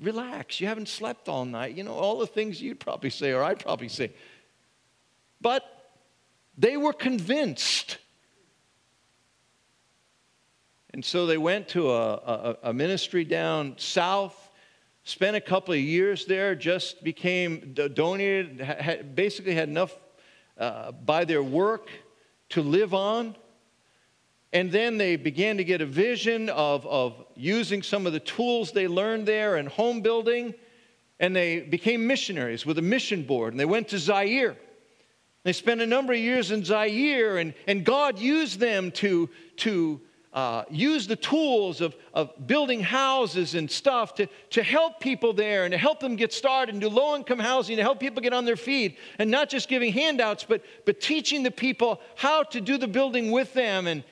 relax. 0.00 0.60
You 0.60 0.66
haven't 0.66 0.88
slept 0.88 1.28
all 1.28 1.44
night. 1.44 1.76
You 1.76 1.84
know, 1.84 1.94
all 1.94 2.18
the 2.18 2.26
things 2.26 2.60
you'd 2.60 2.80
probably 2.80 3.10
say 3.10 3.32
or 3.32 3.42
I'd 3.42 3.60
probably 3.60 3.88
say. 3.88 4.12
But 5.40 5.62
they 6.56 6.76
were 6.76 6.92
convinced. 6.92 7.98
And 10.90 11.04
so 11.04 11.26
they 11.26 11.38
went 11.38 11.68
to 11.68 11.90
a, 11.90 12.12
a, 12.14 12.56
a 12.64 12.72
ministry 12.72 13.24
down 13.24 13.74
south, 13.76 14.50
spent 15.04 15.36
a 15.36 15.40
couple 15.40 15.74
of 15.74 15.80
years 15.80 16.24
there, 16.24 16.54
just 16.54 17.04
became 17.04 17.74
donated, 17.74 18.60
had, 18.60 19.14
basically 19.14 19.54
had 19.54 19.68
enough 19.68 19.94
uh, 20.56 20.92
by 20.92 21.24
their 21.24 21.42
work 21.42 21.90
to 22.50 22.62
live 22.62 22.94
on. 22.94 23.36
And 24.52 24.70
then 24.70 24.96
they 24.96 25.16
began 25.16 25.56
to 25.56 25.64
get 25.64 25.80
a 25.80 25.86
vision 25.86 26.48
of, 26.48 26.86
of 26.86 27.24
using 27.34 27.82
some 27.82 28.06
of 28.06 28.12
the 28.12 28.20
tools 28.20 28.72
they 28.72 28.88
learned 28.88 29.26
there 29.26 29.56
in 29.56 29.66
home 29.66 30.00
building. 30.00 30.54
And 31.18 31.34
they 31.34 31.60
became 31.60 32.06
missionaries 32.06 32.64
with 32.64 32.78
a 32.78 32.82
mission 32.82 33.24
board. 33.24 33.52
And 33.52 33.60
they 33.60 33.64
went 33.64 33.88
to 33.88 33.98
Zaire. 33.98 34.56
They 35.44 35.52
spent 35.52 35.80
a 35.80 35.86
number 35.86 36.12
of 36.12 36.18
years 36.18 36.50
in 36.50 36.64
Zaire, 36.64 37.38
and, 37.38 37.54
and 37.68 37.84
God 37.84 38.18
used 38.18 38.58
them 38.58 38.90
to, 38.92 39.30
to 39.58 40.00
uh, 40.32 40.64
use 40.68 41.06
the 41.06 41.14
tools 41.14 41.80
of, 41.80 41.94
of 42.12 42.48
building 42.48 42.80
houses 42.80 43.54
and 43.54 43.70
stuff 43.70 44.14
to, 44.16 44.26
to 44.50 44.62
help 44.64 44.98
people 44.98 45.32
there 45.32 45.64
and 45.64 45.70
to 45.70 45.78
help 45.78 46.00
them 46.00 46.16
get 46.16 46.32
started 46.32 46.74
and 46.74 46.80
do 46.82 46.88
low 46.88 47.14
income 47.14 47.38
housing 47.38 47.76
to 47.76 47.82
help 47.82 48.00
people 48.00 48.20
get 48.20 48.32
on 48.32 48.44
their 48.44 48.56
feet. 48.56 48.98
And 49.20 49.30
not 49.30 49.48
just 49.48 49.68
giving 49.68 49.92
handouts, 49.92 50.42
but, 50.42 50.62
but 50.84 51.00
teaching 51.00 51.44
the 51.44 51.52
people 51.52 52.00
how 52.16 52.42
to 52.42 52.60
do 52.60 52.76
the 52.76 52.88
building 52.88 53.30
with 53.30 53.54
them 53.54 53.86
and, 53.86 54.02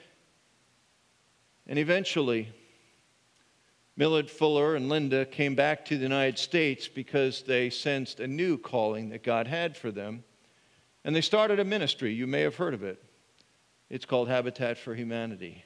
and 1.66 1.78
eventually, 1.78 2.48
Millard 3.96 4.28
Fuller 4.28 4.74
and 4.74 4.88
Linda 4.88 5.24
came 5.24 5.54
back 5.54 5.84
to 5.86 5.96
the 5.96 6.02
United 6.02 6.38
States 6.38 6.88
because 6.88 7.42
they 7.42 7.70
sensed 7.70 8.20
a 8.20 8.26
new 8.26 8.58
calling 8.58 9.10
that 9.10 9.22
God 9.22 9.46
had 9.46 9.76
for 9.76 9.90
them. 9.90 10.24
And 11.04 11.14
they 11.14 11.20
started 11.20 11.60
a 11.60 11.64
ministry. 11.64 12.12
You 12.12 12.26
may 12.26 12.40
have 12.40 12.56
heard 12.56 12.74
of 12.74 12.82
it. 12.82 13.02
It's 13.88 14.04
called 14.04 14.28
Habitat 14.28 14.78
for 14.78 14.94
Humanity. 14.94 15.64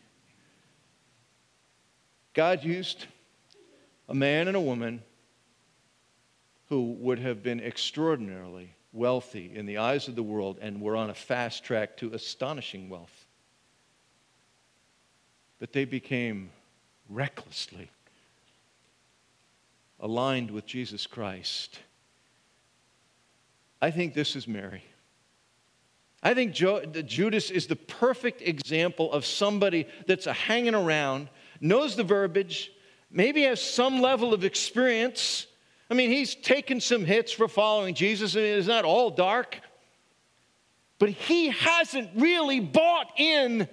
God 2.34 2.62
used 2.64 3.06
a 4.08 4.14
man 4.14 4.46
and 4.46 4.56
a 4.56 4.60
woman 4.60 5.02
who 6.68 6.92
would 6.92 7.18
have 7.18 7.42
been 7.42 7.60
extraordinarily 7.60 8.74
wealthy 8.92 9.52
in 9.54 9.64
the 9.64 9.78
eyes 9.78 10.06
of 10.06 10.16
the 10.16 10.22
world 10.22 10.58
and 10.60 10.80
were 10.80 10.96
on 10.96 11.08
a 11.08 11.14
fast 11.14 11.64
track 11.64 11.96
to 11.96 12.12
astonishing 12.12 12.88
wealth 12.88 13.17
but 15.58 15.72
they 15.72 15.84
became 15.84 16.50
recklessly 17.08 17.90
aligned 20.00 20.50
with 20.50 20.66
Jesus 20.66 21.06
Christ. 21.06 21.78
I 23.80 23.90
think 23.90 24.14
this 24.14 24.36
is 24.36 24.46
Mary. 24.46 24.82
I 26.22 26.34
think 26.34 26.52
Judas 26.52 27.50
is 27.50 27.66
the 27.66 27.76
perfect 27.76 28.42
example 28.42 29.12
of 29.12 29.24
somebody 29.24 29.86
that's 30.06 30.26
a 30.26 30.32
hanging 30.32 30.74
around, 30.74 31.28
knows 31.60 31.94
the 31.94 32.04
verbiage, 32.04 32.72
maybe 33.10 33.42
has 33.42 33.62
some 33.62 34.00
level 34.00 34.34
of 34.34 34.44
experience. 34.44 35.46
I 35.90 35.94
mean, 35.94 36.10
he's 36.10 36.34
taken 36.34 36.80
some 36.80 37.04
hits 37.04 37.30
for 37.32 37.46
following 37.48 37.94
Jesus, 37.94 38.34
and 38.34 38.44
it's 38.44 38.66
not 38.66 38.84
all 38.84 39.10
dark. 39.10 39.60
But 40.98 41.10
he 41.10 41.50
hasn't 41.50 42.10
really 42.16 42.58
bought 42.58 43.12
in 43.16 43.68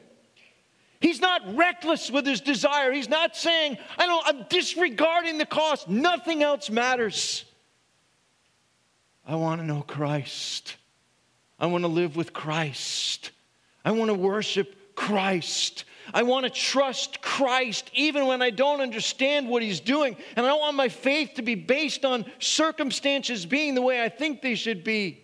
He's 1.06 1.22
not 1.22 1.56
reckless 1.56 2.10
with 2.10 2.26
his 2.26 2.42
desire. 2.42 2.92
He's 2.92 3.10
not 3.10 3.36
saying, 3.36 3.78
I 3.96 4.08
don't, 4.08 4.28
I'm 4.28 4.46
disregarding 4.50 5.38
the 5.38 5.46
cost. 5.46 5.88
Nothing 5.88 6.42
else 6.42 6.68
matters. 6.72 7.46
I 9.24 9.36
want 9.36 9.62
to 9.62 9.68
know 9.68 9.84
Christ. 9.84 10.78
I 11.60 11.68
want 11.68 11.84
to 11.84 11.90
live 11.90 12.16
with 12.16 12.34
Christ. 12.34 13.30
I 13.86 13.92
want 13.92 14.10
to 14.10 14.16
worship 14.16 14.96
Christ. 14.96 15.84
I 16.12 16.24
want 16.24 16.46
to 16.46 16.50
trust 16.50 17.22
Christ 17.22 17.92
even 17.94 18.26
when 18.26 18.42
I 18.42 18.50
don't 18.50 18.82
understand 18.82 19.48
what 19.48 19.62
He's 19.62 19.82
doing. 19.82 20.18
And 20.36 20.44
I 20.44 20.50
don't 20.50 20.60
want 20.60 20.76
my 20.76 20.90
faith 20.90 21.34
to 21.36 21.44
be 21.44 21.54
based 21.54 22.04
on 22.04 22.26
circumstances 22.40 23.46
being 23.46 23.76
the 23.76 23.84
way 23.84 24.02
I 24.02 24.10
think 24.10 24.42
they 24.42 24.56
should 24.56 24.84
be. 24.84 25.24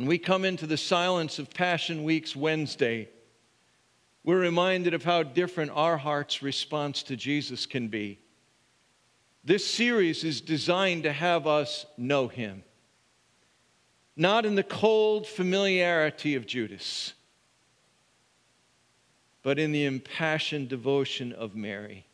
When 0.00 0.08
we 0.08 0.16
come 0.16 0.46
into 0.46 0.66
the 0.66 0.78
silence 0.78 1.38
of 1.38 1.52
Passion 1.52 2.04
Week's 2.04 2.34
Wednesday, 2.34 3.10
we're 4.24 4.40
reminded 4.40 4.94
of 4.94 5.04
how 5.04 5.22
different 5.22 5.72
our 5.74 5.98
heart's 5.98 6.42
response 6.42 7.02
to 7.02 7.16
Jesus 7.16 7.66
can 7.66 7.88
be. 7.88 8.18
This 9.44 9.66
series 9.66 10.24
is 10.24 10.40
designed 10.40 11.02
to 11.02 11.12
have 11.12 11.46
us 11.46 11.84
know 11.98 12.28
him, 12.28 12.64
not 14.16 14.46
in 14.46 14.54
the 14.54 14.62
cold 14.62 15.26
familiarity 15.26 16.34
of 16.34 16.46
Judas, 16.46 17.12
but 19.42 19.58
in 19.58 19.70
the 19.70 19.84
impassioned 19.84 20.70
devotion 20.70 21.34
of 21.34 21.54
Mary, 21.54 22.06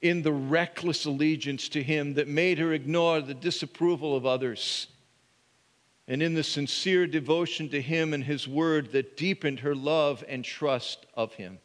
in 0.00 0.22
the 0.22 0.32
reckless 0.32 1.04
allegiance 1.04 1.68
to 1.68 1.84
him 1.84 2.14
that 2.14 2.26
made 2.26 2.58
her 2.58 2.72
ignore 2.72 3.20
the 3.20 3.32
disapproval 3.32 4.16
of 4.16 4.26
others 4.26 4.88
and 6.08 6.22
in 6.22 6.34
the 6.34 6.42
sincere 6.42 7.06
devotion 7.06 7.68
to 7.70 7.80
Him 7.80 8.12
and 8.12 8.24
His 8.24 8.48
Word 8.48 8.92
that 8.92 9.16
deepened 9.16 9.60
her 9.60 9.74
love 9.74 10.24
and 10.28 10.44
trust 10.44 11.06
of 11.14 11.34
Him. 11.34 11.58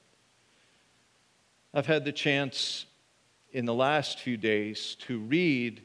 I've 1.73 1.87
had 1.87 2.05
the 2.05 2.11
chance 2.11 2.85
in 3.51 3.65
the 3.65 3.73
last 3.73 4.19
few 4.19 4.37
days 4.37 4.95
to 5.01 5.19
read 5.19 5.83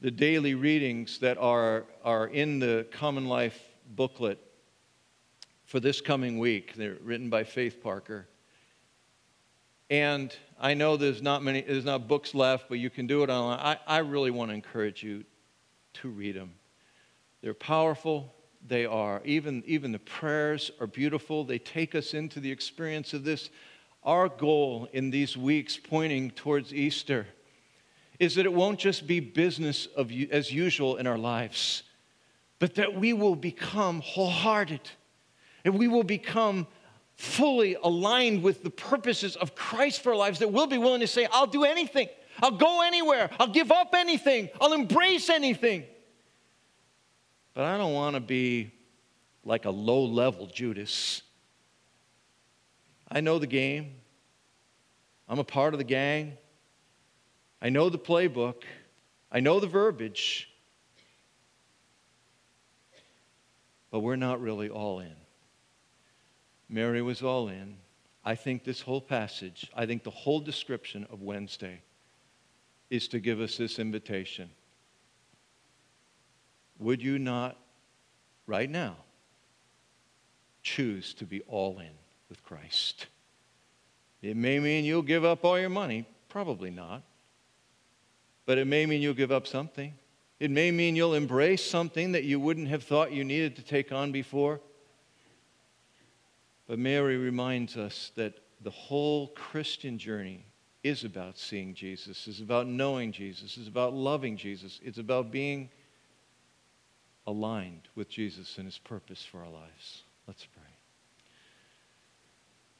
the 0.00 0.10
daily 0.10 0.54
readings 0.54 1.18
that 1.18 1.38
are, 1.38 1.84
are 2.04 2.28
in 2.28 2.60
the 2.60 2.86
Common 2.92 3.26
Life 3.28 3.60
booklet 3.94 4.38
for 5.64 5.80
this 5.80 6.00
coming 6.00 6.38
week. 6.38 6.74
They're 6.76 6.96
written 7.02 7.28
by 7.28 7.44
Faith 7.44 7.82
Parker. 7.82 8.28
And 9.90 10.34
I 10.60 10.74
know 10.74 10.96
there's 10.96 11.22
not 11.22 11.42
many, 11.42 11.62
there's 11.62 11.84
not 11.84 12.08
books 12.08 12.34
left, 12.34 12.68
but 12.68 12.78
you 12.78 12.90
can 12.90 13.06
do 13.06 13.22
it 13.22 13.30
online. 13.30 13.58
I, 13.58 13.78
I 13.86 13.98
really 13.98 14.30
want 14.30 14.50
to 14.50 14.54
encourage 14.54 15.02
you 15.02 15.24
to 15.94 16.08
read 16.08 16.36
them. 16.36 16.54
They're 17.40 17.54
powerful. 17.54 18.34
They 18.66 18.84
are, 18.86 19.22
even, 19.24 19.62
even 19.66 19.92
the 19.92 19.98
prayers 19.98 20.70
are 20.80 20.86
beautiful. 20.86 21.44
They 21.44 21.58
take 21.58 21.94
us 21.94 22.12
into 22.12 22.40
the 22.40 22.50
experience 22.50 23.14
of 23.14 23.24
this. 23.24 23.50
Our 24.02 24.28
goal 24.28 24.88
in 24.92 25.10
these 25.10 25.36
weeks 25.36 25.76
pointing 25.76 26.30
towards 26.32 26.74
Easter 26.74 27.26
is 28.18 28.34
that 28.34 28.46
it 28.46 28.52
won't 28.52 28.78
just 28.78 29.06
be 29.06 29.20
business 29.20 29.86
of, 29.96 30.10
as 30.30 30.52
usual 30.52 30.96
in 30.96 31.06
our 31.06 31.18
lives, 31.18 31.84
but 32.58 32.74
that 32.74 32.94
we 32.94 33.12
will 33.12 33.36
become 33.36 34.00
wholehearted 34.00 34.80
and 35.64 35.78
we 35.78 35.88
will 35.88 36.04
become 36.04 36.66
fully 37.16 37.76
aligned 37.82 38.42
with 38.42 38.62
the 38.62 38.70
purposes 38.70 39.36
of 39.36 39.54
Christ 39.54 40.02
for 40.02 40.10
our 40.10 40.16
lives, 40.16 40.38
that 40.38 40.52
we'll 40.52 40.66
be 40.66 40.78
willing 40.78 41.00
to 41.00 41.06
say, 41.06 41.26
I'll 41.32 41.46
do 41.46 41.64
anything. 41.64 42.08
I'll 42.40 42.52
go 42.52 42.82
anywhere. 42.82 43.30
I'll 43.40 43.52
give 43.52 43.72
up 43.72 43.94
anything. 43.94 44.48
I'll 44.60 44.72
embrace 44.72 45.28
anything. 45.28 45.84
But 47.58 47.66
I 47.66 47.76
don't 47.76 47.92
want 47.92 48.14
to 48.14 48.20
be 48.20 48.70
like 49.44 49.64
a 49.64 49.70
low 49.70 50.04
level 50.04 50.46
Judas. 50.46 51.22
I 53.10 53.20
know 53.20 53.40
the 53.40 53.48
game. 53.48 53.96
I'm 55.28 55.40
a 55.40 55.44
part 55.44 55.74
of 55.74 55.78
the 55.78 55.84
gang. 55.84 56.34
I 57.60 57.70
know 57.70 57.88
the 57.88 57.98
playbook. 57.98 58.62
I 59.32 59.40
know 59.40 59.58
the 59.58 59.66
verbiage. 59.66 60.48
But 63.90 64.00
we're 64.02 64.14
not 64.14 64.40
really 64.40 64.70
all 64.70 65.00
in. 65.00 65.16
Mary 66.68 67.02
was 67.02 67.22
all 67.22 67.48
in. 67.48 67.74
I 68.24 68.36
think 68.36 68.62
this 68.62 68.82
whole 68.82 69.00
passage, 69.00 69.68
I 69.74 69.84
think 69.84 70.04
the 70.04 70.10
whole 70.10 70.38
description 70.38 71.08
of 71.10 71.22
Wednesday 71.22 71.80
is 72.88 73.08
to 73.08 73.18
give 73.18 73.40
us 73.40 73.56
this 73.56 73.80
invitation. 73.80 74.48
Would 76.78 77.02
you 77.02 77.18
not, 77.18 77.56
right 78.46 78.70
now, 78.70 78.96
choose 80.62 81.14
to 81.14 81.24
be 81.24 81.40
all 81.42 81.78
in 81.78 81.90
with 82.28 82.42
Christ? 82.44 83.06
It 84.22 84.36
may 84.36 84.58
mean 84.58 84.84
you'll 84.84 85.02
give 85.02 85.24
up 85.24 85.44
all 85.44 85.58
your 85.58 85.68
money, 85.68 86.06
probably 86.28 86.70
not. 86.70 87.02
But 88.46 88.58
it 88.58 88.66
may 88.66 88.86
mean 88.86 89.02
you'll 89.02 89.14
give 89.14 89.32
up 89.32 89.46
something. 89.46 89.92
It 90.40 90.50
may 90.50 90.70
mean 90.70 90.96
you'll 90.96 91.14
embrace 91.14 91.64
something 91.64 92.12
that 92.12 92.24
you 92.24 92.38
wouldn't 92.38 92.68
have 92.68 92.84
thought 92.84 93.12
you 93.12 93.24
needed 93.24 93.56
to 93.56 93.62
take 93.62 93.92
on 93.92 94.12
before. 94.12 94.60
But 96.66 96.78
Mary 96.78 97.16
reminds 97.16 97.76
us 97.76 98.12
that 98.14 98.38
the 98.62 98.70
whole 98.70 99.28
Christian 99.28 99.98
journey 99.98 100.44
is 100.82 101.04
about 101.04 101.38
seeing 101.38 101.74
Jesus, 101.74 102.28
is 102.28 102.40
about 102.40 102.66
knowing 102.66 103.10
Jesus, 103.12 103.56
is 103.56 103.66
about 103.66 103.94
loving 103.94 104.36
Jesus. 104.36 104.80
It's 104.82 104.98
about 104.98 105.30
being 105.30 105.70
aligned 107.28 107.88
with 107.94 108.08
Jesus 108.08 108.56
and 108.56 108.64
his 108.64 108.78
purpose 108.78 109.22
for 109.22 109.40
our 109.40 109.50
lives. 109.50 110.02
Let's 110.26 110.46
pray. 110.46 110.62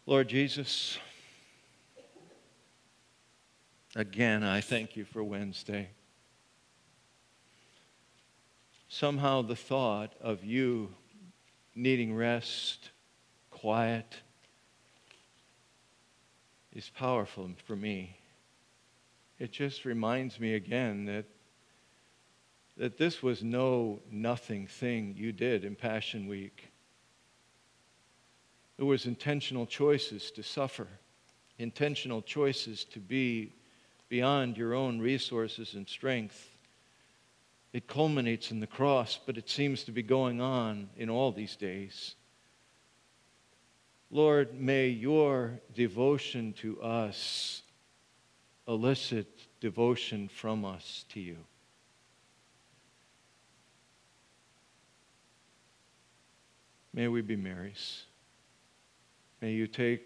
Lord 0.06 0.26
Jesus, 0.28 0.96
again, 3.94 4.42
I 4.42 4.62
thank 4.62 4.96
you 4.96 5.04
for 5.04 5.22
Wednesday. 5.22 5.90
Somehow 8.88 9.42
the 9.42 9.54
thought 9.54 10.14
of 10.18 10.42
you 10.42 10.94
needing 11.74 12.14
rest 12.14 12.88
quiet 13.50 14.16
is 16.72 16.88
powerful 16.88 17.50
for 17.66 17.76
me. 17.76 18.16
It 19.38 19.52
just 19.52 19.84
reminds 19.84 20.40
me 20.40 20.54
again 20.54 21.04
that, 21.04 21.26
that 22.78 22.96
this 22.96 23.22
was 23.22 23.42
no 23.42 24.00
nothing 24.10 24.68
thing 24.68 25.14
you 25.18 25.32
did 25.32 25.64
in 25.64 25.74
Passion 25.74 26.28
Week. 26.28 26.70
There 28.76 28.86
was 28.86 29.04
intentional 29.04 29.66
choices 29.66 30.30
to 30.30 30.44
suffer, 30.44 30.86
intentional 31.58 32.22
choices 32.22 32.84
to 32.84 33.00
be 33.00 33.52
beyond 34.08 34.56
your 34.56 34.74
own 34.74 35.00
resources 35.00 35.74
and 35.74 35.88
strength. 35.88 36.48
It 37.72 37.88
culminates 37.88 38.52
in 38.52 38.60
the 38.60 38.66
cross, 38.66 39.18
but 39.26 39.36
it 39.36 39.50
seems 39.50 39.82
to 39.84 39.92
be 39.92 40.02
going 40.02 40.40
on 40.40 40.88
in 40.96 41.10
all 41.10 41.32
these 41.32 41.56
days. 41.56 42.14
Lord, 44.10 44.54
may 44.54 44.88
your 44.88 45.60
devotion 45.74 46.54
to 46.60 46.80
us 46.80 47.62
elicit 48.68 49.26
devotion 49.60 50.28
from 50.28 50.64
us 50.64 51.04
to 51.10 51.20
you. 51.20 51.38
May 56.98 57.06
we 57.06 57.20
be 57.20 57.36
Mary's. 57.36 58.02
May 59.40 59.52
you 59.52 59.68
take 59.68 60.02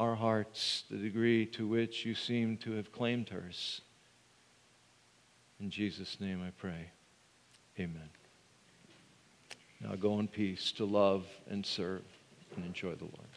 our 0.00 0.16
hearts 0.16 0.82
the 0.90 0.96
degree 0.96 1.46
to 1.46 1.68
which 1.68 2.04
you 2.04 2.12
seem 2.12 2.56
to 2.56 2.72
have 2.72 2.90
claimed 2.90 3.28
hers. 3.28 3.82
In 5.60 5.70
Jesus' 5.70 6.18
name 6.18 6.42
I 6.44 6.50
pray. 6.60 6.90
Amen. 7.78 8.08
Now 9.80 9.94
go 9.94 10.18
in 10.18 10.26
peace 10.26 10.72
to 10.72 10.84
love 10.84 11.24
and 11.48 11.64
serve 11.64 12.02
and 12.56 12.64
enjoy 12.64 12.96
the 12.96 13.04
Lord. 13.04 13.30